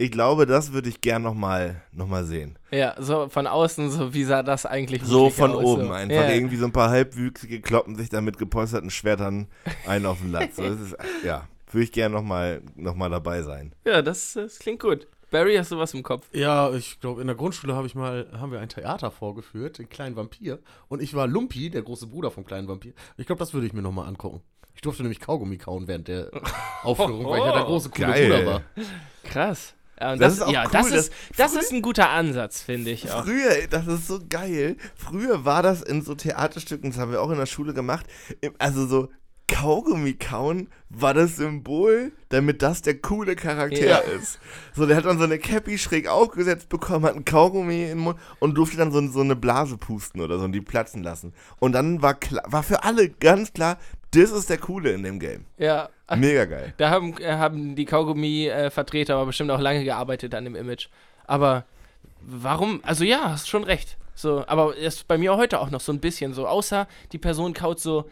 Ich 0.01 0.11
glaube, 0.11 0.47
das 0.47 0.73
würde 0.73 0.89
ich 0.89 0.99
gern 1.01 1.21
nochmal 1.21 1.83
noch 1.91 2.07
mal 2.07 2.23
sehen. 2.25 2.57
Ja, 2.71 2.95
so 2.99 3.29
von 3.29 3.45
außen, 3.45 3.91
so 3.91 4.13
wie 4.15 4.23
sah 4.23 4.41
das 4.41 4.65
eigentlich 4.65 5.03
So 5.03 5.29
von 5.29 5.51
aus, 5.51 5.63
oben 5.63 5.85
so. 5.87 5.91
einfach. 5.91 6.15
Ja. 6.15 6.29
Irgendwie 6.31 6.55
so 6.55 6.65
ein 6.65 6.71
paar 6.71 6.89
Halbwüchsige 6.89 7.61
kloppen 7.61 7.95
sich 7.95 8.09
dann 8.09 8.23
mit 8.25 8.37
gepolsterten 8.39 8.89
Schwertern 8.89 9.47
einen 9.85 10.07
auf 10.07 10.19
den 10.19 10.31
Latz. 10.31 10.55
So, 10.55 10.63
das 10.63 10.79
ist, 10.81 10.95
ja, 11.23 11.47
würde 11.71 11.83
ich 11.83 11.91
gern 11.91 12.11
nochmal 12.11 12.61
noch 12.75 12.95
mal 12.95 13.09
dabei 13.09 13.43
sein. 13.43 13.73
Ja, 13.85 14.01
das, 14.01 14.33
das 14.33 14.57
klingt 14.57 14.79
gut. 14.81 15.07
Barry, 15.29 15.55
hast 15.55 15.71
du 15.71 15.77
was 15.77 15.93
im 15.93 16.01
Kopf? 16.01 16.27
Ja, 16.33 16.73
ich 16.73 16.99
glaube, 16.99 17.21
in 17.21 17.27
der 17.27 17.35
Grundschule 17.35 17.75
habe 17.75 17.85
ich 17.85 17.93
mal, 17.93 18.27
haben 18.33 18.51
wir 18.51 18.59
ein 18.59 18.69
Theater 18.69 19.11
vorgeführt, 19.11 19.77
den 19.77 19.87
kleinen 19.87 20.15
Vampir. 20.15 20.57
Und 20.89 21.01
ich 21.01 21.13
war 21.13 21.27
Lumpi, 21.27 21.69
der 21.69 21.83
große 21.83 22.07
Bruder 22.07 22.31
vom 22.31 22.43
kleinen 22.45 22.67
Vampir. 22.67 22.93
Ich 23.17 23.27
glaube, 23.27 23.39
das 23.39 23.53
würde 23.53 23.67
ich 23.67 23.73
mir 23.73 23.81
nochmal 23.83 24.07
angucken. 24.07 24.41
Ich 24.73 24.81
durfte 24.81 25.03
nämlich 25.03 25.19
Kaugummi 25.19 25.57
kauen 25.57 25.87
während 25.87 26.07
der 26.07 26.31
Aufführung, 26.83 27.25
weil 27.27 27.39
ich 27.39 27.45
ja 27.45 27.53
der 27.53 27.63
große 27.65 27.89
coole 27.91 28.07
Geil. 28.07 28.29
Bruder 28.29 28.45
war. 28.47 28.61
Krass. 29.23 29.75
Ja, 30.01 30.13
und 30.13 30.19
Das 30.21 30.37
das, 30.37 30.37
ist 30.39 30.41
auch 30.43 30.51
ja, 30.51 30.63
cool, 30.65 30.71
das, 30.71 30.91
ist, 30.91 31.13
das 31.37 31.53
ist 31.55 31.71
ein 31.71 31.81
guter 31.81 32.09
Ansatz, 32.09 32.61
finde 32.61 32.89
ich 32.91 33.11
auch. 33.11 33.23
Früher, 33.23 33.67
das 33.69 33.85
ist 33.87 34.07
so 34.07 34.19
geil. 34.27 34.75
Früher 34.95 35.45
war 35.45 35.61
das 35.61 35.81
in 35.83 36.01
so 36.01 36.15
Theaterstücken, 36.15 36.89
das 36.89 36.99
haben 36.99 37.11
wir 37.11 37.21
auch 37.21 37.29
in 37.29 37.37
der 37.37 37.45
Schule 37.45 37.73
gemacht. 37.73 38.07
Also 38.57 38.87
so 38.87 39.09
Kaugummi 39.47 40.13
kauen 40.13 40.69
war 40.89 41.13
das 41.13 41.35
Symbol, 41.35 42.13
damit 42.29 42.61
das 42.61 42.81
der 42.81 42.97
coole 42.99 43.35
Charakter 43.35 43.85
Ja. 43.85 43.97
ist. 43.97 44.39
So, 44.73 44.85
der 44.85 44.95
hat 44.97 45.05
dann 45.05 45.17
so 45.17 45.25
eine 45.25 45.39
Cappy 45.39 45.77
schräg 45.77 46.07
aufgesetzt 46.07 46.69
bekommen, 46.69 47.05
hat 47.05 47.15
einen 47.15 47.25
Kaugummi 47.25 47.91
im 47.91 47.99
Mund 47.99 48.17
und 48.39 48.55
durfte 48.55 48.77
dann 48.77 48.91
so, 48.93 49.05
so 49.11 49.19
eine 49.19 49.35
Blase 49.35 49.77
pusten 49.77 50.21
oder 50.21 50.39
so 50.39 50.45
und 50.45 50.53
die 50.53 50.61
platzen 50.61 51.03
lassen. 51.03 51.33
Und 51.59 51.73
dann 51.73 52.01
war 52.01 52.13
klar, 52.13 52.43
war 52.47 52.63
für 52.63 52.83
alle 52.85 53.09
ganz 53.09 53.51
klar, 53.53 53.77
das 54.11 54.31
ist 54.31 54.49
der 54.49 54.57
Coole 54.57 54.91
in 54.93 55.03
dem 55.03 55.19
Game. 55.19 55.45
Ja, 55.57 55.89
Mega 56.17 56.45
geil. 56.45 56.73
da 56.77 56.89
haben, 56.89 57.17
äh, 57.19 57.33
haben 57.33 57.75
die 57.75 57.85
Kaugummi-Vertreter 57.85 59.15
aber 59.15 59.27
bestimmt 59.27 59.51
auch 59.51 59.59
lange 59.59 59.83
gearbeitet 59.83 60.33
an 60.35 60.43
dem 60.45 60.55
Image. 60.55 60.87
Aber 61.25 61.65
warum? 62.21 62.79
Also 62.83 63.03
ja, 63.03 63.29
hast 63.31 63.49
schon 63.49 63.63
recht. 63.63 63.97
So, 64.15 64.43
aber 64.47 64.75
ist 64.75 65.07
bei 65.07 65.17
mir 65.17 65.35
heute 65.37 65.59
auch 65.59 65.69
noch 65.71 65.81
so 65.81 65.91
ein 65.91 65.99
bisschen 65.99 66.33
so. 66.33 66.47
Außer 66.47 66.87
die 67.11 67.17
Person 67.17 67.53
kaut 67.53 67.79
so, 67.79 68.09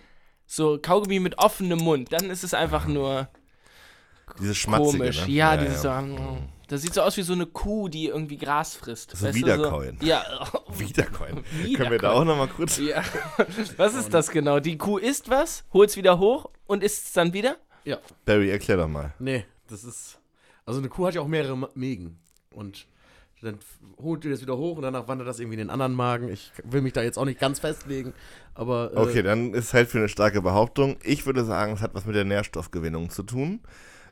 so 0.48 0.80
Kaugummi 0.82 1.20
mit 1.20 1.38
offenem 1.38 1.80
Mund. 1.80 2.12
Dann 2.12 2.30
ist 2.30 2.44
es 2.44 2.54
einfach 2.54 2.88
nur 2.88 3.28
Dieses 4.40 4.58
Schmatzige, 4.58 4.98
komisch. 4.98 5.28
ne? 5.28 5.34
Ja, 5.34 5.58
dieses 5.58 5.82
so. 5.84 5.90
mm, 5.92 6.48
Das 6.68 6.82
sieht 6.82 6.94
so 6.94 7.02
aus 7.02 7.18
wie 7.18 7.22
so 7.22 7.34
eine 7.34 7.46
Kuh, 7.46 7.90
die 7.90 8.08
irgendwie 8.08 8.38
Gras 8.38 8.76
frisst. 8.76 9.16
So 9.16 9.34
Wiederkäuen. 9.36 9.98
Ja. 10.02 10.24
Wiedercoin. 10.78 11.36
Können 11.44 11.46
wir 11.64 11.66
Wiederkäuen. 11.68 12.02
da 12.02 12.12
auch 12.14 12.24
nochmal 12.24 12.48
kurz. 12.48 12.78
ja. 12.78 13.04
Was 13.78 13.94
ist 13.94 14.14
das 14.14 14.32
genau? 14.32 14.60
Die 14.60 14.78
Kuh 14.78 14.98
isst 14.98 15.30
was, 15.30 15.66
holt's 15.74 15.98
wieder 15.98 16.18
hoch 16.18 16.50
und 16.66 16.84
isst 16.84 17.08
es 17.08 17.14
dann 17.14 17.34
wieder? 17.34 17.58
Ja. 17.86 17.98
Barry, 18.26 18.50
erklär 18.50 18.78
doch 18.78 18.88
mal. 18.88 19.14
Nee, 19.20 19.46
das 19.68 19.84
ist. 19.84 20.20
Also 20.66 20.80
eine 20.80 20.90
Kuh 20.90 21.08
hat 21.08 21.16
ja 21.16 21.22
auch 21.22 21.28
mehrere 21.28 21.70
Mägen. 21.74 22.20
Und 22.52 22.88
dann 23.42 23.58
holt 23.98 24.26
ihr 24.26 24.32
das 24.32 24.42
wieder 24.42 24.58
hoch 24.58 24.78
und 24.78 24.84
danach 24.84 25.08
wandert 25.08 25.28
das 25.28 25.40
irgendwie 25.40 25.56
in 25.56 25.60
den 25.68 25.70
anderen 25.70 25.94
Magen. 25.94 26.30
Ich 26.30 26.52
will 26.64 26.82
mich 26.82 26.94
da 26.94 27.02
jetzt 27.02 27.18
auch 27.18 27.26
nicht 27.26 27.40
ganz 27.40 27.60
festlegen, 27.60 28.14
aber. 28.54 28.92
Äh, 28.94 28.98
Okay, 28.98 29.24
dann 29.24 29.54
ist 29.54 29.74
halt 29.74 29.90
für 29.90 30.00
eine 30.00 30.10
starke 30.10 30.42
Behauptung. 30.42 30.98
Ich 31.04 31.26
würde 31.26 31.46
sagen, 31.46 31.74
es 31.74 31.82
hat 31.82 31.94
was 31.94 32.06
mit 32.06 32.16
der 32.16 32.26
Nährstoffgewinnung 32.26 33.10
zu 33.10 33.24
tun. 33.24 33.62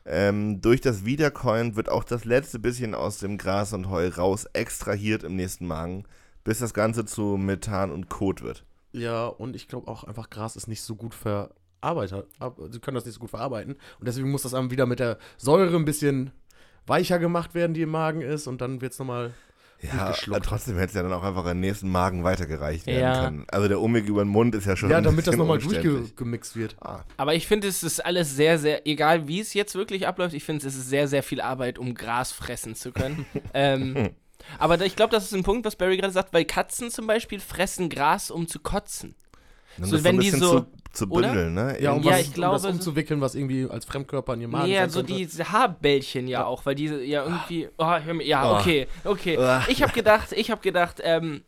Ähm, 0.06 0.62
durch 0.62 0.80
das 0.80 1.04
Wiedercoin 1.04 1.76
wird 1.76 1.90
auch 1.90 2.04
das 2.04 2.24
letzte 2.24 2.58
bisschen 2.58 2.94
aus 2.94 3.18
dem 3.18 3.36
Gras 3.36 3.74
und 3.74 3.90
Heu 3.90 4.08
raus 4.08 4.46
extrahiert 4.54 5.22
im 5.22 5.36
nächsten 5.36 5.66
Magen, 5.66 6.04
bis 6.44 6.60
das 6.60 6.72
Ganze 6.72 7.04
zu 7.04 7.36
Methan 7.36 7.90
und 7.90 8.08
Kot 8.08 8.42
wird. 8.42 8.64
Ja, 8.92 9.26
und 9.26 9.54
ich 9.54 9.68
glaube 9.68 9.88
auch 9.88 10.04
einfach, 10.04 10.30
Gras 10.30 10.56
ist 10.56 10.66
nicht 10.66 10.80
so 10.82 10.96
gut 10.96 11.14
verarbeitet. 11.14 11.54
Ab- 11.80 12.58
Sie 12.70 12.80
können 12.80 12.94
das 12.96 13.04
nicht 13.04 13.14
so 13.14 13.20
gut 13.20 13.30
verarbeiten. 13.30 13.74
Und 13.98 14.06
deswegen 14.08 14.30
muss 14.30 14.42
das 14.42 14.52
dann 14.52 14.70
wieder 14.70 14.86
mit 14.86 14.98
der 15.00 15.18
Säure 15.36 15.76
ein 15.76 15.84
bisschen 15.84 16.30
weicher 16.86 17.18
gemacht 17.18 17.54
werden, 17.54 17.74
die 17.74 17.82
im 17.82 17.90
Magen 17.90 18.20
ist. 18.22 18.46
Und 18.46 18.60
dann 18.60 18.80
wird 18.80 18.92
es 18.92 18.98
nochmal 18.98 19.32
Ja, 19.80 20.08
geschluckt 20.10 20.36
aber 20.36 20.44
trotzdem 20.44 20.74
hätte 20.76 20.88
es 20.88 20.94
ja 20.94 21.02
dann 21.04 21.12
auch 21.12 21.22
einfach 21.22 21.44
am 21.46 21.60
nächsten 21.60 21.88
Magen 21.88 22.24
weitergereicht 22.24 22.86
werden 22.86 23.00
Ja. 23.00 23.24
können. 23.24 23.44
Also 23.48 23.68
der 23.68 23.80
Umweg 23.80 24.06
über 24.06 24.24
den 24.24 24.28
Mund 24.30 24.54
ist 24.56 24.64
ja 24.66 24.74
schon. 24.76 24.90
Ja, 24.90 24.96
ein 24.98 25.04
damit 25.04 25.26
das 25.26 25.36
nochmal 25.36 25.58
durchgemixt 25.58 26.56
wird. 26.56 26.76
Ah, 26.80 27.04
Aber 27.16 27.34
ich 27.34 27.46
finde, 27.46 27.68
es 27.68 27.82
ist 27.84 28.04
alles 28.04 28.34
sehr, 28.34 28.58
sehr, 28.58 28.86
egal 28.88 29.28
wie 29.28 29.38
es 29.38 29.54
jetzt 29.54 29.74
wirklich 29.76 30.08
abläuft, 30.08 30.34
ich 30.34 30.42
finde, 30.44 30.66
es 30.66 30.74
ist 30.74 30.88
sehr, 30.88 31.06
sehr 31.06 31.22
viel 31.22 31.40
Arbeit, 31.40 31.78
um 31.78 31.94
Gras 31.94 32.32
fressen 32.32 32.74
zu 32.74 32.90
können. 32.90 33.24
ähm, 33.54 34.10
aber 34.58 34.78
da- 34.78 34.84
ich 34.84 34.96
glaube, 34.96 35.12
das 35.12 35.24
ist 35.26 35.34
ein 35.34 35.42
Punkt, 35.44 35.64
was 35.64 35.76
Barry 35.76 35.96
gerade 35.96 36.12
sagt, 36.12 36.32
weil 36.32 36.44
Katzen 36.44 36.90
zum 36.90 37.06
Beispiel 37.06 37.38
fressen 37.38 37.88
Gras, 37.88 38.30
um 38.32 38.48
zu 38.48 38.58
kotzen. 38.58 39.14
um 39.78 39.84
So, 39.84 39.96
das 39.96 40.04
wenn 40.04 40.16
ein 40.16 40.20
die 40.20 40.30
bisschen 40.30 40.40
so- 40.46 40.66
zu, 40.92 41.06
zu 41.06 41.12
oder? 41.12 41.28
bündeln, 41.28 41.54
ne? 41.54 41.76
Ja, 41.80 41.92
um, 41.92 42.02
Ja, 42.02 42.12
was, 42.12 42.20
ich 42.22 42.34
glaube, 42.34 42.56
um 42.56 42.62
das 42.62 42.72
umzuwickeln, 42.72 43.20
was 43.20 43.34
irgendwie 43.34 43.68
als 43.68 43.84
Fremdkörper 43.84 44.34
in 44.34 44.42
ihrem 44.42 44.50
Magen 44.52 44.70
Ja, 44.70 44.88
so 44.88 45.02
diese 45.02 45.50
Haarbällchen 45.50 46.28
ja 46.28 46.44
auch, 46.44 46.64
weil 46.66 46.74
diese 46.74 47.02
ja 47.02 47.24
irgendwie. 47.24 47.68
Oh, 47.78 47.86
hör 47.86 48.14
mir, 48.14 48.24
ja, 48.24 48.50
Oh. 48.50 48.56
okay, 48.58 48.86
okay. 49.04 49.36
Ah. 49.38 49.64
Ich 49.68 49.82
habe 49.82 49.92
gedacht, 49.92 50.32
ich 50.32 50.50
habe 50.50 50.60
gedacht, 50.60 51.00
ähm, 51.02 51.42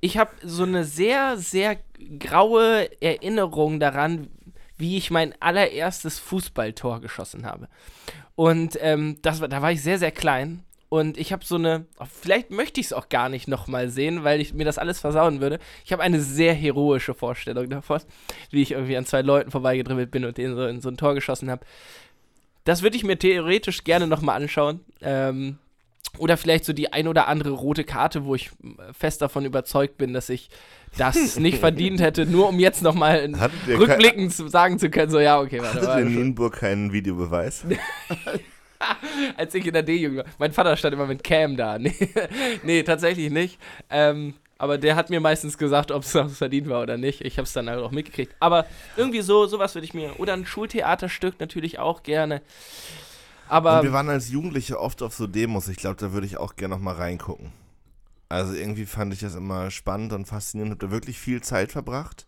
ich 0.00 0.18
habe 0.18 0.30
so 0.42 0.64
eine 0.64 0.84
sehr, 0.84 1.36
sehr 1.38 1.78
graue 2.18 2.88
Erinnerung 3.00 3.80
daran, 3.80 4.28
wie 4.76 4.96
ich 4.98 5.10
mein 5.10 5.34
allererstes 5.40 6.18
Fußballtor 6.18 7.00
geschossen 7.00 7.46
habe. 7.46 7.68
Und 8.34 8.78
ähm, 8.82 9.16
das 9.22 9.40
war, 9.40 9.48
da 9.48 9.62
war 9.62 9.72
ich 9.72 9.82
sehr, 9.82 9.98
sehr 9.98 10.10
klein. 10.12 10.62
Und 10.88 11.18
ich 11.18 11.32
habe 11.32 11.44
so 11.44 11.56
eine, 11.56 11.84
vielleicht 12.20 12.50
möchte 12.50 12.78
ich 12.80 12.86
es 12.86 12.92
auch 12.92 13.08
gar 13.08 13.28
nicht 13.28 13.48
nochmal 13.48 13.88
sehen, 13.88 14.22
weil 14.22 14.40
ich 14.40 14.54
mir 14.54 14.64
das 14.64 14.78
alles 14.78 15.00
versauen 15.00 15.40
würde. 15.40 15.58
Ich 15.84 15.92
habe 15.92 16.02
eine 16.02 16.20
sehr 16.20 16.54
heroische 16.54 17.12
Vorstellung 17.14 17.68
davon, 17.68 18.00
wie 18.50 18.62
ich 18.62 18.70
irgendwie 18.70 18.96
an 18.96 19.04
zwei 19.04 19.22
Leuten 19.22 19.50
vorbeigedribbelt 19.50 20.10
bin 20.12 20.24
und 20.24 20.38
denen 20.38 20.54
so 20.54 20.64
in 20.66 20.80
so 20.80 20.88
ein 20.88 20.96
Tor 20.96 21.14
geschossen 21.14 21.50
habe. 21.50 21.66
Das 22.64 22.82
würde 22.82 22.96
ich 22.96 23.04
mir 23.04 23.18
theoretisch 23.18 23.82
gerne 23.84 24.06
nochmal 24.06 24.40
anschauen. 24.40 24.80
Ähm, 25.00 25.58
oder 26.18 26.36
vielleicht 26.36 26.64
so 26.64 26.72
die 26.72 26.92
ein 26.92 27.08
oder 27.08 27.26
andere 27.28 27.50
rote 27.50 27.84
Karte, 27.84 28.24
wo 28.24 28.34
ich 28.34 28.46
äh, 28.62 28.92
fest 28.92 29.20
davon 29.22 29.44
überzeugt 29.44 29.98
bin, 29.98 30.12
dass 30.12 30.28
ich 30.28 30.48
das 30.96 31.36
nicht 31.38 31.58
verdient 31.58 32.00
hätte, 32.00 32.26
nur 32.26 32.48
um 32.48 32.58
jetzt 32.58 32.82
nochmal 32.82 33.28
rückblickend 33.68 34.32
zu- 34.32 34.48
sagen 34.48 34.78
zu 34.78 34.88
können, 34.88 35.10
so 35.10 35.18
ja, 35.20 35.40
okay, 35.40 35.60
warte, 35.60 35.84
warte. 35.86 36.02
in 36.02 36.14
Nienburg 36.14 36.54
keinen 36.54 36.92
Videobeweis? 36.92 37.64
als 39.36 39.54
ich 39.54 39.66
in 39.66 39.72
der 39.72 39.82
D-Jugend 39.82 40.18
war. 40.18 40.24
Mein 40.38 40.52
Vater 40.52 40.76
stand 40.76 40.94
immer 40.94 41.06
mit 41.06 41.24
Cam 41.24 41.56
da. 41.56 41.78
Nee, 41.86 41.94
nee 42.62 42.82
tatsächlich 42.82 43.30
nicht. 43.30 43.58
Ähm, 43.90 44.34
aber 44.58 44.78
der 44.78 44.96
hat 44.96 45.10
mir 45.10 45.20
meistens 45.20 45.58
gesagt, 45.58 45.90
ob 45.90 46.02
es 46.02 46.10
verdient 46.36 46.68
war 46.68 46.82
oder 46.82 46.96
nicht. 46.96 47.20
Ich 47.20 47.36
habe 47.36 47.44
es 47.44 47.52
dann 47.52 47.68
halt 47.68 47.80
auch 47.80 47.90
mitgekriegt. 47.90 48.34
Aber 48.40 48.66
irgendwie 48.96 49.20
so, 49.20 49.46
sowas 49.46 49.74
würde 49.74 49.84
ich 49.84 49.94
mir. 49.94 50.18
Oder 50.18 50.32
ein 50.32 50.46
Schultheaterstück 50.46 51.38
natürlich 51.40 51.78
auch 51.78 52.02
gerne. 52.02 52.40
Aber 53.48 53.78
Und 53.78 53.84
wir 53.84 53.92
waren 53.92 54.08
als 54.08 54.30
Jugendliche 54.30 54.80
oft 54.80 55.02
auf 55.02 55.14
so 55.14 55.26
Demos. 55.26 55.68
Ich 55.68 55.76
glaube, 55.76 55.96
da 55.96 56.12
würde 56.12 56.26
ich 56.26 56.38
auch 56.38 56.56
gerne 56.56 56.74
noch 56.74 56.82
mal 56.82 56.94
reingucken. 56.94 57.52
Also 58.28 58.54
irgendwie 58.54 58.86
fand 58.86 59.12
ich 59.12 59.20
das 59.20 59.34
immer 59.34 59.70
spannend 59.70 60.12
und 60.12 60.26
faszinierend. 60.26 60.72
Hab 60.72 60.80
da 60.80 60.90
wirklich 60.90 61.18
viel 61.18 61.42
Zeit 61.42 61.70
verbracht. 61.70 62.26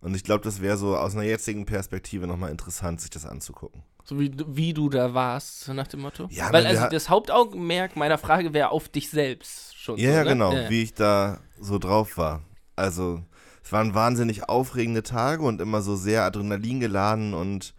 Und 0.00 0.14
ich 0.14 0.24
glaube, 0.24 0.42
das 0.42 0.60
wäre 0.60 0.76
so 0.76 0.96
aus 0.96 1.14
einer 1.14 1.24
jetzigen 1.24 1.66
Perspektive 1.66 2.26
noch 2.26 2.36
mal 2.36 2.50
interessant, 2.50 3.00
sich 3.00 3.10
das 3.10 3.26
anzugucken. 3.26 3.82
So 4.10 4.18
wie, 4.18 4.28
du- 4.30 4.44
wie 4.48 4.74
du 4.74 4.88
da 4.88 5.14
warst, 5.14 5.60
so 5.60 5.72
nach 5.72 5.86
dem 5.86 6.00
Motto. 6.00 6.26
Ja, 6.30 6.46
Weil 6.52 6.64
weil 6.64 6.66
also 6.76 6.88
das 6.90 7.08
Hauptaugenmerk 7.08 7.94
meiner 7.94 8.18
Frage 8.18 8.52
wäre 8.52 8.70
auf 8.70 8.88
dich 8.88 9.08
selbst 9.08 9.76
schon. 9.78 9.96
Ja, 9.98 10.10
so, 10.10 10.16
ja, 10.18 10.24
ne? 10.24 10.30
genau, 10.30 10.52
Ja. 10.52 10.68
wie 10.68 10.82
ich 10.82 10.94
da 10.94 11.38
so 11.60 11.78
drauf 11.78 12.18
war. 12.18 12.42
Also, 12.74 13.22
es 13.62 13.70
waren 13.72 13.94
wahnsinnig 13.94 14.48
aufregende 14.48 15.02
Tage 15.04 15.42
und 15.44 15.60
immer 15.60 15.80
so 15.80 15.94
sehr 15.94 16.24
adrenalingeladen 16.24 17.34
und 17.34 17.72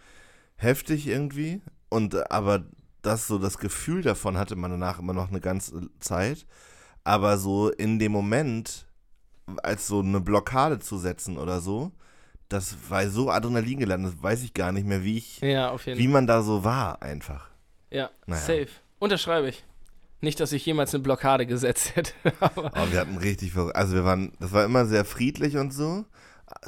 heftig 0.55 1.05
irgendwie. 1.07 1.61
Und 1.89 2.13
äh, 2.13 2.23
aber 2.29 2.63
das 3.01 3.27
so 3.27 3.37
das 3.37 3.57
Gefühl 3.57 4.01
davon 4.01 4.37
hatte 4.37 4.55
man 4.55 4.71
danach 4.71 4.99
immer 4.99 5.13
noch 5.13 5.29
eine 5.29 5.41
ganze 5.41 5.89
Zeit. 5.99 6.45
Aber 7.03 7.37
so 7.37 7.69
in 7.69 7.99
dem 7.99 8.11
Moment, 8.13 8.85
als 9.63 9.87
so 9.87 9.99
eine 9.99 10.21
Blockade 10.21 10.79
zu 10.79 10.97
setzen 10.97 11.37
oder 11.37 11.59
so, 11.61 11.91
das 12.53 12.75
war 12.89 13.07
so 13.09 13.29
adrenalingeladen, 13.29 14.05
das 14.05 14.21
weiß 14.21 14.43
ich 14.43 14.53
gar 14.53 14.71
nicht 14.71 14.85
mehr, 14.85 15.03
wie 15.03 15.17
ich, 15.17 15.39
ja, 15.41 15.75
wie 15.85 16.07
man 16.07 16.27
da 16.27 16.41
so 16.41 16.63
war 16.63 17.01
einfach. 17.01 17.49
Ja, 17.89 18.09
Naja. 18.25 18.41
safe. 18.41 18.67
Unterschreibe 18.99 19.49
ich. 19.49 19.63
Nicht, 20.21 20.39
dass 20.39 20.51
ich 20.51 20.65
jemals 20.65 20.93
eine 20.93 21.01
Blockade 21.03 21.45
gesetzt 21.47 21.95
hätte. 21.95 22.13
aber 22.39 22.75
Aber 22.75 22.91
wir 22.91 22.99
hatten 22.99 23.17
richtig, 23.17 23.55
also 23.55 23.95
wir 23.95 24.05
waren, 24.05 24.33
das 24.39 24.51
war 24.51 24.63
immer 24.65 24.85
sehr 24.85 25.03
friedlich 25.05 25.57
und 25.57 25.73
so. 25.73 26.05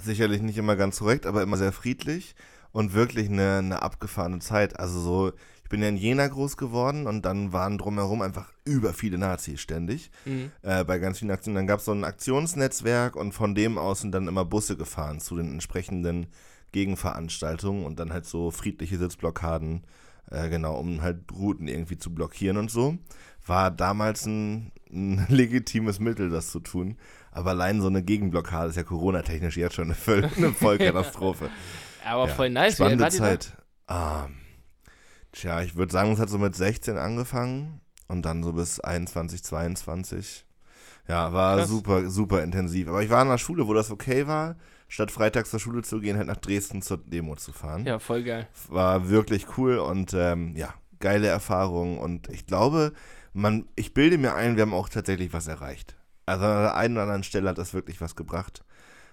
Sicherlich 0.02 0.42
nicht 0.42 0.58
immer 0.58 0.76
ganz 0.76 1.00
korrekt, 1.00 1.26
aber 1.26 1.44
immer 1.44 1.58
sehr 1.58 1.72
friedlich 1.74 2.36
und 2.72 2.94
wirklich 2.94 3.30
eine, 3.30 3.58
eine 3.60 3.82
abgefahrene 3.82 4.40
Zeit. 4.40 4.80
Also 4.80 5.00
so, 5.02 5.32
bin 5.74 5.82
ja 5.82 5.90
in 5.90 5.98
Jena 5.98 6.28
groß 6.28 6.56
geworden 6.58 7.08
und 7.08 7.26
dann 7.26 7.52
waren 7.52 7.80
drumherum 7.80 8.22
einfach 8.22 8.54
über 8.64 8.94
viele 8.94 9.18
Nazis 9.18 9.60
ständig. 9.60 10.12
Mhm. 10.24 10.52
Äh, 10.62 10.84
bei 10.84 11.00
ganz 11.00 11.18
vielen 11.18 11.32
Aktionen. 11.32 11.56
Dann 11.56 11.66
gab 11.66 11.80
es 11.80 11.86
so 11.86 11.92
ein 11.92 12.04
Aktionsnetzwerk 12.04 13.16
und 13.16 13.32
von 13.32 13.56
dem 13.56 13.80
aus 13.80 14.02
sind 14.02 14.12
dann 14.12 14.28
immer 14.28 14.46
Busse 14.46 14.78
gefahren 14.78 15.20
zu 15.20 15.36
den 15.36 15.52
entsprechenden 15.52 16.28
Gegenveranstaltungen 16.74 17.86
und 17.86 18.00
dann 18.00 18.14
halt 18.14 18.28
so 18.28 18.52
friedliche 18.52 19.00
Sitzblockaden, 19.00 19.82
äh, 20.30 20.48
genau, 20.48 20.78
um 20.78 21.02
halt 21.02 21.32
Routen 21.32 21.68
irgendwie 21.68 21.98
zu 21.98 22.14
blockieren 22.14 22.58
und 22.58 22.70
so. 22.70 23.00
War 23.44 23.72
damals 23.72 24.28
ein, 24.28 24.74
ein 24.92 25.26
legitimes 25.30 26.00
Mittel, 26.00 26.30
das 26.30 26.52
zu 26.52 26.60
tun. 26.60 26.98
Aber 27.32 27.50
allein 27.50 27.82
so 27.82 27.88
eine 27.88 28.04
Gegenblockade 28.04 28.70
ist 28.70 28.76
ja 28.76 28.84
Corona-technisch 28.84 29.58
jetzt 29.58 29.74
schon 29.74 29.86
eine, 29.86 29.96
Voll 29.96 30.30
eine 30.38 30.52
Vollkatastrophe. 30.54 31.50
Aber 32.06 32.28
Ja, 32.28 32.36
voll 32.36 32.52
nice. 32.52 32.76
Spannende? 32.76 33.10
Zeit. 33.10 33.58
Ah, 33.88 34.28
tja, 35.34 35.62
ich 35.62 35.76
würde 35.76 35.92
sagen, 35.92 36.14
es 36.14 36.20
hat 36.20 36.30
so 36.30 36.38
mit 36.38 36.56
16 36.56 36.98
angefangen 36.98 37.82
und 38.08 38.24
dann 38.24 38.44
so 38.44 38.54
bis 38.54 38.80
21, 38.80 39.44
22. 39.44 40.46
Ja, 41.08 41.34
war 41.34 41.58
Krass. 41.58 41.70
super, 41.70 42.10
super 42.10 42.42
intensiv. 42.44 42.88
Aber 42.88 43.04
ich 43.04 43.10
war 43.10 43.22
in 43.22 43.28
einer 43.28 43.38
Schule, 43.38 43.68
wo 43.68 43.74
das 43.74 43.92
okay 43.92 44.26
war, 44.28 44.56
statt 44.88 45.12
freitags 45.12 45.50
zur 45.50 45.60
Schule 45.60 45.82
zu 45.82 46.00
gehen, 46.00 46.18
halt 46.18 46.28
nach 46.28 46.38
Dresden 46.38 46.82
zur 46.82 46.98
Demo 46.98 47.36
zu 47.36 47.52
fahren. 47.52 47.86
Ja, 47.86 48.00
voll 48.00 48.24
geil. 48.24 48.48
War 48.70 49.10
wirklich 49.10 49.58
cool 49.58 49.80
und 49.80 50.14
ähm, 50.14 50.56
ja, 50.56 50.74
geile 51.00 51.28
Erfahrung. 51.28 51.98
Und 51.98 52.30
ich 52.30 52.46
glaube, 52.46 52.94
man, 53.34 53.66
ich 53.76 53.94
bilde 53.94 54.18
mir 54.18 54.36
ein, 54.36 54.56
wir 54.56 54.62
haben 54.62 54.74
auch 54.74 54.88
tatsächlich 54.88 55.34
was 55.34 55.48
erreicht. 55.48 55.98
Also 56.26 56.46
an 56.46 56.62
der 56.64 56.76
einen 56.76 56.94
oder 56.94 57.04
anderen 57.04 57.24
Stelle 57.24 57.50
hat 57.50 57.58
das 57.58 57.74
wirklich 57.74 58.00
was 58.00 58.16
gebracht. 58.16 58.64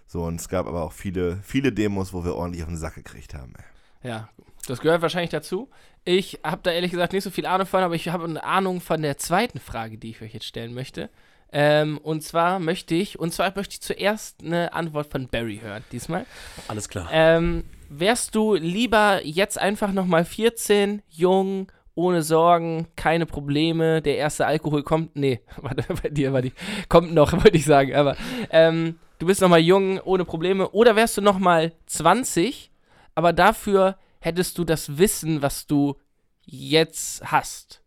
So, 0.07 0.25
und 0.25 0.41
es 0.41 0.49
gab 0.49 0.67
aber 0.67 0.83
auch 0.83 0.93
viele, 0.93 1.39
viele 1.43 1.73
Demos, 1.73 2.13
wo 2.13 2.25
wir 2.25 2.37
ordentlich 2.37 2.63
auf 2.63 2.69
den 2.69 2.77
Sack 2.79 2.95
gekriegt 2.95 3.35
haben. 3.35 3.55
Ey. 4.03 4.11
Ja, 4.11 4.29
das 4.67 4.81
gehört 4.81 5.03
wahrscheinlich 5.03 5.31
dazu. 5.31 5.69
Ich 6.05 6.41
habe 6.45 6.61
da 6.63 6.71
ehrlich 6.71 6.91
gesagt 6.91 7.13
nicht 7.13 7.25
so 7.25 7.31
viel 7.31 7.47
Ahnung 7.47 7.67
von, 7.67 7.83
aber 7.83 7.95
ich 7.95 8.09
habe 8.09 8.25
eine 8.25 8.43
Ahnung 8.43 8.81
von 8.81 9.03
der 9.03 9.19
zweiten 9.19 9.61
Frage, 9.61 9.99
die 9.99 10.11
ich 10.11 10.23
euch 10.23 10.33
jetzt 10.33 10.47
stellen 10.47 10.75
möchte. 10.75 11.11
Ähm, 11.53 11.99
und 11.99 12.23
zwar 12.23 12.61
möchte 12.61 12.95
ich, 12.95 13.19
und 13.19 13.33
zwar 13.33 13.53
möchte 13.57 13.75
ich 13.75 13.81
zuerst 13.81 14.43
eine 14.43 14.73
Antwort 14.73 15.09
von 15.11 15.29
Barry 15.29 15.61
hören, 15.63 15.85
diesmal. 15.91 16.25
Alles 16.69 16.89
klar. 16.89 17.09
Ähm, 17.11 17.65
wärst 17.89 18.35
du 18.35 18.55
lieber 18.55 19.21
jetzt 19.25 19.59
einfach 19.59 19.93
nochmal 19.93 20.25
14, 20.25 21.03
jung, 21.09 21.71
ohne 21.97 22.23
Sorgen, 22.23 22.87
keine 22.95 23.27
Probleme, 23.27 24.01
der 24.01 24.17
erste 24.17 24.47
Alkohol 24.47 24.85
kommt, 24.85 25.17
nee, 25.17 25.41
warte, 25.57 25.85
bei 26.03 26.09
dir 26.09 26.33
war 26.33 26.41
die, 26.41 26.53
kommt 26.89 27.13
noch, 27.13 27.33
wollte 27.45 27.57
ich 27.57 27.65
sagen, 27.65 27.95
aber 27.95 28.17
ähm, 28.51 28.99
du 29.19 29.27
bist 29.27 29.41
nochmal 29.41 29.61
jung, 29.61 29.99
ohne 30.01 30.25
Probleme, 30.25 30.71
oder 30.71 30.95
wärst 30.95 31.17
du 31.17 31.21
nochmal 31.21 31.73
20, 31.87 32.71
aber 33.17 33.33
dafür 33.33 33.97
hättest 34.21 34.57
du 34.59 34.65
das 34.65 34.99
Wissen, 34.99 35.43
was 35.43 35.67
du 35.67 35.97
jetzt 36.45 37.23
hast. 37.31 37.83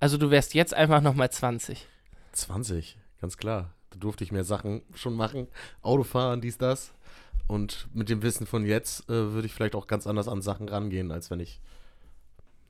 Also 0.00 0.18
du 0.18 0.30
wärst 0.30 0.54
jetzt 0.54 0.74
einfach 0.74 1.00
nochmal 1.00 1.30
20. 1.30 1.86
20, 2.32 2.98
ganz 3.20 3.36
klar. 3.36 3.72
Da 3.90 3.98
durfte 3.98 4.24
ich 4.24 4.32
mehr 4.32 4.44
Sachen 4.44 4.82
schon 4.94 5.14
machen. 5.14 5.46
Autofahren, 5.82 6.40
dies, 6.40 6.58
das. 6.58 6.92
Und 7.46 7.88
mit 7.92 8.08
dem 8.08 8.22
Wissen 8.22 8.46
von 8.46 8.64
jetzt 8.64 9.08
äh, 9.08 9.32
würde 9.32 9.46
ich 9.46 9.52
vielleicht 9.54 9.74
auch 9.74 9.86
ganz 9.86 10.06
anders 10.06 10.28
an 10.28 10.42
Sachen 10.42 10.68
rangehen, 10.68 11.10
als 11.12 11.30
wenn 11.30 11.40
ich, 11.40 11.60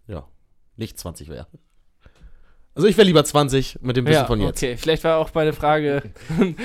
ja, 0.07 0.27
nicht 0.77 0.99
20 0.99 1.29
wäre. 1.29 1.47
Also 2.75 2.89
ich 2.89 2.97
wäre 2.97 3.07
lieber 3.07 3.25
20 3.25 3.79
mit 3.83 3.97
dem 3.97 4.05
Wissen 4.05 4.15
Ja, 4.15 4.25
von 4.27 4.41
jetzt. 4.41 4.59
okay, 4.59 4.77
vielleicht 4.77 5.05
war 5.05 5.19
auch 5.19 5.33
meine 5.33 5.53
Frage, 5.53 6.11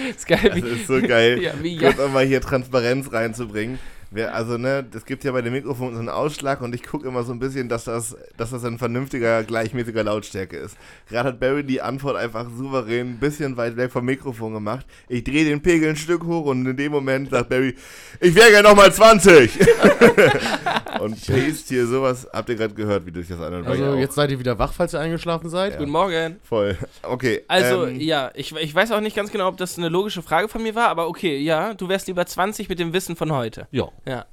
ist 0.09 0.25
geil, 0.27 0.41
Das 0.49 0.55
wie, 0.55 0.67
ist 0.67 0.87
so 0.87 0.99
geil. 1.01 1.39
Ja, 1.41 1.53
wie, 1.61 1.75
ja. 1.75 1.91
Kurz 1.91 1.99
auch 1.99 2.11
mal 2.11 2.25
hier 2.25 2.41
Transparenz 2.41 3.11
reinzubringen. 3.13 3.77
Wer, 4.11 4.33
also, 4.33 4.57
ne, 4.57 4.85
es 4.95 5.05
gibt 5.05 5.23
ja 5.23 5.31
bei 5.31 5.43
dem 5.43 5.53
Mikrofon 5.53 5.93
so 5.93 5.99
einen 5.99 6.09
Ausschlag 6.09 6.61
und 6.61 6.73
ich 6.73 6.81
gucke 6.81 7.07
immer 7.07 7.23
so 7.23 7.31
ein 7.31 7.37
bisschen, 7.37 7.69
dass 7.69 7.83
das, 7.83 8.17
dass 8.37 8.49
das 8.49 8.63
ein 8.65 8.79
vernünftiger, 8.79 9.43
gleichmäßiger 9.43 10.03
Lautstärke 10.03 10.57
ist. 10.57 10.77
Gerade 11.07 11.29
hat 11.29 11.39
Barry 11.39 11.63
die 11.63 11.81
Antwort 11.81 12.15
einfach 12.15 12.47
souverän 12.49 13.11
ein 13.11 13.19
bisschen 13.19 13.55
weit 13.55 13.77
weg 13.77 13.91
vom 13.91 14.05
Mikrofon 14.05 14.53
gemacht. 14.53 14.85
Ich 15.09 15.23
drehe 15.23 15.45
den 15.45 15.61
Pegel 15.61 15.89
ein 15.89 15.95
Stück 15.95 16.23
hoch 16.23 16.45
und 16.45 16.65
in 16.65 16.75
dem 16.75 16.91
Moment 16.91 17.29
sagt 17.29 17.49
Barry, 17.49 17.75
ich 18.19 18.33
wäre 18.33 18.49
gerne 18.49 18.69
nochmal 18.69 18.91
20. 18.91 19.59
und 20.99 21.15
paste 21.27 21.67
hier 21.67 21.85
sowas, 21.85 22.27
habt 22.33 22.49
ihr 22.49 22.55
gerade 22.55 22.73
gehört, 22.73 23.05
wie 23.05 23.11
durch 23.11 23.27
das 23.27 23.39
andere 23.39 23.65
Also 23.67 23.93
jetzt 23.95 24.15
seid 24.15 24.31
ihr 24.31 24.39
wieder 24.39 24.57
wach, 24.57 24.73
falls 24.73 24.93
ihr 24.93 24.99
eingeschlafen 24.99 25.49
seid. 25.49 25.77
Guten 25.77 25.91
Morgen. 25.91 26.39
Voll. 26.43 26.75
Okay. 27.03 27.43
Also, 27.47 27.85
ähm, 27.85 27.99
ja, 27.99 28.31
ich, 28.33 28.55
ich 28.55 28.73
weiß 28.73 28.91
auch 28.91 29.01
nicht 29.01 29.15
ganz 29.15 29.31
genau, 29.31 29.47
ob 29.47 29.57
das 29.57 29.77
eine 29.77 29.89
logische 29.89 30.23
Frage 30.23 30.47
von 30.47 30.63
mir 30.63 30.73
war, 30.73 30.87
aber 30.87 31.07
okay, 31.07 31.37
ja, 31.37 31.75
du 31.75 31.87
wärst 31.89 32.07
lieber 32.07 32.25
20 32.25 32.69
mit 32.69 32.79
dem 32.79 32.91
Wissen 32.93 33.15
von 33.15 33.31
heute. 33.31 33.67
Ja. 33.71 33.89
Ja. 34.07 34.25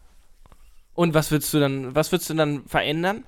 Und 0.94 1.14
was 1.14 1.30
würdest 1.30 1.52
du 1.52 1.60
dann, 1.60 1.94
was 1.94 2.10
würdest 2.12 2.30
du 2.30 2.34
dann 2.34 2.64
verändern? 2.66 3.24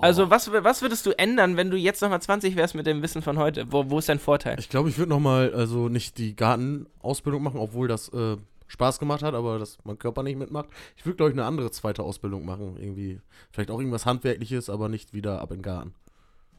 Also, 0.00 0.30
was, 0.30 0.50
was 0.50 0.80
würdest 0.80 1.04
du 1.04 1.10
ändern, 1.18 1.56
wenn 1.56 1.70
du 1.70 1.76
jetzt 1.76 2.00
nochmal 2.00 2.22
20 2.22 2.56
wärst 2.56 2.74
mit 2.74 2.86
dem 2.86 3.02
Wissen 3.02 3.20
von 3.20 3.38
heute? 3.38 3.70
Wo, 3.70 3.90
wo 3.90 3.98
ist 3.98 4.08
dein 4.08 4.18
Vorteil? 4.18 4.58
Ich 4.58 4.68
glaube, 4.70 4.88
ich 4.88 4.96
würde 4.96 5.10
nochmal, 5.10 5.52
also 5.54 5.88
nicht 5.88 6.16
die 6.16 6.34
Gartenausbildung 6.34 7.42
machen, 7.42 7.60
obwohl 7.60 7.88
das 7.88 8.08
äh, 8.08 8.36
Spaß 8.68 8.98
gemacht 8.98 9.22
hat, 9.22 9.34
aber 9.34 9.58
dass 9.58 9.76
mein 9.84 9.98
Körper 9.98 10.22
nicht 10.22 10.38
mitmacht. 10.38 10.68
Ich 10.96 11.04
würde, 11.04 11.16
glaube 11.16 11.30
ich, 11.30 11.34
eine 11.34 11.44
andere 11.44 11.70
zweite 11.70 12.02
Ausbildung 12.02 12.46
machen. 12.46 12.76
Irgendwie, 12.80 13.20
vielleicht 13.50 13.70
auch 13.70 13.78
irgendwas 13.78 14.06
Handwerkliches, 14.06 14.70
aber 14.70 14.88
nicht 14.88 15.12
wieder 15.12 15.42
ab 15.42 15.50
in 15.50 15.58
den 15.58 15.62
Garten. 15.62 15.94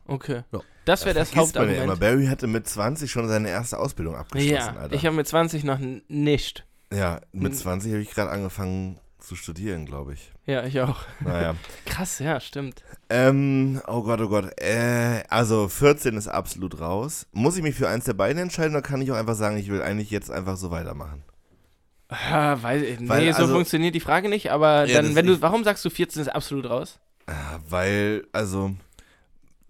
Okay. 0.06 0.44
Ja. 0.52 0.60
Das 0.86 1.06
wäre 1.06 1.16
das 1.16 1.32
Vergisst 1.32 1.56
man 1.56 1.70
ja 1.70 1.84
immer. 1.84 1.94
Hauptargument. 1.94 2.00
Barry 2.00 2.28
hatte 2.28 2.46
mit 2.48 2.68
20 2.68 3.10
schon 3.10 3.28
seine 3.28 3.50
erste 3.50 3.80
Ausbildung 3.80 4.16
abgeschlossen, 4.16 4.54
Ja, 4.54 4.76
Alter. 4.80 4.94
ich 4.96 5.06
habe 5.06 5.16
mit 5.16 5.28
20 5.28 5.64
noch 5.64 5.80
nicht. 6.08 6.66
Ja, 6.94 7.20
mit 7.32 7.54
Hm. 7.54 7.58
20 7.60 7.91
habe 7.91 8.02
ich 8.02 8.12
gerade 8.12 8.30
angefangen 8.32 9.00
zu 9.20 9.36
studieren, 9.36 9.86
glaube 9.86 10.14
ich. 10.14 10.32
Ja, 10.46 10.66
ich 10.66 10.82
auch. 10.82 11.00
Naja. 11.22 11.56
Krass, 11.86 12.20
ja, 12.20 12.39
stimmt. 12.41 12.84
ähm, 13.10 13.82
oh 13.88 14.04
Gott, 14.04 14.20
oh 14.20 14.28
Gott. 14.28 14.52
Äh, 14.62 15.24
also 15.30 15.70
14 15.70 16.18
ist 16.18 16.28
absolut 16.28 16.80
raus. 16.82 17.26
Muss 17.32 17.56
ich 17.56 17.64
mich 17.64 17.76
für 17.76 17.88
eins 17.88 18.04
der 18.04 18.14
beiden 18.14 18.41
entscheiden 18.41 18.72
oder 18.76 18.82
kann 18.82 19.02
ich 19.02 19.12
auch 19.12 19.16
einfach 19.16 19.36
sagen, 19.36 19.58
ich 19.58 19.70
will 19.70 19.82
eigentlich 19.82 20.10
jetzt 20.12 20.30
einfach 20.30 20.58
so 20.58 20.72
weitermachen? 20.72 21.24
Weiß 22.10 22.82
ich, 22.84 23.00
nee, 23.00 23.10
Weil, 23.10 23.34
so 23.34 23.44
also- 23.44 23.54
funktioniert 23.56 23.96
die 23.96 24.00
Frage 24.02 24.30
nicht, 24.30 24.52
aber 24.52 24.86
Ja, 24.86 25.02
dann, 25.02 25.16
wenn 25.16 25.26
du, 25.26 25.41
warum 25.41 25.64
sagst 25.64 25.84
du 25.86 25.89
14 25.89 26.22
ist 26.22 26.28
absolut 26.28 26.70
raus? 26.70 27.00
Ah, 27.26 27.58
Weil, 27.70 28.28
also, 28.34 28.76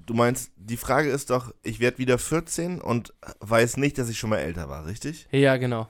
du 0.05 0.13
meinst, 0.15 0.51
die 0.57 0.75
Frage 0.77 1.09
ist 1.11 1.29
doch, 1.29 1.53
ich 1.61 1.79
werde 1.79 1.99
wieder 1.99 2.17
14 2.17 2.81
und 2.81 3.13
weiß 3.39 3.77
nicht, 3.77 3.97
dass 3.97 4.09
ich 4.09 4.17
schon 4.17 4.31
mal 4.31 4.39
älter 4.39 4.67
war, 4.67 4.85
richtig? 4.87 5.27
Ja, 5.31 5.55
genau. 5.57 5.87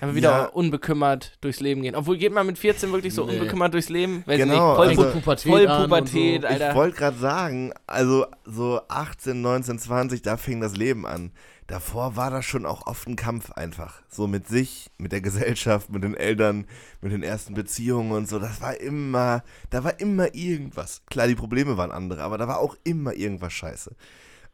Aber 0.00 0.14
wieder 0.14 0.30
Ja. 0.30 0.44
unbekümmert 0.46 1.36
durchs 1.40 1.60
Leben 1.60 1.82
gehen. 1.82 1.94
Obwohl 1.94 2.16
geht 2.18 2.32
man 2.32 2.46
mit 2.46 2.58
14 2.58 2.92
wirklich 2.92 3.14
so 3.14 3.26
Nee. 3.26 3.34
unbekümmert 3.34 3.74
durchs 3.74 3.88
Leben? 3.88 4.22
Weiß 4.26 4.38
Genau, 4.38 4.52
nicht, 4.54 4.76
voll, 4.76 4.88
also- 4.88 5.02
Pu- 5.02 5.12
Pubertät 5.20 5.52
voll 5.52 5.66
Pubertät, 5.66 6.42
so. 6.42 6.48
Alter. 6.48 6.68
Ich 6.70 6.74
wollte 6.76 6.96
gerade 6.96 7.18
sagen, 7.18 7.72
also 7.86 8.26
so 8.44 8.80
18, 8.88 9.40
19, 9.40 9.78
20, 9.78 10.22
da 10.22 10.36
fing 10.36 10.60
das 10.60 10.76
Leben 10.76 11.06
an. 11.06 11.32
Davor 11.66 12.16
war 12.16 12.30
das 12.30 12.46
schon 12.46 12.64
auch 12.64 12.86
oft 12.86 13.06
ein 13.08 13.16
Kampf 13.16 13.50
einfach. 13.52 14.00
So 14.08 14.26
mit 14.26 14.48
sich, 14.48 14.90
mit 14.96 15.12
der 15.12 15.20
Gesellschaft, 15.20 15.90
mit 15.90 16.02
den 16.02 16.14
Eltern, 16.14 16.66
mit 17.02 17.12
den 17.12 17.22
ersten 17.22 17.52
Beziehungen 17.52 18.12
und 18.12 18.26
so. 18.26 18.38
Das 18.38 18.62
war 18.62 18.80
immer, 18.80 19.42
da 19.68 19.84
war 19.84 20.00
immer 20.00 20.34
irgendwas. 20.34 21.02
Klar, 21.10 21.26
die 21.26 21.34
Probleme 21.34 21.76
waren 21.76 21.90
andere, 21.90 22.22
aber 22.22 22.38
da 22.38 22.48
war 22.48 22.58
auch 22.60 22.74
immer 22.84 23.12
irgendwas 23.14 23.52
scheiße. 23.52 23.94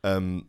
Ähm, 0.02 0.46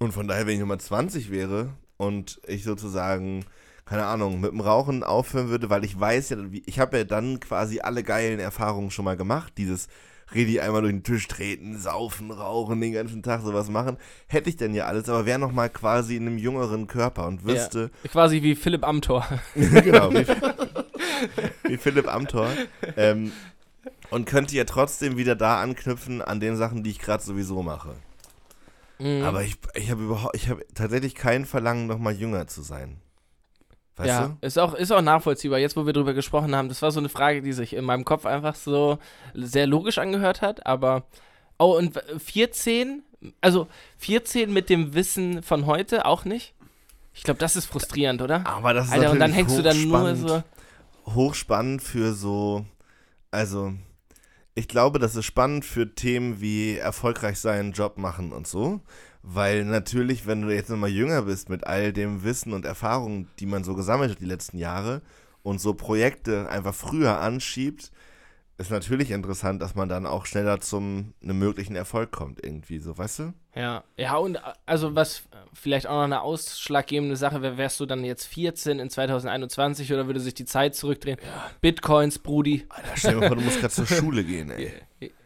und 0.00 0.12
von 0.12 0.26
daher, 0.26 0.46
wenn 0.48 0.54
ich 0.54 0.60
Nummer 0.60 0.78
20 0.80 1.30
wäre 1.30 1.70
und 1.96 2.40
ich 2.48 2.64
sozusagen, 2.64 3.44
keine 3.90 4.06
Ahnung, 4.06 4.40
mit 4.40 4.52
dem 4.52 4.60
Rauchen 4.60 5.02
aufhören 5.02 5.48
würde, 5.48 5.68
weil 5.68 5.84
ich 5.84 5.98
weiß 5.98 6.28
ja, 6.28 6.36
ich 6.64 6.78
habe 6.78 6.98
ja 6.98 7.02
dann 7.02 7.40
quasi 7.40 7.80
alle 7.80 8.04
geilen 8.04 8.38
Erfahrungen 8.38 8.92
schon 8.92 9.04
mal 9.04 9.16
gemacht. 9.16 9.54
Dieses 9.56 9.88
Redi 10.32 10.60
einmal 10.60 10.82
durch 10.82 10.92
den 10.92 11.02
Tisch 11.02 11.26
treten, 11.26 11.76
saufen, 11.76 12.30
rauchen, 12.30 12.80
den 12.80 12.92
ganzen 12.92 13.24
Tag 13.24 13.42
sowas 13.42 13.68
machen. 13.68 13.96
Hätte 14.28 14.48
ich 14.48 14.56
denn 14.56 14.74
ja 14.74 14.84
alles, 14.84 15.08
aber 15.08 15.26
wäre 15.26 15.40
noch 15.40 15.50
mal 15.50 15.68
quasi 15.68 16.14
in 16.14 16.28
einem 16.28 16.38
jüngeren 16.38 16.86
Körper 16.86 17.26
und 17.26 17.44
wüsste, 17.44 17.90
Quasi 18.12 18.44
wie 18.44 18.54
Philipp 18.54 18.86
Amthor. 18.86 19.26
genau, 19.56 20.12
wie, 20.12 20.24
wie 21.68 21.76
Philipp 21.76 22.06
Amthor. 22.06 22.48
Ähm, 22.96 23.32
und 24.10 24.24
könnte 24.26 24.54
ja 24.54 24.66
trotzdem 24.66 25.16
wieder 25.16 25.34
da 25.34 25.60
anknüpfen 25.60 26.22
an 26.22 26.38
den 26.38 26.54
Sachen, 26.54 26.84
die 26.84 26.90
ich 26.90 27.00
gerade 27.00 27.24
sowieso 27.24 27.64
mache. 27.64 27.96
Mhm. 29.00 29.24
Aber 29.24 29.42
ich, 29.42 29.56
ich 29.74 29.90
habe 29.90 30.04
überhaupt, 30.04 30.36
ich 30.36 30.48
habe 30.48 30.64
tatsächlich 30.74 31.16
kein 31.16 31.44
Verlangen, 31.44 31.88
noch 31.88 31.98
mal 31.98 32.14
jünger 32.14 32.46
zu 32.46 32.62
sein. 32.62 33.00
Weißt 33.96 34.08
ja, 34.08 34.28
du? 34.28 34.46
ist 34.46 34.58
auch, 34.58 34.74
ist 34.74 34.92
auch 34.92 35.02
nachvollziehbar. 35.02 35.58
Jetzt, 35.58 35.76
wo 35.76 35.84
wir 35.84 35.92
drüber 35.92 36.14
gesprochen 36.14 36.54
haben, 36.54 36.68
das 36.68 36.82
war 36.82 36.90
so 36.90 37.00
eine 37.00 37.08
Frage, 37.08 37.42
die 37.42 37.52
sich 37.52 37.74
in 37.74 37.84
meinem 37.84 38.04
Kopf 38.04 38.24
einfach 38.26 38.54
so 38.54 38.98
sehr 39.34 39.66
logisch 39.66 39.98
angehört 39.98 40.42
hat. 40.42 40.66
Aber, 40.66 41.04
oh, 41.58 41.76
und 41.76 42.00
14, 42.18 43.02
also 43.40 43.66
14 43.98 44.52
mit 44.52 44.70
dem 44.70 44.94
Wissen 44.94 45.42
von 45.42 45.66
heute 45.66 46.06
auch 46.06 46.24
nicht? 46.24 46.54
Ich 47.12 47.24
glaube, 47.24 47.38
das 47.38 47.56
ist 47.56 47.66
frustrierend, 47.66 48.22
oder? 48.22 48.46
Aber 48.46 48.72
das 48.72 48.86
ist 48.86 48.92
Alter, 48.92 49.10
und 49.10 49.18
dann 49.18 49.32
hängst 49.32 49.58
du 49.58 49.62
dann 49.62 49.88
nur 49.88 50.14
so. 50.16 50.42
hochspannend 51.06 51.82
für 51.82 52.14
so, 52.14 52.64
also 53.30 53.74
ich 54.54 54.68
glaube, 54.68 54.98
das 54.98 55.16
ist 55.16 55.24
spannend 55.24 55.64
für 55.64 55.94
Themen 55.94 56.40
wie 56.40 56.76
erfolgreich 56.76 57.38
sein, 57.38 57.72
Job 57.72 57.98
machen 57.98 58.32
und 58.32 58.46
so, 58.46 58.80
weil 59.22 59.64
natürlich, 59.64 60.26
wenn 60.26 60.42
du 60.42 60.54
jetzt 60.54 60.70
nochmal 60.70 60.90
jünger 60.90 61.22
bist 61.22 61.48
mit 61.48 61.66
all 61.66 61.92
dem 61.92 62.24
Wissen 62.24 62.52
und 62.52 62.64
Erfahrungen, 62.64 63.28
die 63.38 63.46
man 63.46 63.64
so 63.64 63.74
gesammelt 63.74 64.10
hat 64.12 64.20
die 64.20 64.26
letzten 64.26 64.58
Jahre 64.58 65.02
und 65.42 65.60
so 65.60 65.74
Projekte 65.74 66.48
einfach 66.48 66.74
früher 66.74 67.20
anschiebt, 67.20 67.90
ist 68.60 68.70
natürlich 68.70 69.10
interessant, 69.10 69.62
dass 69.62 69.74
man 69.74 69.88
dann 69.88 70.04
auch 70.04 70.26
schneller 70.26 70.60
zum 70.60 71.14
einem 71.22 71.38
möglichen 71.38 71.76
Erfolg 71.76 72.12
kommt 72.12 72.44
irgendwie, 72.44 72.78
so, 72.78 72.96
weißt 72.96 73.18
du? 73.20 73.32
Ja, 73.54 73.84
ja, 73.96 74.16
und 74.16 74.36
äh, 74.36 74.40
also 74.66 74.94
was 74.94 75.20
äh, 75.20 75.36
vielleicht 75.54 75.86
auch 75.86 75.94
noch 75.94 76.04
eine 76.04 76.20
ausschlaggebende 76.20 77.16
Sache 77.16 77.40
wäre, 77.40 77.56
wärst 77.56 77.80
du 77.80 77.86
dann 77.86 78.04
jetzt 78.04 78.26
14 78.26 78.78
in 78.78 78.90
2021 78.90 79.90
oder 79.94 80.06
würde 80.06 80.20
sich 80.20 80.34
die 80.34 80.44
Zeit 80.44 80.74
zurückdrehen? 80.74 81.16
Bitcoins, 81.62 82.18
Brudi. 82.18 82.66
Alter, 82.68 82.88
stell 82.96 83.14
dir 83.14 83.20
mal 83.20 83.28
vor, 83.28 83.36
du 83.36 83.42
musst 83.42 83.60
gerade 83.60 83.72
zur 83.72 83.86
Schule 83.86 84.24
gehen, 84.24 84.50
ey. 84.50 84.72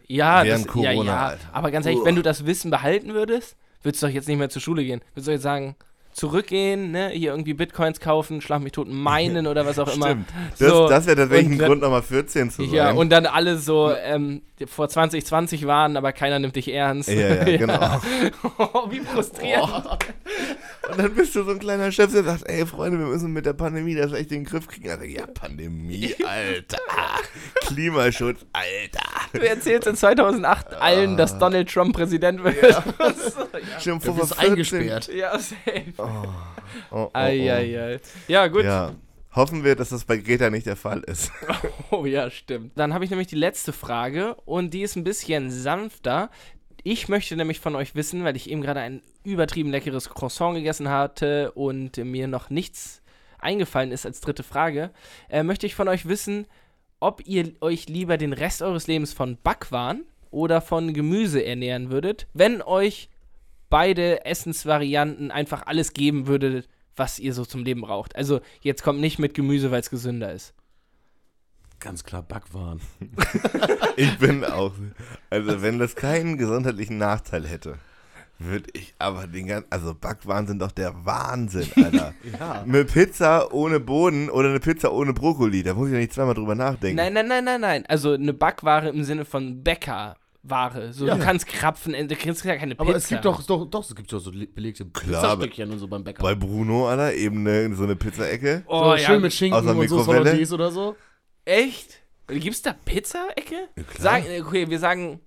Ja, 0.07 0.45
Während 0.45 0.67
das, 0.67 0.75
ja, 0.77 0.93
Corona, 0.93 1.13
ja. 1.13 1.27
Alter. 1.27 1.49
Aber 1.53 1.71
ganz 1.73 1.87
ehrlich, 1.87 2.05
wenn 2.05 2.15
du 2.15 2.23
das 2.23 2.47
Wissen 2.47 2.71
behalten 2.71 3.15
würdest, 3.15 3.57
würdest 3.85 4.03
du 4.03 4.07
doch 4.07 4.15
jetzt 4.15 4.29
nicht 4.29 4.39
mehr 4.39 4.51
zur 4.51 4.63
Schule 4.63 4.85
gehen. 4.85 5.01
Würdest 5.15 5.29
du 5.29 5.33
jetzt 5.33 5.43
sagen, 5.43 5.77
zurückgehen, 6.15 6.93
ne, 6.93 7.09
hier 7.09 7.33
irgendwie 7.33 7.55
Bitcoins 7.55 7.99
kaufen, 7.99 8.41
schlag 8.41 8.63
mich 8.63 8.73
tot, 8.73 8.89
meinen 8.89 9.47
oder 9.47 9.67
was 9.67 9.79
auch 9.79 9.89
immer. 9.95 10.07
Stimmt. 10.07 10.29
Das, 10.59 10.69
So, 10.71 10.89
das 10.89 11.07
wäre 11.07 11.17
tatsächlich 11.17 11.53
ein 11.53 11.59
Grund, 11.59 11.83
nochmal 11.83 12.03
14 12.03 12.51
zu 12.51 12.65
sein. 12.65 12.73
Ja, 12.73 12.93
und 12.93 13.11
dann 13.11 13.27
alle 13.27 13.59
so 13.59 13.93
ähm, 13.93 14.43
vor 14.67 14.89
2020 14.89 15.67
waren, 15.67 15.97
aber 15.97 16.13
keiner 16.13 16.39
nimmt 16.39 16.55
dich 16.55 16.73
ernst. 16.73 17.09
Ja, 17.09 17.45
ja, 17.45 17.45
genau. 17.57 18.01
oh, 18.59 18.91
wie 18.91 19.01
frustrierend. 19.01 19.73
Und 20.89 20.99
dann 20.99 21.15
bist 21.15 21.35
du 21.35 21.43
so 21.43 21.51
ein 21.51 21.59
kleiner 21.59 21.91
Chef, 21.91 22.13
der 22.13 22.23
sagt, 22.23 22.49
ey 22.49 22.65
Freunde, 22.65 22.99
wir 22.99 23.07
müssen 23.07 23.33
mit 23.33 23.45
der 23.45 23.55
Pandemie 23.55 23.97
das 23.97 24.13
echt 24.13 24.31
in 24.31 24.41
den 24.41 24.45
Griff 24.45 24.69
kriegen. 24.69 24.91
Also, 24.91 25.05
ja, 25.05 25.27
Pandemie, 25.27 26.15
Alter. 26.25 26.79
Klimaschutz, 27.67 28.47
Alter. 28.53 29.11
Du 29.33 29.41
erzählst 29.41 29.89
in 29.89 29.97
2008 29.97 30.64
allen, 30.85 31.15
Ah. 31.15 31.17
dass 31.17 31.39
Donald 31.39 31.69
Trump 31.71 31.95
Präsident 31.95 32.43
wird. 32.45 32.57
Schon 33.81 33.99
Du 34.01 34.07
vor 34.07 34.15
bist 34.17 34.35
14. 34.35 34.51
eingesperrt. 34.51 35.09
Ja, 35.15 35.39
safe. 35.39 35.93
Oh, 35.99 36.05
oh, 36.05 36.29
oh. 36.97 37.11
Eieiei. 37.13 38.01
Ja, 38.29 38.47
gut. 38.49 38.65
Ja. 38.65 38.93
Hoffen 39.35 39.65
wir, 39.65 39.75
dass 39.75 39.89
das 39.89 40.05
bei 40.05 40.17
Greta 40.19 40.49
nicht 40.51 40.67
der 40.67 40.77
Fall 40.77 41.01
ist. 41.01 41.33
Oh 41.91 42.07
ja, 42.07 42.31
stimmt. 42.31 42.73
Dann 42.77 42.93
habe 42.95 43.05
ich 43.05 43.11
nämlich 43.11 43.29
die 43.29 43.37
letzte 43.37 43.73
Frage 43.73 44.35
und 44.45 44.73
die 44.75 44.83
ist 44.83 44.97
ein 44.97 45.05
bisschen 45.05 45.51
sanfter. 45.51 46.31
Ich 46.83 47.09
möchte 47.09 47.37
nämlich 47.37 47.61
von 47.61 47.75
euch 47.77 47.95
wissen, 47.95 48.25
weil 48.25 48.37
ich 48.37 48.51
eben 48.51 48.63
gerade 48.63 48.81
ein 48.81 49.01
übertrieben 49.25 49.71
leckeres 49.71 50.11
Croissant 50.11 50.55
gegessen 50.57 50.89
hatte 50.89 51.53
und 51.53 51.97
mir 51.99 52.27
noch 52.29 52.51
nichts 52.51 53.01
eingefallen 53.39 53.93
ist 53.93 54.07
als 54.07 54.21
dritte 54.21 54.43
Frage, 54.43 54.91
äh, 55.29 55.43
möchte 55.43 55.67
ich 55.67 55.75
von 55.75 55.89
euch 55.89 56.07
wissen, 56.07 56.47
ob 57.01 57.27
ihr 57.27 57.53
euch 57.61 57.89
lieber 57.89 58.17
den 58.17 58.33
Rest 58.33 58.63
eures 58.63 58.87
Lebens 58.87 59.13
von 59.13 59.37
Backwaren 59.43 60.05
oder 60.35 60.61
von 60.61 60.93
Gemüse 60.93 61.45
ernähren 61.45 61.91
würdet, 61.91 62.27
wenn 62.35 62.61
euch 62.61 63.09
beide 63.71 64.25
Essensvarianten 64.25 65.31
einfach 65.31 65.67
alles 65.67 65.95
geben 65.95 66.27
würde, 66.27 66.65
was 66.97 67.19
ihr 67.19 67.33
so 67.33 67.45
zum 67.45 67.65
Leben 67.65 67.81
braucht. 67.81 68.15
Also 68.17 68.41
jetzt 68.61 68.83
kommt 68.83 69.01
nicht 69.01 69.19
mit 69.19 69.35
Gemüse, 69.35 69.71
weil 69.71 69.81
es 69.81 69.91
gesünder 69.91 70.33
ist. 70.33 70.55
Ganz 71.81 72.05
klar 72.05 72.23
Backwaren. 72.23 72.81
Ich 73.97 74.19
bin 74.19 74.45
auch. 74.45 74.73
Also, 75.31 75.63
wenn 75.63 75.79
das 75.79 75.95
keinen 75.95 76.37
gesundheitlichen 76.37 76.99
Nachteil 76.99 77.47
hätte, 77.47 77.79
würde 78.41 78.69
ich 78.73 78.93
aber 78.99 79.29
den 79.29 79.47
ganzen. 79.47 79.71
Also, 79.71 79.95
Backwaren 79.95 80.49
sind 80.49 80.61
doch 80.61 80.73
der 80.73 81.05
Wahnsinn, 81.05 81.71
Alter. 81.77 82.13
Ja. 82.41 82.63
Eine 82.63 82.85
Pizza 82.85 83.53
ohne 83.53 83.79
Boden 83.79 84.31
oder 84.31 84.49
eine 84.49 84.59
Pizza 84.59 84.93
ohne 84.93 85.13
Brokkoli, 85.13 85.63
da 85.63 85.75
muss 85.75 85.89
ich 85.89 85.93
ja 85.93 86.01
nicht 86.01 86.13
zweimal 86.13 86.35
drüber 86.35 86.57
nachdenken. 86.57 86.97
Nein, 86.97 87.13
nein, 87.13 87.29
nein, 87.29 87.45
nein, 87.45 87.61
nein. 87.61 87.87
Also 87.87 88.15
eine 88.15 88.33
Backware 88.33 88.89
im 88.89 89.05
Sinne 89.05 89.25
von 89.25 89.63
Bäckerware. 90.45 90.93
So, 90.93 91.07
Ja. 91.07 91.17
du 91.17 91.23
kannst 91.25 91.47
krapfen, 91.47 91.95
äh, 91.95 92.07
du 92.07 92.15
kriegst 92.15 92.45
ja 92.45 92.57
keine 92.57 92.75
Pizza. 92.75 92.83
Aber 92.89 92.97
es 92.97 93.09
gibt 93.09 93.25
doch, 93.25 93.43
doch, 93.43 93.67
doch, 93.67 93.83
es 93.89 93.95
gibt 93.97 94.13
doch 94.13 94.19
so 94.21 94.31
le- 94.31 94.47
belegte 94.47 94.85
Klar, 94.87 95.23
Pizzastückchen 95.23 95.71
und 95.71 95.79
so 95.79 95.89
beim 95.89 96.05
Bäcker. 96.05 96.23
Bei 96.23 96.35
Bruno, 96.35 96.89
Alter, 96.89 97.15
eben 97.15 97.47
eine, 97.47 97.75
so 97.75 97.85
eine 97.85 97.97
Pizzaecke. 97.97 98.63
Oh, 98.67 98.85
so 98.85 98.91
ja. 98.93 98.99
schön 98.99 99.23
mit 99.23 99.33
Schinken 99.33 99.59
Außer 99.59 99.71
und 99.77 99.89
so 99.89 99.97
Mikrowelle. 99.97 100.25
Salondiers 100.25 100.53
oder 100.53 100.71
so. 100.71 100.97
Echt? 101.45 102.01
Gibt's 102.29 102.63
da 102.63 102.73
Pizza-Ecke? 102.73 103.69
Ja, 104.03 104.19
äh, 104.19 104.41
okay, 104.41 104.69
wir 104.71 104.79
sagen, 104.79 105.21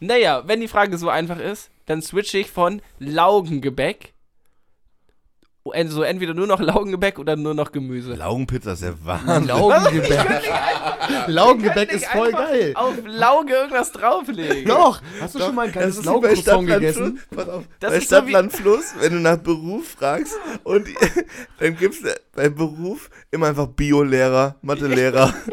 naja, 0.00 0.42
wenn 0.46 0.60
die 0.60 0.68
Frage 0.68 0.96
so 0.98 1.08
einfach 1.08 1.38
ist, 1.38 1.70
dann 1.86 2.02
switche 2.02 2.38
ich 2.38 2.50
von 2.50 2.82
Laugengebäck. 2.98 4.12
Also 5.74 6.02
entweder 6.02 6.34
nur 6.34 6.46
noch 6.46 6.60
Laugengebäck 6.60 7.18
oder 7.18 7.36
nur 7.36 7.54
noch 7.54 7.72
Gemüse. 7.72 8.14
Laugenpizza 8.14 8.72
ist 8.72 8.82
der 8.82 8.94
Wahnsinn. 9.04 9.46
Laugengebäck. 9.48 10.26
Laugengebäck 11.26 11.92
ist 11.92 12.06
voll 12.06 12.32
geil. 12.32 12.72
Auf 12.74 12.94
Lauge 13.06 13.52
irgendwas 13.54 13.92
drauflegen. 13.92 14.66
Doch. 14.66 15.00
Hast 15.20 15.34
du 15.34 15.38
Doch, 15.38 15.46
schon 15.46 15.54
mal 15.54 15.66
ein 15.66 15.72
kleines 15.72 16.04
Laugencroissant 16.04 16.66
gegessen? 16.68 17.20
Pass 17.34 17.48
auf, 17.48 17.64
Das 17.80 17.90
bei 17.92 17.96
ist 17.98 18.08
so 18.08 18.16
wie- 18.16 18.18
Stadtland 18.30 18.52
Fluss, 18.52 18.94
wenn 19.00 19.12
du 19.12 19.18
nach 19.20 19.36
Beruf 19.38 19.88
fragst 19.98 20.34
und 20.64 20.86
dann 21.60 21.76
gibst 21.76 22.04
du 22.04 22.08
bei 22.34 22.48
Beruf 22.48 23.10
immer 23.30 23.46
einfach 23.48 23.66
Biolehrer, 23.68 24.56
Mathelehrer. 24.62 25.32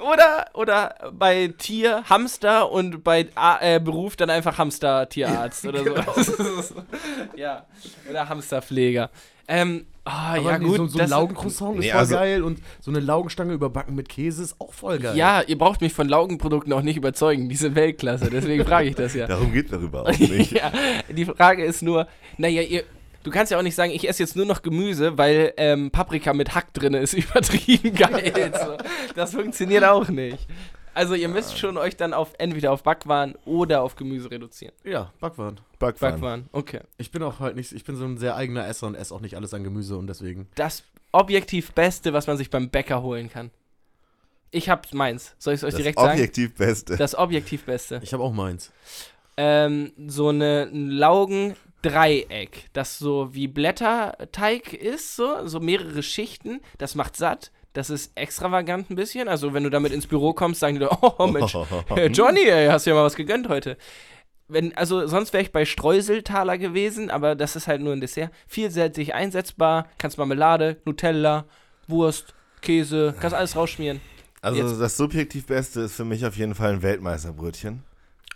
Oder, 0.00 0.46
oder 0.54 0.94
bei 1.12 1.48
Tier 1.58 2.04
Hamster 2.08 2.70
und 2.70 3.02
bei 3.04 3.28
A 3.34 3.58
äh, 3.60 3.80
Beruf 3.80 4.16
dann 4.16 4.30
einfach 4.30 4.58
Hamster-Tierarzt 4.58 5.66
oder 5.66 5.84
so. 5.84 5.94
ja, 7.36 7.66
oder 8.08 8.28
Hamsterpfleger. 8.28 9.10
Ähm, 9.48 9.86
ah, 10.04 10.34
Aber 10.34 10.50
ja 10.52 10.58
nee, 10.58 10.64
gut. 10.66 10.76
so, 10.76 10.86
so 10.86 10.98
ein 11.00 11.08
Laugencroissant 11.10 11.74
ist 11.76 11.80
Nee, 11.84 11.90
voll 11.90 12.00
also- 12.00 12.14
geil 12.14 12.42
und 12.42 12.60
so 12.80 12.90
eine 12.90 13.00
Laugenstange 13.00 13.52
überbacken 13.52 13.94
mit 13.94 14.08
Käse 14.08 14.42
ist 14.42 14.60
auch 14.60 14.72
voll 14.72 14.98
geil. 14.98 15.16
ja, 15.16 15.42
ihr 15.42 15.58
braucht 15.58 15.80
mich 15.80 15.92
von 15.92 16.08
Laugenprodukten 16.08 16.72
auch 16.72 16.82
nicht 16.82 16.96
überzeugen. 16.96 17.48
Die 17.48 17.56
sind 17.56 17.74
Weltklasse, 17.74 18.30
deswegen 18.30 18.64
frage 18.64 18.88
ich 18.88 18.94
das 18.94 19.14
ja. 19.14 19.26
Darum 19.26 19.52
geht 19.52 19.72
darüber 19.72 20.02
auch 20.02 20.18
nicht. 20.18 20.52
ja, 20.56 20.72
die 21.08 21.24
Frage 21.24 21.64
ist 21.64 21.82
nur, 21.82 22.06
naja, 22.38 22.62
ihr, 22.62 22.84
du 23.22 23.30
kannst 23.30 23.52
ja 23.52 23.58
auch 23.58 23.62
nicht 23.62 23.74
sagen, 23.74 23.92
ich 23.92 24.08
esse 24.08 24.22
jetzt 24.22 24.36
nur 24.36 24.46
noch 24.46 24.62
Gemüse, 24.62 25.18
weil 25.18 25.52
ähm, 25.56 25.90
Paprika 25.90 26.32
mit 26.32 26.54
Hack 26.54 26.72
drin 26.74 26.94
ist 26.94 27.14
übertrieben 27.14 27.94
geil. 27.94 28.52
so. 28.58 28.76
Das 29.14 29.32
funktioniert 29.34 29.84
auch 29.84 30.08
nicht. 30.08 30.46
Also 30.94 31.14
ihr 31.14 31.28
müsst 31.28 31.58
schon 31.58 31.78
euch 31.78 31.96
dann 31.96 32.12
auf 32.12 32.34
entweder 32.38 32.70
auf 32.70 32.82
Backwaren 32.82 33.34
oder 33.46 33.80
auf 33.82 33.96
Gemüse 33.96 34.30
reduzieren. 34.30 34.74
Ja, 34.84 35.10
Backwaren. 35.20 35.58
Backwaren. 35.78 36.14
Backwaren, 36.16 36.48
okay. 36.52 36.80
Ich 36.98 37.10
bin 37.10 37.22
auch 37.22 37.40
halt 37.40 37.56
nicht, 37.56 37.72
ich 37.72 37.84
bin 37.84 37.96
so 37.96 38.04
ein 38.04 38.18
sehr 38.18 38.36
eigener 38.36 38.66
Esser 38.68 38.88
und 38.88 38.94
esse 38.94 39.14
auch 39.14 39.20
nicht 39.22 39.34
alles 39.36 39.54
an 39.54 39.64
Gemüse 39.64 39.96
und 39.96 40.06
deswegen. 40.06 40.48
Das 40.54 40.84
objektiv 41.10 41.72
Beste, 41.72 42.12
was 42.12 42.26
man 42.26 42.36
sich 42.36 42.50
beim 42.50 42.68
Bäcker 42.68 43.02
holen 43.02 43.30
kann. 43.30 43.50
Ich 44.50 44.68
hab 44.68 44.92
meins. 44.92 45.34
Soll 45.38 45.54
ich 45.54 45.60
es 45.60 45.64
euch 45.64 45.70
Das 45.70 45.78
direkt 45.78 45.98
sagen? 45.98 46.12
objektiv 46.12 46.54
Beste. 46.56 46.96
Das 46.98 47.14
objektiv 47.16 47.64
Beste. 47.64 47.98
Ich 48.02 48.12
habe 48.12 48.22
auch 48.22 48.34
meins. 48.34 48.70
ähm, 49.38 49.92
so 50.08 50.28
eine 50.28 50.68
ein 50.70 50.90
Laugendreieck, 51.84 52.68
das 52.72 52.98
so 52.98 53.34
wie 53.34 53.48
Blätterteig 53.48 54.72
ist, 54.72 55.16
so, 55.16 55.46
so 55.46 55.60
mehrere 55.60 56.02
Schichten. 56.02 56.60
Das 56.78 56.94
macht 56.94 57.16
satt. 57.16 57.50
Das 57.72 57.88
ist 57.90 58.12
extravagant 58.16 58.90
ein 58.90 58.96
bisschen. 58.96 59.28
Also, 59.28 59.54
wenn 59.54 59.64
du 59.64 59.70
damit 59.70 59.92
ins 59.92 60.06
Büro 60.06 60.34
kommst, 60.34 60.60
sagen 60.60 60.74
die 60.74 60.82
Leute, 60.82 60.98
oh 61.00 61.26
Mensch, 61.26 61.54
Johnny, 62.12 62.44
ey, 62.44 62.68
hast 62.68 62.86
ja 62.86 62.94
mal 62.94 63.04
was 63.04 63.16
gegönnt 63.16 63.48
heute. 63.48 63.76
Wenn, 64.48 64.76
also, 64.76 65.06
sonst 65.06 65.32
wäre 65.32 65.42
ich 65.42 65.52
bei 65.52 65.64
Streuseltaler 65.64 66.58
gewesen, 66.58 67.10
aber 67.10 67.34
das 67.34 67.56
ist 67.56 67.68
halt 67.68 67.80
nur 67.80 67.94
ein 67.94 68.00
Dessert. 68.02 68.30
Vielseitig 68.46 69.14
einsetzbar, 69.14 69.88
kannst 69.96 70.18
Marmelade, 70.18 70.76
Nutella, 70.84 71.46
Wurst, 71.86 72.34
Käse, 72.60 73.14
kannst 73.18 73.34
alles 73.34 73.56
rausschmieren. 73.56 74.00
Also 74.42 74.60
Jetzt- 74.60 74.80
das 74.80 74.96
subjektiv 74.96 75.46
Beste 75.46 75.82
ist 75.82 75.94
für 75.94 76.04
mich 76.04 76.26
auf 76.26 76.36
jeden 76.36 76.54
Fall 76.54 76.72
ein 76.74 76.82
Weltmeisterbrötchen. 76.82 77.82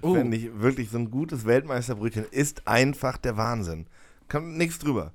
Oh. 0.03 0.15
Finde 0.15 0.37
ich 0.37 0.61
wirklich 0.61 0.91
so 0.91 0.99
ein 0.99 1.11
gutes 1.11 1.47
Weltmeisterbrötchen 1.47 2.27
ist 2.31 2.67
einfach 2.67 3.17
der 3.17 3.37
Wahnsinn. 3.37 3.87
Kann 4.29 4.57
nichts 4.57 4.79
drüber. 4.79 5.13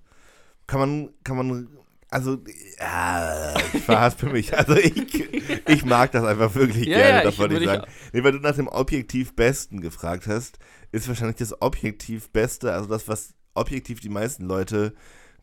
Kann 0.67 0.79
man, 0.79 1.09
kann 1.23 1.37
man, 1.37 1.67
also, 2.09 2.39
ja, 2.79 3.55
ich 3.73 3.83
verhaspel 3.83 4.31
mich. 4.31 4.53
Also 4.57 4.75
ich, 4.75 5.67
ich 5.67 5.85
mag 5.85 6.11
das 6.11 6.23
einfach 6.23 6.53
wirklich 6.55 6.87
Ja, 6.87 6.97
gerne, 6.97 7.17
ja, 7.17 7.23
das 7.23 7.37
wollte 7.39 7.55
ich 7.55 7.59
würde 7.61 7.71
ich 7.71 7.79
sagen. 7.79 7.91
Nee, 8.11 8.23
weil 8.23 8.31
du 8.33 8.39
nach 8.39 8.55
dem 8.55 8.67
objektiv 8.67 9.35
Besten 9.35 9.81
gefragt 9.81 10.27
hast, 10.27 10.59
ist 10.91 11.07
wahrscheinlich 11.07 11.37
das 11.37 11.61
objektiv 11.61 12.29
Beste, 12.31 12.73
also 12.73 12.89
das, 12.89 13.07
was 13.07 13.33
objektiv 13.53 13.99
die 14.01 14.09
meisten 14.09 14.45
Leute 14.45 14.93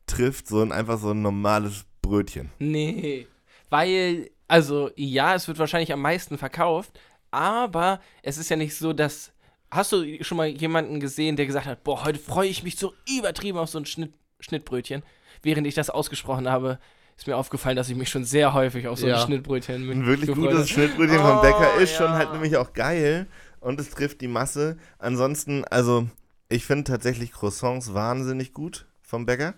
trifft, 0.06 0.48
so 0.48 0.62
ein 0.62 0.72
einfach 0.72 0.98
so 0.98 1.10
ein 1.10 1.22
normales 1.22 1.84
Brötchen. 2.02 2.50
Nee. 2.58 3.26
Weil, 3.70 4.30
also 4.46 4.90
ja, 4.96 5.34
es 5.34 5.46
wird 5.48 5.58
wahrscheinlich 5.58 5.92
am 5.92 6.00
meisten 6.00 6.38
verkauft, 6.38 6.98
aber 7.30 8.00
es 8.22 8.38
ist 8.38 8.48
ja 8.50 8.56
nicht 8.56 8.76
so, 8.76 8.92
dass. 8.92 9.32
Hast 9.70 9.92
du 9.92 10.24
schon 10.24 10.38
mal 10.38 10.46
jemanden 10.48 10.98
gesehen, 10.98 11.36
der 11.36 11.44
gesagt 11.44 11.66
hat, 11.66 11.84
boah, 11.84 12.04
heute 12.04 12.18
freue 12.18 12.48
ich 12.48 12.62
mich 12.62 12.76
so 12.78 12.94
übertrieben 13.06 13.58
auf 13.58 13.68
so 13.68 13.78
ein 13.78 13.84
Schnitt, 13.84 14.14
Schnittbrötchen? 14.40 15.02
Während 15.42 15.66
ich 15.66 15.74
das 15.74 15.90
ausgesprochen 15.90 16.48
habe, 16.48 16.78
ist 17.18 17.26
mir 17.26 17.36
aufgefallen, 17.36 17.76
dass 17.76 17.90
ich 17.90 17.96
mich 17.96 18.08
schon 18.08 18.24
sehr 18.24 18.54
häufig 18.54 18.88
auf 18.88 18.98
so 18.98 19.04
ein 19.04 19.12
Ja. 19.12 19.18
Schnittbrötchen 19.20 19.90
Ein 19.90 20.06
wirklich 20.06 20.34
gutes. 20.34 20.70
Schnittbrötchen 20.70 21.18
vom 21.18 21.42
Bäcker 21.42 21.68
Oh, 21.76 21.80
ist 21.80 21.94
schon 21.94 22.06
ja. 22.06 22.14
halt 22.16 22.32
nämlich 22.32 22.56
auch 22.56 22.72
geil 22.72 23.26
und 23.60 23.78
es 23.78 23.90
trifft 23.90 24.22
die 24.22 24.28
Masse. 24.28 24.78
Ansonsten, 24.98 25.64
also 25.66 26.08
ich 26.48 26.64
finde 26.64 26.84
tatsächlich 26.84 27.32
Croissants 27.32 27.92
wahnsinnig 27.92 28.54
gut 28.54 28.86
vom 29.02 29.26
Bäcker. 29.26 29.52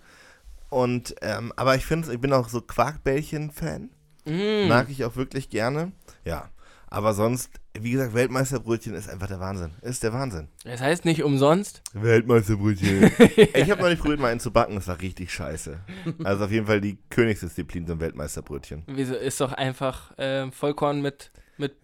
Und, 0.71 1.15
ähm, 1.23 1.53
aber 1.55 1.77
ich 1.77 1.87
finde, 1.87 2.13
ich 2.13 2.21
bin 2.21 2.33
auch 2.33 2.49
so 2.49 2.61
Quarkbällchen-Fan. 2.63 3.91
Mm. 4.25 4.69
Mag 4.69 4.89
ich 4.91 5.05
auch 5.05 5.17
wirklich 5.17 5.51
gerne. 5.51 5.93
Ja. 6.25 6.49
Aber 6.93 7.15
sonst, 7.15 7.51
wie 7.79 7.93
gesagt, 7.93 8.15
Weltmeisterbrötchen 8.15 8.95
ist 8.95 9.09
einfach 9.09 9.29
der 9.29 9.39
Wahnsinn. 9.39 9.71
Ist 9.81 10.03
der 10.03 10.13
Wahnsinn. 10.13 10.49
Das 10.65 10.81
heißt 10.81 11.05
nicht 11.05 11.23
umsonst. 11.23 11.83
Weltmeisterbrötchen. 11.93 13.13
ich 13.55 13.71
habe 13.71 13.81
noch 13.83 13.89
nicht 13.91 14.01
probiert, 14.03 14.19
mal 14.19 14.33
einen 14.33 14.41
zu 14.41 14.51
backen. 14.51 14.75
Das 14.75 14.89
war 14.89 15.01
richtig 15.01 15.33
scheiße. 15.33 15.79
Also 16.25 16.45
auf 16.47 16.51
jeden 16.51 16.67
Fall 16.67 16.81
die 16.81 16.99
Königsdisziplin 17.09 17.87
sind 17.87 18.01
Weltmeisterbrötchen. 18.01 18.83
Wieso 18.89 19.15
ist 19.15 19.41
doch 19.41 19.53
einfach 19.53 20.19
äh, 20.19 20.51
Vollkorn 20.51 21.01
mit, 21.01 21.31
mit, 21.59 21.75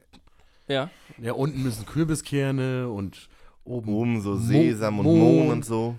ja. 0.66 0.90
Ja, 1.18 1.34
unten 1.34 1.62
müssen 1.62 1.86
Kürbiskerne 1.86 2.88
und 2.88 3.28
oben. 3.62 3.94
Oben 3.94 4.20
so 4.22 4.30
Mo- 4.32 4.38
Sesam 4.38 4.98
und 4.98 5.04
Mohn. 5.07 5.18
Mohn 5.20 5.48
und 5.50 5.64
so. 5.64 5.98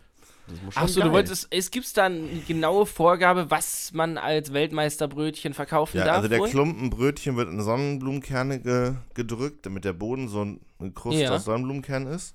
Achso, 0.75 1.01
du 1.01 1.11
wolltest, 1.11 1.47
es 1.51 1.71
gibt 1.71 1.97
da 1.97 2.05
eine 2.05 2.25
genaue 2.47 2.85
Vorgabe, 2.85 3.51
was 3.51 3.91
man 3.93 4.17
als 4.17 4.53
Weltmeisterbrötchen 4.53 5.53
verkaufen 5.53 5.97
Ja, 5.97 6.05
darf? 6.05 6.17
also 6.17 6.29
der 6.29 6.39
wohl? 6.39 6.49
Klumpen 6.49 6.89
Brötchen 6.89 7.35
wird 7.35 7.49
in 7.49 7.61
Sonnenblumenkerne 7.61 8.59
ge 8.61 8.93
gedrückt, 9.13 9.65
damit 9.65 9.83
der 9.83 9.93
Boden 9.93 10.29
so 10.29 10.43
ein- 10.45 10.61
eine 10.79 10.91
Kruste 10.91 11.21
Ja. 11.23 11.35
aus 11.35 11.45
Sonnenblumenkern 11.45 12.07
ist. 12.07 12.33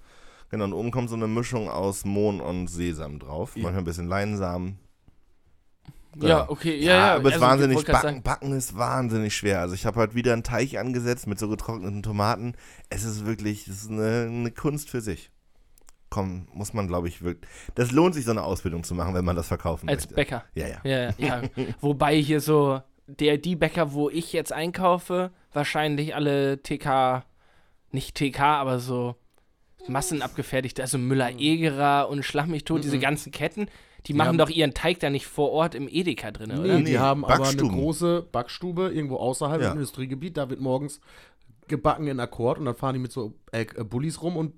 Genau, 0.50 0.64
und 0.66 0.74
oben 0.74 0.90
kommt 0.90 1.08
so 1.08 1.16
eine 1.16 1.26
Mischung 1.28 1.70
aus 1.70 2.04
Mohn 2.04 2.40
und 2.42 2.66
Sesam 2.68 3.18
drauf. 3.18 3.56
Ja. 3.56 3.62
Manchmal 3.62 3.82
ein 3.82 3.84
bisschen 3.86 4.08
Leinsamen. 4.08 4.78
Ja, 6.20 6.50
okay, 6.50 6.76
ja, 6.78 6.92
ja. 6.94 7.14
aber 7.14 7.28
es 7.30 7.34
also, 7.36 7.46
wahnsinnig, 7.46 7.86
backen, 7.86 8.22
backen 8.22 8.52
ist 8.52 8.76
wahnsinnig 8.76 9.34
schwer. 9.34 9.60
Also 9.60 9.74
ich 9.74 9.86
habe 9.86 9.98
halt 9.98 10.14
wieder 10.14 10.34
einen 10.34 10.42
Teig 10.42 10.76
angesetzt 10.76 11.26
mit 11.26 11.38
so 11.38 11.48
getrockneten 11.48 12.02
Tomaten. 12.02 12.52
Es 12.90 13.04
ist 13.04 13.24
wirklich, 13.24 13.66
es 13.66 13.84
ist 13.84 13.90
eine, 13.90 14.26
eine 14.30 14.50
Kunst 14.50 14.90
für 14.90 15.00
sich. 15.00 15.30
Komm, 16.12 16.46
muss 16.52 16.74
man 16.74 16.88
glaube 16.88 17.08
ich 17.08 17.22
wirklich. 17.22 17.50
Das 17.74 17.90
lohnt 17.90 18.14
sich 18.14 18.26
so 18.26 18.32
eine 18.32 18.42
Ausbildung 18.42 18.84
zu 18.84 18.94
machen, 18.94 19.14
wenn 19.14 19.24
man 19.24 19.34
das 19.34 19.48
verkaufen 19.48 19.88
Als 19.88 20.02
möchte. 20.02 20.14
Bäcker. 20.14 20.44
Ja, 20.54 20.68
ja. 20.68 20.80
Ja, 20.84 21.12
ja. 21.16 21.42
Wobei 21.80 22.16
hier 22.20 22.40
so, 22.42 22.82
der, 23.06 23.38
die 23.38 23.56
Bäcker, 23.56 23.94
wo 23.94 24.10
ich 24.10 24.32
jetzt 24.34 24.52
einkaufe, 24.52 25.30
wahrscheinlich 25.54 26.14
alle 26.14 26.62
TK, 26.62 27.24
nicht 27.92 28.14
TK, 28.14 28.40
aber 28.40 28.78
so 28.78 29.16
massenabgefertigt, 29.88 30.80
also 30.80 30.98
Müller-Egerer 30.98 32.08
und 32.08 32.24
Schlag 32.24 32.46
mich 32.46 32.64
tot, 32.64 32.84
diese 32.84 32.98
ganzen 32.98 33.32
Ketten, 33.32 33.66
die, 34.06 34.14
machen 34.14 34.28
haben- 34.28 34.38
doch 34.38 34.50
ihren 34.50 34.74
Teig 34.74 35.00
da 35.00 35.10
nicht 35.10 35.26
vor 35.26 35.50
Ort 35.50 35.74
im 35.74 35.88
Edeka 35.88 36.30
drin, 36.30 36.50
Nee, 36.50 36.58
oder? 36.60 36.78
Nee, 36.78 36.84
die 36.84 36.98
haben 36.98 37.24
aber 37.24 37.48
eine 37.48 37.56
große 37.56 38.26
Backstube 38.32 38.90
irgendwo 38.92 39.16
außerhalb 39.16 39.60
Ja. 39.62 39.68
im 39.68 39.74
Industriegebiet. 39.74 40.36
Da 40.36 40.50
wird 40.50 40.60
morgens 40.60 41.00
gebacken 41.68 42.06
in 42.08 42.20
Akkord 42.20 42.58
und 42.58 42.64
dann 42.66 42.74
fahren 42.74 42.94
die 42.94 42.98
mit 43.00 43.12
so 43.12 43.34
äh, 43.52 43.64
Bullis 43.84 44.20
rum 44.22 44.36
und 44.36 44.54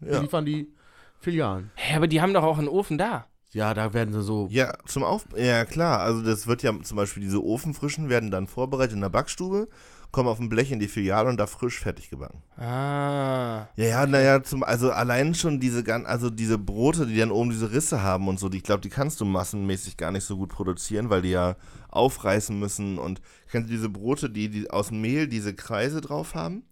Ja. 0.00 0.20
liefern 0.20 0.44
die 0.46 0.72
Filialen. 1.20 1.70
Hä, 1.76 1.96
aber 1.96 2.06
die 2.08 2.20
haben 2.20 2.34
doch 2.34 2.42
auch 2.42 2.58
einen 2.58 2.68
Ofen 2.68 2.98
da. 2.98 3.26
Ja, 3.52 3.74
da 3.74 3.92
werden 3.92 4.12
sie 4.14 4.22
so. 4.22 4.46
Ja, 4.50 4.74
zum 4.86 5.02
Auf 5.02 5.24
ja 5.36 5.64
klar, 5.64 6.00
also 6.00 6.22
das 6.22 6.46
wird 6.46 6.62
ja 6.62 6.72
zum 6.82 6.96
Beispiel 6.96 7.22
diese 7.22 7.42
Ofenfrischen 7.44 8.08
werden 8.08 8.30
dann 8.30 8.46
vorbereitet 8.46 8.94
in 8.94 9.00
der 9.00 9.08
Backstube, 9.08 9.68
kommen 10.12 10.28
auf 10.28 10.38
ein 10.38 10.48
Blech 10.48 10.70
in 10.70 10.78
die 10.78 10.86
Filiale 10.86 11.28
und 11.28 11.36
da 11.36 11.48
frisch 11.48 11.80
fertig 11.80 12.10
gebacken. 12.10 12.42
Ah. 12.56 13.66
Ja, 13.74 13.84
ja, 13.84 14.06
naja, 14.06 14.42
zum, 14.44 14.62
also 14.62 14.92
allein 14.92 15.34
schon 15.34 15.58
diese 15.58 15.82
gan- 15.82 16.06
also 16.06 16.30
diese 16.30 16.58
Brote, 16.58 17.06
die 17.08 17.16
dann 17.18 17.32
oben 17.32 17.50
diese 17.50 17.72
Risse 17.72 18.02
haben 18.02 18.28
und 18.28 18.38
so, 18.38 18.48
die, 18.48 18.58
ich 18.58 18.62
glaube, 18.64 18.82
die 18.82 18.88
kannst 18.88 19.20
du 19.20 19.24
massenmäßig 19.24 19.96
gar 19.96 20.12
nicht 20.12 20.24
so 20.24 20.36
gut 20.36 20.50
produzieren, 20.50 21.10
weil 21.10 21.22
die 21.22 21.30
ja 21.30 21.56
aufreißen 21.88 22.56
müssen 22.56 22.98
und 22.98 23.20
kennst 23.50 23.68
du 23.68 23.72
diese 23.72 23.88
Brote, 23.88 24.30
die, 24.30 24.48
die 24.48 24.70
aus 24.70 24.88
dem 24.88 25.00
Mehl 25.00 25.26
diese 25.26 25.54
Kreise 25.54 26.00
drauf 26.00 26.34
haben, 26.36 26.62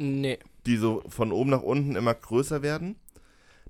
Nee. 0.00 0.38
die 0.66 0.76
so 0.78 1.04
von 1.08 1.30
oben 1.30 1.50
nach 1.50 1.62
unten 1.62 1.94
immer 1.94 2.12
größer 2.14 2.60
werden? 2.62 2.96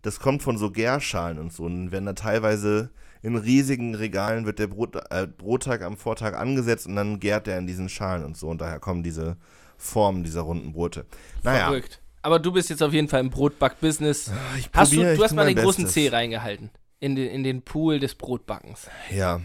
Das 0.07 0.21
kommt 0.21 0.41
von 0.41 0.57
so 0.57 0.71
Gärschalen 0.71 1.37
und 1.37 1.53
so 1.53 1.65
und 1.65 1.91
werden 1.91 2.07
da 2.07 2.13
teilweise 2.13 2.91
in 3.23 3.35
riesigen 3.35 3.97
Regalen 3.97 4.47
wird 4.47 4.61
der 4.61 4.69
Brot, 4.69 4.95
äh, 5.11 5.27
Brotteig 5.27 5.83
am 5.83 5.97
Vortag 5.97 6.35
angesetzt 6.35 6.87
und 6.87 6.95
dann 6.95 7.19
gärt 7.19 7.49
der 7.49 7.59
in 7.59 7.67
diesen 7.67 7.89
Schalen 7.89 8.25
und 8.25 8.37
so 8.37 8.47
und 8.47 8.61
daher 8.61 8.79
kommen 8.79 9.03
diese 9.03 9.37
Formen 9.77 10.23
dieser 10.23 10.43
runden 10.43 10.73
Brote. 10.73 11.07
Naja, 11.43 11.67
Verrückt. 11.67 12.01
Aber 12.23 12.39
du 12.39 12.53
bist 12.53 12.71
jetzt 12.71 12.85
auf 12.85 12.93
jeden 12.93 13.09
Fall 13.09 13.19
im 13.19 13.31
Brotback-Business. 13.31 14.31
ich 14.57 14.71
Hast 14.73 14.91
probier, 14.91 15.11
du, 15.11 15.17
du 15.17 15.25
hast 15.25 15.35
mal 15.35 15.45
den 15.45 15.57
großen 15.57 15.87
Bestes. 15.87 16.05
C 16.05 16.09
reingehalten. 16.09 16.71
In 17.01 17.17
den, 17.17 17.29
in 17.29 17.43
den 17.43 17.63
Pool 17.63 17.99
des 17.99 18.15
Brotbackens. 18.15 18.89
Ja. 19.11 19.41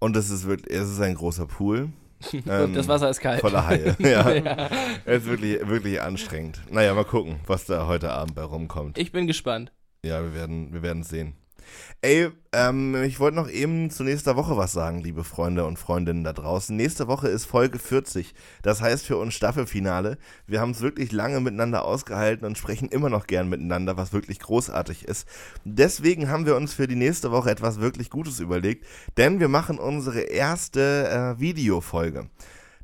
Und 0.00 0.16
es 0.16 0.30
ist 0.30 0.48
wirklich, 0.48 0.76
es 0.76 0.90
ist 0.90 1.00
ein 1.00 1.14
großer 1.14 1.46
Pool. 1.46 1.90
Ähm, 2.48 2.74
das 2.74 2.88
Wasser 2.88 3.08
ist 3.10 3.20
kalt. 3.20 3.40
Voller 3.40 3.66
Haie. 3.66 3.96
ja. 4.00 4.68
Es 5.04 5.22
ist 5.22 5.28
wirklich, 5.28 5.68
wirklich 5.68 6.00
anstrengend. 6.00 6.60
Naja, 6.70 6.92
mal 6.94 7.04
gucken, 7.04 7.40
was 7.46 7.66
da 7.66 7.86
heute 7.86 8.12
Abend 8.12 8.34
bei 8.34 8.42
rumkommt. 8.42 8.96
Ich 8.98 9.10
bin 9.10 9.26
gespannt. 9.26 9.72
Ja, 10.04 10.20
wir 10.20 10.34
werden, 10.34 10.72
wir 10.72 10.82
werden 10.82 11.04
sehen. 11.04 11.34
Ey, 12.00 12.30
ähm, 12.52 13.00
ich 13.04 13.20
wollte 13.20 13.36
noch 13.36 13.48
eben 13.48 13.88
zu 13.88 14.02
nächster 14.02 14.34
Woche 14.34 14.56
was 14.56 14.72
sagen, 14.72 15.00
liebe 15.00 15.22
Freunde 15.22 15.64
und 15.64 15.78
Freundinnen 15.78 16.24
da 16.24 16.32
draußen. 16.32 16.74
Nächste 16.74 17.06
Woche 17.06 17.28
ist 17.28 17.44
Folge 17.44 17.78
40. 17.78 18.34
Das 18.62 18.82
heißt 18.82 19.06
für 19.06 19.16
uns 19.16 19.34
Staffelfinale. 19.34 20.18
Wir 20.48 20.60
haben 20.60 20.72
es 20.72 20.80
wirklich 20.80 21.12
lange 21.12 21.38
miteinander 21.38 21.84
ausgehalten 21.84 22.44
und 22.46 22.58
sprechen 22.58 22.88
immer 22.88 23.10
noch 23.10 23.28
gern 23.28 23.48
miteinander, 23.48 23.96
was 23.96 24.12
wirklich 24.12 24.40
großartig 24.40 25.04
ist. 25.04 25.28
Deswegen 25.64 26.28
haben 26.28 26.46
wir 26.46 26.56
uns 26.56 26.74
für 26.74 26.88
die 26.88 26.96
nächste 26.96 27.30
Woche 27.30 27.50
etwas 27.52 27.78
wirklich 27.78 28.10
Gutes 28.10 28.40
überlegt, 28.40 28.84
denn 29.16 29.38
wir 29.38 29.48
machen 29.48 29.78
unsere 29.78 30.22
erste 30.22 31.36
äh, 31.36 31.40
Videofolge. 31.40 32.28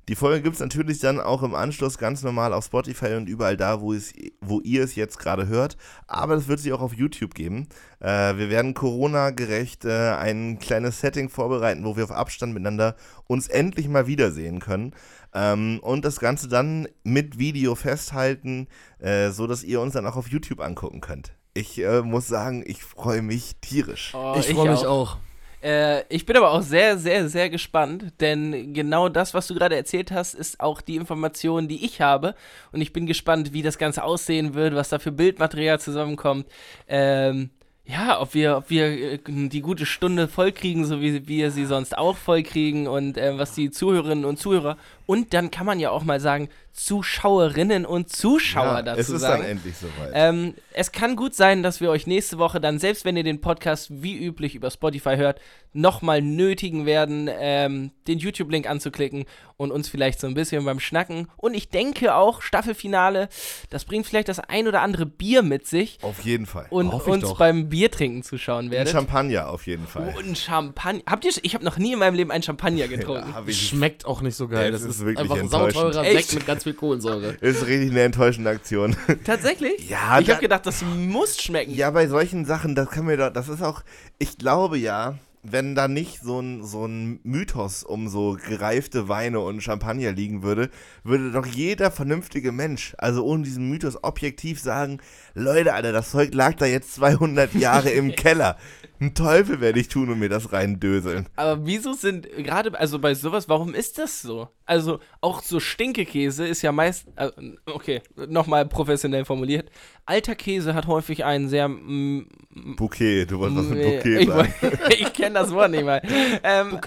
Die 0.09 0.15
Folge 0.15 0.41
gibt 0.41 0.55
es 0.55 0.61
natürlich 0.61 1.01
dann 1.01 1.21
auch 1.21 1.43
im 1.43 1.55
Anschluss 1.55 1.99
ganz 1.99 2.23
normal 2.23 2.55
auf 2.55 2.65
Spotify 2.65 3.15
und 3.15 3.29
überall 3.29 3.59
da, 3.59 3.83
wo, 3.83 3.93
es, 3.93 4.15
wo 4.41 4.59
ihr 4.61 4.83
es 4.83 4.95
jetzt 4.95 5.19
gerade 5.19 5.49
hört. 5.49 5.77
Aber 6.07 6.35
das 6.35 6.49
wird 6.49 6.61
sie 6.61 6.73
auch 6.73 6.81
auf 6.81 6.95
YouTube 6.95 7.35
geben. 7.35 7.69
Äh, 8.01 8.37
wir 8.37 8.49
werden 8.49 8.73
Corona-gerecht 8.73 9.85
äh, 9.85 10.13
ein 10.15 10.59
kleines 10.59 11.01
Setting 11.01 11.29
vorbereiten, 11.29 11.85
wo 11.85 11.99
wir 11.99 12.05
auf 12.05 12.11
Abstand 12.11 12.55
miteinander 12.55 12.97
uns 13.27 13.49
endlich 13.49 13.87
mal 13.87 14.07
wiedersehen 14.07 14.61
können. 14.61 14.95
Ähm, 15.35 15.79
und 15.83 16.07
das 16.07 16.21
Ganze 16.21 16.49
dann 16.49 16.89
mit 17.05 17.39
Video 17.39 17.75
festhalten, 17.75 18.67
äh, 18.99 19.29
so 19.29 19.47
dass 19.47 19.63
ihr 19.63 19.83
uns 19.83 19.93
dann 19.93 20.07
auch 20.07 20.17
auf 20.17 20.29
YouTube 20.29 20.61
angucken 20.61 21.03
könnt. 21.03 21.35
Ich 21.53 21.79
äh, 21.83 22.01
muss 22.01 22.27
sagen, 22.27 22.65
ich 22.67 22.83
freue 22.83 23.21
mich 23.21 23.57
tierisch. 23.61 24.15
Oh, 24.15 24.37
ich 24.39 24.47
freue 24.47 24.71
mich 24.71 24.87
auch. 24.87 25.19
Äh, 25.63 26.03
ich 26.09 26.25
bin 26.27 26.37
aber 26.37 26.53
auch 26.53 26.63
sehr, 26.63 26.99
sehr, 26.99 27.29
sehr 27.29 27.51
gespannt, 27.51 28.13
denn 28.21 28.75
genau 28.75 29.09
das, 29.09 29.35
was 29.35 29.47
du 29.47 29.55
gerade 29.55 29.77
erzählt 29.77 30.11
hast, 30.13 30.35
ist 30.35 30.61
auch 30.61 30.81
die 30.81 30.97
Information, 30.97 31.69
die 31.69 31.85
ich 31.85 32.01
habe. 32.01 32.35
Und 32.73 32.81
ich 32.81 32.93
bin 32.93 33.07
gespannt, 33.07 33.53
wie 33.53 33.63
das 33.63 33.79
Ganze 33.79 34.05
aussehen 34.05 34.55
wird, 34.55 34.75
was 34.75 34.89
da 34.89 34.99
für 34.99 35.13
Bildmaterial 35.13 35.81
zusammenkommt. 35.81 36.47
Ähm, 36.87 37.51
ja, 37.89 38.21
ob 38.21 38.35
wir, 38.35 38.59
ob 38.59 38.71
wir 38.71 39.15
äh, 39.15 39.19
die 39.27 39.63
gute 39.63 39.87
Stunde 39.87 40.29
vollkriegen, 40.29 40.85
so 40.85 41.01
wie 41.01 41.27
wir 41.27 41.51
sie 41.51 41.65
sonst 41.65 41.97
auch 41.97 42.17
vollkriegen 42.17 42.87
und 42.87 43.17
äh, 43.17 43.39
was 43.39 43.55
die 43.55 43.71
Zuhörerinnen 43.71 44.27
und 44.27 44.39
Zuhörer 44.39 44.77
und 45.09 45.33
dann 45.33 45.51
kann 45.51 45.65
man 45.65 45.81
ja 45.81 45.91
auch 45.91 46.05
mal 46.05 46.21
sagen, 46.21 46.51
Zuschauerinnen 46.75 47.87
und 47.87 48.11
Zuschauer 48.11 48.65
Ja, 48.65 48.83
dazu 48.83 49.01
es 49.01 49.09
ist 49.09 49.21
sagen. 49.23 49.43
dann 49.43 49.51
endlich 49.53 49.75
soweit. 49.77 50.11
Ähm, 50.13 50.55
es 50.75 50.93
kann 50.93 51.17
gut 51.17 51.35
sein, 51.35 51.63
dass 51.63 51.81
wir 51.81 51.91
euch 51.91 52.07
nächste 52.07 52.39
Woche 52.39 52.61
dann, 52.61 52.79
selbst 52.79 53.05
wenn 53.05 53.17
ihr 53.17 53.25
den 53.25 53.41
Podcast 53.41 53.89
wie 54.03 54.17
üblich 54.17 54.55
über 54.55 54.71
Spotify 54.71 55.17
hört, 55.17 55.41
nochmal 55.73 56.21
nötigen 56.23 56.87
werden, 56.87 57.29
ähm, 57.33 57.91
den 58.07 58.19
YouTube-Link 58.19 58.69
anzuklicken 58.69 59.25
und 59.57 59.71
uns 59.73 59.89
vielleicht 59.89 60.21
so 60.21 60.27
ein 60.27 60.35
bisschen 60.35 60.65
beim 60.65 60.79
Schnacken. 60.79 61.29
Und 61.37 61.55
ich 61.55 61.69
denke 61.69 62.15
auch, 62.15 62.43
Staffelfinale, 62.43 63.29
das 63.71 63.85
bringt 63.85 64.07
vielleicht 64.07 64.29
das 64.29 64.39
ein 64.41 64.69
oder 64.69 64.83
andere 64.83 65.07
Bier 65.07 65.43
mit 65.43 65.67
sich 65.67 65.99
auf 66.03 66.21
jeden 66.21 66.47
Fall. 66.47 66.67
und 66.71 66.93
Hoffe 66.93 67.11
ich 67.11 67.15
uns 67.15 67.23
doch. 67.25 67.39
beim 67.39 67.69
Biertrinken 67.69 68.23
zuschauen 68.23 68.67
Ein 68.67 68.71
werdet. 68.71 68.93
Champagner 68.93 69.49
auf 69.51 69.67
jeden 69.67 69.87
Fall. 69.87 70.15
Und 70.19 70.37
Champagner. 70.39 71.03
Habt 71.09 71.25
ihr, 71.25 71.33
ich 71.43 71.55
habe 71.55 71.65
noch 71.65 71.79
nie 71.79 71.93
in 71.95 71.99
meinem 71.99 72.15
Leben 72.15 72.31
einen 72.31 72.43
Champagner 72.43 72.89
getrunken. 72.89 73.35
Ja, 73.35 73.53
Schmeckt 73.53 74.05
auch 74.07 74.21
nicht 74.21 74.37
so 74.37 74.47
geil. 74.49 74.71
Das 74.73 74.83
ist 74.83 74.98
ist, 74.99 75.07
wirklich 75.07 75.19
einfach 75.19 75.39
ein 75.39 75.49
sauteurer? 75.49 76.05
Sekt 76.05 76.35
mit 76.35 76.47
ganz 76.47 76.65
viel 76.65 76.75
Kohlensäure. 76.75 77.29
ist 77.41 77.67
richtig 77.67 77.91
eine 77.91 78.03
enttäuschende 78.03 78.51
Aktion. 78.51 78.97
Tatsächlich? 79.25 79.89
Ja, 79.89 80.19
Ich 80.21 80.31
habe 80.31 80.41
gedacht, 80.41 80.67
das 80.67 80.83
muss 80.83 81.41
schmecken. 81.41 81.75
Ja, 81.75 81.91
bei 81.91 82.07
solchen 82.07 82.45
Sachen, 82.45 82.75
das 82.75 82.91
kann 82.91 83.07
mir 83.07 83.17
doch, 83.17 83.31
das 83.31 83.49
ist 83.49 83.63
auch, 83.63 83.83
ich 84.19 84.39
glaube 84.39 84.79
ja, 84.79 85.19
wenn 85.43 85.75
da 85.75 85.89
nicht 85.89 86.21
so 86.21 86.41
ein, 86.41 86.65
so 86.65 86.87
ein 86.87 87.21
Mythos 87.23 87.85
um 87.85 88.09
so 88.09 88.37
gereifte 88.47 89.09
Weine 89.09 89.41
und 89.41 89.63
Champagner 89.63 90.13
liegen 90.13 90.43
würde, 90.43 90.71
würde 91.05 91.31
doch 91.33 91.47
jeder 91.47 91.91
vernünftige 91.91 92.53
Mensch, 92.53 92.95
also 92.99 93.25
ohne 93.25 93.45
diesen 93.45 93.69
Mythos 93.69 94.03
objektiv 94.03 94.61
sagen, 94.61 94.99
Leute, 95.35 95.75
Alter, 95.75 95.93
das 95.93 96.11
Zeug 96.11 96.35
lag 96.35 96.55
da 96.55 96.67
jetzt 96.67 96.95
200 96.95 97.55
Jahre 97.55 97.91
im 97.91 98.13
Keller. 98.17 98.57
Ein 99.01 99.15
Teufel 99.15 99.61
werde 99.61 99.79
ich 99.79 99.89
tun 99.89 100.11
und 100.11 100.19
mir 100.19 100.29
das 100.29 100.53
reindöseln. 100.53 101.29
Aber 101.37 101.65
wieso 101.65 101.93
sind 101.93 102.29
gerade, 102.37 102.79
also 102.79 102.99
bei 102.99 103.15
sowas, 103.15 103.49
warum 103.49 103.75
ist 103.75 103.99
das 103.99 104.23
so? 104.23 104.49
Also 104.69 105.01
auch 105.23 105.43
so 105.43 105.61
Stinkekäse 105.61 106.47
ist 106.47 106.61
ja 106.61 106.73
meist, 106.73 107.07
äh, 107.17 107.31
okay, 107.65 108.03
nochmal 108.29 108.67
professionell 108.67 109.25
formuliert. 109.25 109.71
Alter 110.05 110.35
Käse 110.35 110.75
hat 110.75 110.87
häufig 110.87 111.25
einen 111.25 111.49
sehr, 111.49 111.69
mm, 111.69 112.29
Bouquet, 112.77 113.25
du 113.25 113.39
wolltest 113.39 113.61
was 113.61 113.69
mit 113.71 113.83
Bouquet 113.83 114.21
ich, 114.21 114.29
sagen. 114.29 114.55
ich 114.91 115.13
kenne 115.15 115.37
das 115.37 115.53
Wort 115.53 115.71
nicht 115.71 115.85
mal. 115.85 116.03
Ähm, 116.43 116.79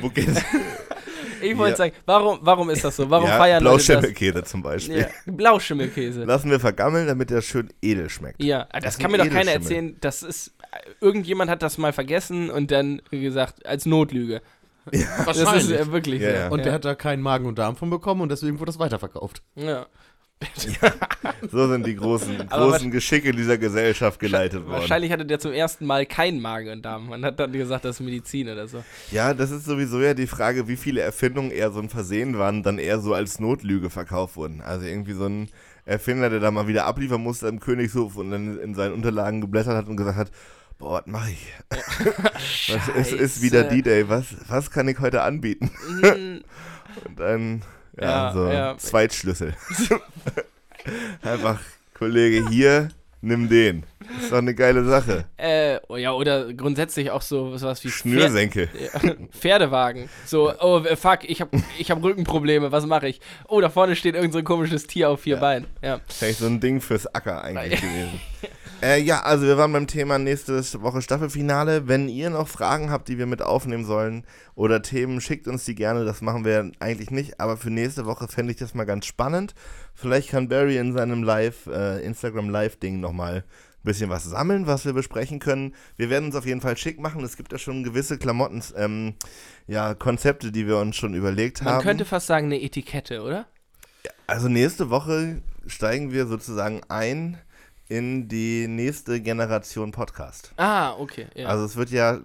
Bouquet. 0.00 0.28
ich 1.42 1.58
wollte 1.58 1.72
Ja. 1.72 1.76
sagen, 1.76 1.92
warum, 2.06 2.38
warum 2.42 2.70
ist 2.70 2.84
das 2.84 2.94
so? 2.94 3.10
Warum 3.10 3.28
ja, 3.28 3.36
feiern 3.36 3.64
Leute 3.64 3.78
das? 3.78 3.86
Blauschimmelkäse 3.86 4.44
zum 4.44 4.62
Beispiel. 4.62 4.98
Ja, 4.98 5.08
Blauschimmelkäse. 5.26 6.22
Lassen 6.22 6.52
wir 6.52 6.60
vergammeln, 6.60 7.08
damit 7.08 7.30
der 7.30 7.42
schön 7.42 7.68
edel 7.82 8.10
schmeckt. 8.10 8.40
Ja, 8.40 8.68
das, 8.72 8.84
Das 8.84 8.98
kann 8.98 9.10
mir 9.10 9.18
doch 9.18 9.28
keiner 9.28 9.50
erzählen. 9.50 9.96
Das 10.00 10.22
ist, 10.22 10.52
irgendjemand 11.00 11.50
hat 11.50 11.62
das 11.62 11.78
mal 11.78 11.92
vergessen 11.92 12.48
und 12.48 12.70
dann 12.70 13.02
gesagt, 13.10 13.66
als 13.66 13.86
Notlüge. 13.86 14.40
Das 15.26 15.36
ist 15.36 15.46
Wahrscheinlich. 15.46 15.78
äh, 15.80 15.92
wirklich 15.92 16.22
Ja, 16.22 16.30
ja. 16.30 16.48
und 16.48 16.64
der 16.64 16.72
hat 16.72 16.84
da 16.84 16.94
keinen 16.94 17.22
Magen 17.22 17.46
und 17.46 17.58
Darm 17.58 17.76
von 17.76 17.90
bekommen 17.90 18.20
und 18.20 18.30
deswegen 18.30 18.58
wurde 18.58 18.70
das 18.70 18.78
weiterverkauft. 18.78 19.42
ja. 19.56 19.86
So 21.50 21.66
sind 21.68 21.84
die 21.84 21.96
großen, 21.96 22.46
großen 22.48 22.90
Geschicke 22.92 23.32
dieser 23.32 23.58
Gesellschaft 23.58 24.20
geleitet 24.20 24.64
worden. 24.66 24.80
Wahrscheinlich 24.80 25.10
hatte 25.10 25.26
der 25.26 25.40
zum 25.40 25.52
ersten 25.52 25.84
Mal 25.84 26.06
keinen 26.06 26.40
Magen 26.40 26.70
und 26.70 26.82
Darm. 26.82 27.08
Man 27.08 27.24
hat 27.24 27.40
dann 27.40 27.52
gesagt, 27.52 27.84
das 27.84 27.98
ist 27.98 28.06
Medizin 28.06 28.48
oder 28.48 28.68
so. 28.68 28.84
Ja, 29.10 29.34
das 29.34 29.50
ist 29.50 29.64
sowieso 29.64 30.00
ja 30.00 30.14
die 30.14 30.28
Frage, 30.28 30.68
wie 30.68 30.76
viele 30.76 31.00
Erfindungen 31.00 31.50
eher 31.50 31.72
so 31.72 31.80
ein 31.80 31.88
Versehen 31.88 32.38
waren, 32.38 32.62
dann 32.62 32.78
eher 32.78 33.00
so 33.00 33.14
als 33.14 33.40
Notlüge 33.40 33.90
verkauft 33.90 34.36
wurden. 34.36 34.60
Also 34.60 34.86
irgendwie 34.86 35.14
so 35.14 35.24
ein 35.26 35.48
Erfinder, 35.84 36.30
der 36.30 36.38
da 36.38 36.50
mal 36.52 36.68
wieder 36.68 36.84
abliefern 36.86 37.22
musste 37.22 37.48
im 37.48 37.58
Königshof 37.58 38.16
und 38.16 38.30
dann 38.30 38.60
in 38.60 38.74
seinen 38.76 38.92
Unterlagen 38.94 39.40
geblättert 39.40 39.74
hat 39.74 39.88
und 39.88 39.96
gesagt 39.96 40.18
hat, 40.18 40.30
boah, 40.78 41.02
was 41.04 41.06
mache 41.06 41.30
ich? 41.30 41.52
Was 42.68 42.88
ist, 42.88 43.12
ist 43.12 43.42
wieder. 43.42 43.64
D-Day, 43.64 44.08
was, 44.08 44.26
was 44.48 44.70
kann 44.70 44.88
ich 44.88 44.98
heute 45.00 45.22
anbieten? 45.22 45.70
Mm, 46.02 46.38
Und 47.06 47.20
dann, 47.20 47.62
ja, 48.00 48.04
Ja, 48.28 48.32
so 48.32 48.48
ja. 48.50 48.78
Zweitschlüssel. 48.78 49.54
Einfach, 51.22 51.60
Kollege, 51.94 52.48
hier, 52.48 52.88
nimm 53.20 53.48
den. 53.48 53.84
Ist 54.20 54.32
doch 54.32 54.38
eine 54.38 54.54
geile 54.54 54.84
Sache. 54.84 55.26
äh, 55.36 55.78
oh 55.88 55.96
ja, 55.96 56.12
oder 56.12 56.54
grundsätzlich 56.54 57.10
auch 57.10 57.20
so 57.20 57.52
was 57.60 57.84
wie 57.84 57.90
Schnürsenkel. 57.90 58.70
Ja, 58.80 59.00
Pferdewagen. 59.32 60.08
So, 60.24 60.50
oh 60.60 60.82
fuck, 60.96 61.28
ich 61.28 61.42
hab, 61.42 61.50
ich 61.78 61.90
hab 61.90 62.02
Rückenprobleme, 62.02 62.72
was 62.72 62.86
mache 62.86 63.08
ich? 63.08 63.20
Oh, 63.48 63.60
da 63.60 63.68
vorne 63.68 63.96
steht 63.96 64.14
irgend 64.14 64.32
so 64.32 64.38
ein 64.38 64.44
komisches 64.44 64.86
Tier 64.86 65.10
auf 65.10 65.20
vier 65.20 65.36
Beinen. 65.36 65.66
Ja. 65.82 66.00
Vielleicht 66.08 66.38
so 66.38 66.46
ein 66.46 66.58
Ding 66.60 66.80
fürs 66.80 67.06
Acker 67.14 67.42
eigentlich 67.44 67.80
gewesen. 67.82 68.20
Äh, 68.80 69.00
ja, 69.02 69.22
also 69.22 69.44
wir 69.44 69.58
waren 69.58 69.72
beim 69.72 69.88
Thema 69.88 70.18
nächste 70.18 70.62
Woche 70.82 71.02
Staffelfinale. 71.02 71.88
Wenn 71.88 72.08
ihr 72.08 72.30
noch 72.30 72.46
Fragen 72.46 72.90
habt, 72.90 73.08
die 73.08 73.18
wir 73.18 73.26
mit 73.26 73.42
aufnehmen 73.42 73.84
sollen 73.84 74.24
oder 74.54 74.82
Themen, 74.82 75.20
schickt 75.20 75.48
uns 75.48 75.64
die 75.64 75.74
gerne. 75.74 76.04
Das 76.04 76.20
machen 76.20 76.44
wir 76.44 76.70
eigentlich 76.78 77.10
nicht, 77.10 77.40
aber 77.40 77.56
für 77.56 77.70
nächste 77.70 78.06
Woche 78.06 78.28
fände 78.28 78.52
ich 78.52 78.58
das 78.58 78.74
mal 78.74 78.84
ganz 78.84 79.06
spannend. 79.06 79.54
Vielleicht 79.94 80.30
kann 80.30 80.48
Barry 80.48 80.76
in 80.78 80.92
seinem 80.92 81.24
Live, 81.24 81.66
äh, 81.66 82.04
Instagram 82.04 82.50
Live-Ding 82.50 83.00
nochmal 83.00 83.38
ein 83.38 83.82
bisschen 83.82 84.10
was 84.10 84.22
sammeln, 84.22 84.68
was 84.68 84.84
wir 84.84 84.92
besprechen 84.92 85.40
können. 85.40 85.74
Wir 85.96 86.08
werden 86.08 86.26
uns 86.26 86.36
auf 86.36 86.46
jeden 86.46 86.60
Fall 86.60 86.76
schick 86.76 87.00
machen. 87.00 87.24
Es 87.24 87.36
gibt 87.36 87.50
ja 87.50 87.58
schon 87.58 87.82
gewisse 87.82 88.16
Klamotten, 88.16 88.62
ähm, 88.76 89.14
ja, 89.66 89.94
Konzepte, 89.94 90.52
die 90.52 90.68
wir 90.68 90.78
uns 90.78 90.94
schon 90.94 91.14
überlegt 91.14 91.64
Man 91.64 91.74
haben. 91.74 91.82
könnte 91.82 92.04
fast 92.04 92.28
sagen, 92.28 92.46
eine 92.46 92.62
Etikette, 92.62 93.22
oder? 93.22 93.46
Also 94.28 94.48
nächste 94.48 94.88
Woche 94.88 95.42
steigen 95.66 96.12
wir 96.12 96.26
sozusagen 96.26 96.82
ein 96.88 97.38
in 97.88 98.28
die 98.28 98.68
nächste 98.68 99.20
Generation 99.20 99.92
Podcast. 99.92 100.52
Ah, 100.58 100.92
okay. 100.98 101.26
Ja. 101.34 101.48
Also 101.48 101.64
es 101.64 101.76
wird 101.76 101.90
ja 101.90 102.18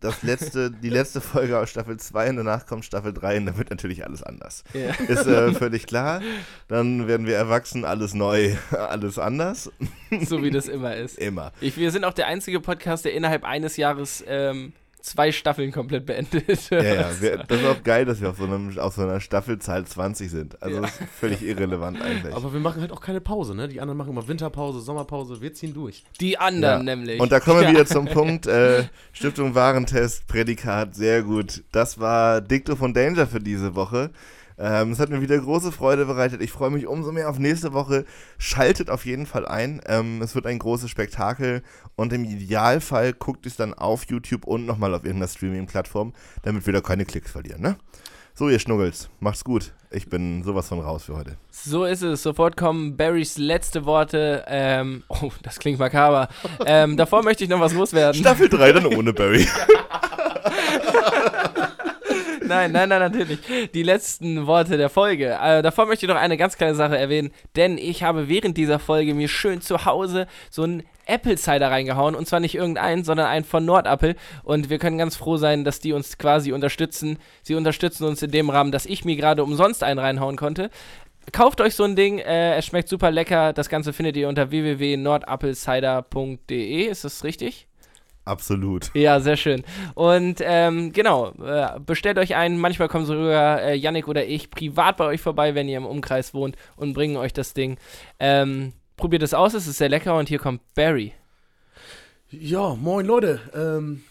das 0.00 0.22
letzte, 0.22 0.70
die 0.82 0.90
letzte 0.90 1.20
Folge 1.20 1.58
aus 1.58 1.70
Staffel 1.70 1.98
2 1.98 2.30
und 2.30 2.36
danach 2.36 2.66
kommt 2.66 2.84
Staffel 2.84 3.12
3 3.12 3.38
und 3.38 3.46
dann 3.46 3.56
wird 3.56 3.70
natürlich 3.70 4.04
alles 4.04 4.22
anders. 4.22 4.64
ja. 4.72 4.92
Ist 5.08 5.26
äh, 5.26 5.52
völlig 5.52 5.86
klar. 5.86 6.20
Dann 6.66 7.06
werden 7.06 7.26
wir 7.26 7.36
erwachsen, 7.36 7.84
alles 7.84 8.14
neu, 8.14 8.56
alles 8.70 9.18
anders. 9.18 9.70
so 10.22 10.42
wie 10.42 10.50
das 10.50 10.66
immer 10.66 10.96
ist. 10.96 11.18
Immer. 11.18 11.52
Ich, 11.60 11.76
wir 11.76 11.90
sind 11.90 12.04
auch 12.04 12.14
der 12.14 12.26
einzige 12.26 12.60
Podcast, 12.60 13.04
der 13.04 13.12
innerhalb 13.12 13.44
eines 13.44 13.76
Jahres 13.76 14.24
ähm, 14.26 14.72
zwei 15.04 15.32
Staffeln 15.32 15.70
komplett 15.70 16.06
beendet. 16.06 16.70
Ja, 16.70 16.82
ja. 16.82 17.10
Wir, 17.20 17.36
das 17.46 17.60
ist 17.60 17.66
auch 17.66 17.82
geil, 17.82 18.04
dass 18.06 18.20
wir 18.20 18.30
auf 18.30 18.38
so, 18.38 18.44
einem, 18.44 18.76
auf 18.78 18.94
so 18.94 19.02
einer 19.02 19.20
Staffelzahl 19.20 19.84
20 19.84 20.30
sind. 20.30 20.62
Also 20.62 20.80
das 20.80 20.90
ist 20.98 21.02
völlig 21.20 21.42
irrelevant 21.42 22.00
eigentlich. 22.00 22.34
Aber 22.34 22.52
wir 22.52 22.60
machen 22.60 22.80
halt 22.80 22.90
auch 22.90 23.00
keine 23.02 23.20
Pause, 23.20 23.54
ne? 23.54 23.68
Die 23.68 23.80
anderen 23.80 23.98
machen 23.98 24.10
immer 24.12 24.26
Winterpause, 24.26 24.80
Sommerpause, 24.80 25.40
wir 25.42 25.52
ziehen 25.52 25.74
durch. 25.74 26.04
Die 26.20 26.38
anderen 26.38 26.86
Ja. 26.86 26.96
nämlich. 26.96 27.20
Und 27.20 27.30
da 27.30 27.38
kommen 27.40 27.60
wir 27.60 27.64
Ja. 27.66 27.70
wieder 27.70 27.86
zum 27.86 28.06
Punkt, 28.14 28.46
äh, 28.46 28.84
Stiftung 29.12 29.54
Warentest, 29.54 30.26
Prädikat, 30.26 30.94
sehr 30.94 31.22
gut. 31.22 31.62
Das 31.70 32.00
war 32.00 32.40
Dicto 32.40 32.74
von 32.74 32.94
Danger 32.94 33.26
für 33.26 33.40
diese 33.40 33.74
Woche. 33.74 34.10
Ähm, 34.58 34.92
es 34.92 34.98
hat 34.98 35.10
mir 35.10 35.20
wieder 35.20 35.38
große 35.38 35.72
Freude 35.72 36.06
bereitet. 36.06 36.40
Ich 36.42 36.52
freue 36.52 36.70
mich 36.70 36.86
umso 36.86 37.12
mehr 37.12 37.28
auf 37.28 37.38
nächste 37.38 37.72
Woche. 37.72 38.04
Schaltet 38.38 38.90
auf 38.90 39.04
jeden 39.04 39.26
Fall 39.26 39.46
ein. 39.46 39.80
Ähm, 39.86 40.22
es 40.22 40.34
wird 40.34 40.46
ein 40.46 40.58
großes 40.58 40.90
Spektakel 40.90 41.62
und 41.96 42.12
im 42.12 42.24
Idealfall 42.24 43.12
guckt 43.12 43.46
es 43.46 43.56
dann 43.56 43.74
auf 43.74 44.04
YouTube 44.06 44.44
und 44.46 44.66
nochmal 44.66 44.94
auf 44.94 45.04
irgendeiner 45.04 45.28
Streaming-Plattform, 45.28 46.12
damit 46.42 46.66
wir 46.66 46.72
da 46.72 46.80
keine 46.80 47.04
Klicks 47.04 47.30
verlieren, 47.32 47.62
ne? 47.62 47.76
So, 48.36 48.48
ihr 48.48 48.58
Schnuggels, 48.58 49.10
macht's 49.20 49.44
gut. 49.44 49.72
Ich 49.92 50.08
bin 50.08 50.42
sowas 50.42 50.66
von 50.66 50.80
raus 50.80 51.04
für 51.04 51.16
heute. 51.16 51.36
So 51.52 51.84
ist 51.84 52.02
es. 52.02 52.24
Sofort 52.24 52.56
kommen 52.56 52.96
Barrys 52.96 53.38
letzte 53.38 53.84
Worte. 53.84 54.44
Ähm, 54.48 55.04
oh, 55.08 55.30
das 55.42 55.60
klingt 55.60 55.78
makaber. 55.78 56.28
ähm, 56.66 56.96
davor 56.96 57.22
möchte 57.22 57.44
ich 57.44 57.50
noch 57.50 57.60
was 57.60 57.72
loswerden. 57.72 58.20
Staffel 58.20 58.48
3 58.48 58.72
dann 58.72 58.86
ohne 58.86 59.12
Barry. 59.12 59.46
Nein, 62.46 62.72
nein, 62.72 62.88
nein, 62.88 63.00
natürlich. 63.00 63.38
Die 63.72 63.82
letzten 63.82 64.46
Worte 64.46 64.76
der 64.76 64.90
Folge. 64.90 65.38
Äh, 65.42 65.62
davor 65.62 65.86
möchte 65.86 66.06
ich 66.06 66.10
noch 66.10 66.20
eine 66.20 66.36
ganz 66.36 66.56
kleine 66.56 66.74
Sache 66.74 66.98
erwähnen, 66.98 67.30
denn 67.56 67.78
ich 67.78 68.02
habe 68.02 68.28
während 68.28 68.56
dieser 68.56 68.78
Folge 68.78 69.14
mir 69.14 69.28
schön 69.28 69.60
zu 69.60 69.84
Hause 69.84 70.26
so 70.50 70.62
einen 70.62 70.82
Apple 71.06 71.36
Cider 71.36 71.70
reingehauen 71.70 72.14
und 72.14 72.26
zwar 72.26 72.40
nicht 72.40 72.54
irgendeinen, 72.54 73.04
sondern 73.04 73.26
einen 73.26 73.44
von 73.44 73.64
Nordapple 73.64 74.16
und 74.42 74.70
wir 74.70 74.78
können 74.78 74.98
ganz 74.98 75.16
froh 75.16 75.36
sein, 75.36 75.64
dass 75.64 75.80
die 75.80 75.92
uns 75.92 76.18
quasi 76.18 76.52
unterstützen. 76.52 77.18
Sie 77.42 77.54
unterstützen 77.54 78.04
uns 78.04 78.22
in 78.22 78.30
dem 78.30 78.50
Rahmen, 78.50 78.72
dass 78.72 78.86
ich 78.86 79.04
mir 79.04 79.16
gerade 79.16 79.44
umsonst 79.44 79.82
einen 79.82 79.98
reinhauen 79.98 80.36
konnte. 80.36 80.70
Kauft 81.32 81.62
euch 81.62 81.74
so 81.74 81.84
ein 81.84 81.96
Ding, 81.96 82.18
äh, 82.18 82.56
es 82.56 82.66
schmeckt 82.66 82.88
super 82.88 83.10
lecker. 83.10 83.52
Das 83.52 83.68
Ganze 83.68 83.92
findet 83.92 84.16
ihr 84.16 84.28
unter 84.28 84.50
www.nordapplecider.de. 84.50 86.84
Ist 86.84 87.04
das 87.04 87.24
richtig? 87.24 87.66
Absolut. 88.24 88.90
Ja, 88.94 89.20
sehr 89.20 89.36
schön. 89.36 89.64
Und 89.94 90.38
ähm, 90.40 90.92
genau, 90.92 91.32
äh, 91.42 91.78
bestellt 91.80 92.18
euch 92.18 92.34
einen. 92.34 92.58
Manchmal 92.58 92.88
kommen 92.88 93.04
sogar 93.04 93.62
äh, 93.62 93.74
Yannick 93.74 94.08
oder 94.08 94.24
ich 94.24 94.50
privat 94.50 94.96
bei 94.96 95.04
euch 95.04 95.20
vorbei, 95.20 95.54
wenn 95.54 95.68
ihr 95.68 95.76
im 95.76 95.84
Umkreis 95.84 96.32
wohnt 96.32 96.56
und 96.76 96.94
bringen 96.94 97.16
euch 97.16 97.34
das 97.34 97.52
Ding. 97.52 97.76
Ähm, 98.18 98.72
probiert 98.96 99.22
es 99.22 99.34
aus, 99.34 99.52
es 99.52 99.66
ist 99.66 99.76
sehr 99.76 99.90
lecker 99.90 100.16
und 100.16 100.28
hier 100.28 100.38
kommt 100.38 100.62
Barry. 100.74 101.12
Ja, 102.30 102.74
moin 102.74 103.04
Leute. 103.06 103.40
Ähm, 103.54 104.02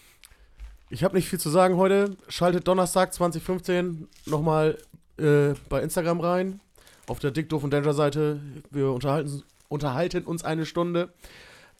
ich 0.90 1.02
habe 1.02 1.16
nicht 1.16 1.28
viel 1.28 1.40
zu 1.40 1.50
sagen 1.50 1.76
heute. 1.76 2.16
Schaltet 2.28 2.68
Donnerstag 2.68 3.12
2015 3.12 4.06
nochmal 4.26 4.78
äh, 5.18 5.54
bei 5.68 5.82
Instagram 5.82 6.20
rein. 6.20 6.60
Auf 7.08 7.18
der 7.18 7.32
Dick 7.32 7.48
Doof 7.48 7.64
und 7.64 7.72
Danger 7.72 7.94
Seite. 7.94 8.40
Wir 8.70 8.90
unterhalten, 8.90 9.42
unterhalten 9.68 10.24
uns 10.24 10.44
eine 10.44 10.66
Stunde. 10.66 11.12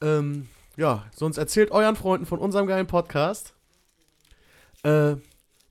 Ähm, 0.02 0.48
ja, 0.76 1.04
sonst 1.14 1.38
erzählt 1.38 1.70
euren 1.70 1.96
Freunden 1.96 2.26
von 2.26 2.38
unserem 2.38 2.66
geilen 2.66 2.86
Podcast. 2.86 3.54
Äh, 4.82 5.16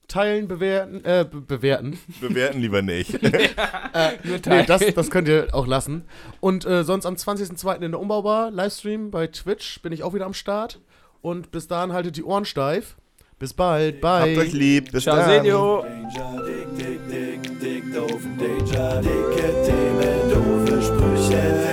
teilen, 0.08 0.48
bewerten, 0.48 1.04
äh, 1.06 1.26
be 1.30 1.42
bewerten. 1.42 2.00
Bewerten 2.22 2.60
lieber 2.60 2.82
nicht. 2.82 3.22
Nur 4.24 4.40
Nee, 4.46 4.66
das, 4.66 4.82
das 4.94 5.10
könnt 5.10 5.28
ihr 5.28 5.48
auch 5.54 5.68
lassen. 5.68 6.06
Und 6.40 6.66
äh, 6.66 6.84
sonst 6.84 7.06
am 7.06 7.16
20.02. 7.16 7.82
in 7.82 7.92
der 7.92 8.00
Umbaubar, 8.00 8.52
Livestream 8.52 9.12
bei 9.12 9.28
Twitch, 9.28 9.82
bin 9.82 9.92
ich 9.92 10.04
auch 10.04 10.14
wieder 10.14 10.26
am 10.26 10.34
Start. 10.34 10.80
Und 11.22 11.52
bis 11.52 11.68
dahin 11.68 11.94
haltet 11.94 12.18
die 12.18 12.24
Ohren 12.24 12.46
steif. 12.46 12.96
Bis 13.40 13.54
bald, 13.54 14.02
bye. 14.02 14.22
Habt 14.22 14.38
euch 14.38 14.54
lieb. 14.54 14.92
Bis 14.92 15.04
Ciao, 15.04 15.16
dann. 15.16 15.30
Senio. 15.30 15.84
Danger, 15.84 16.44
dick, 16.46 16.78
dick, 16.78 17.00
dick, 17.10 17.60
dick, 17.60 17.94
doof 17.94 18.22
und 18.24 18.40
Danger, 18.40 19.02
dicke 19.02 19.64
Themen, 19.66 20.30
doofe 20.30 20.82
Sprüche, 20.82 21.73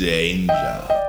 Danger. 0.00 0.99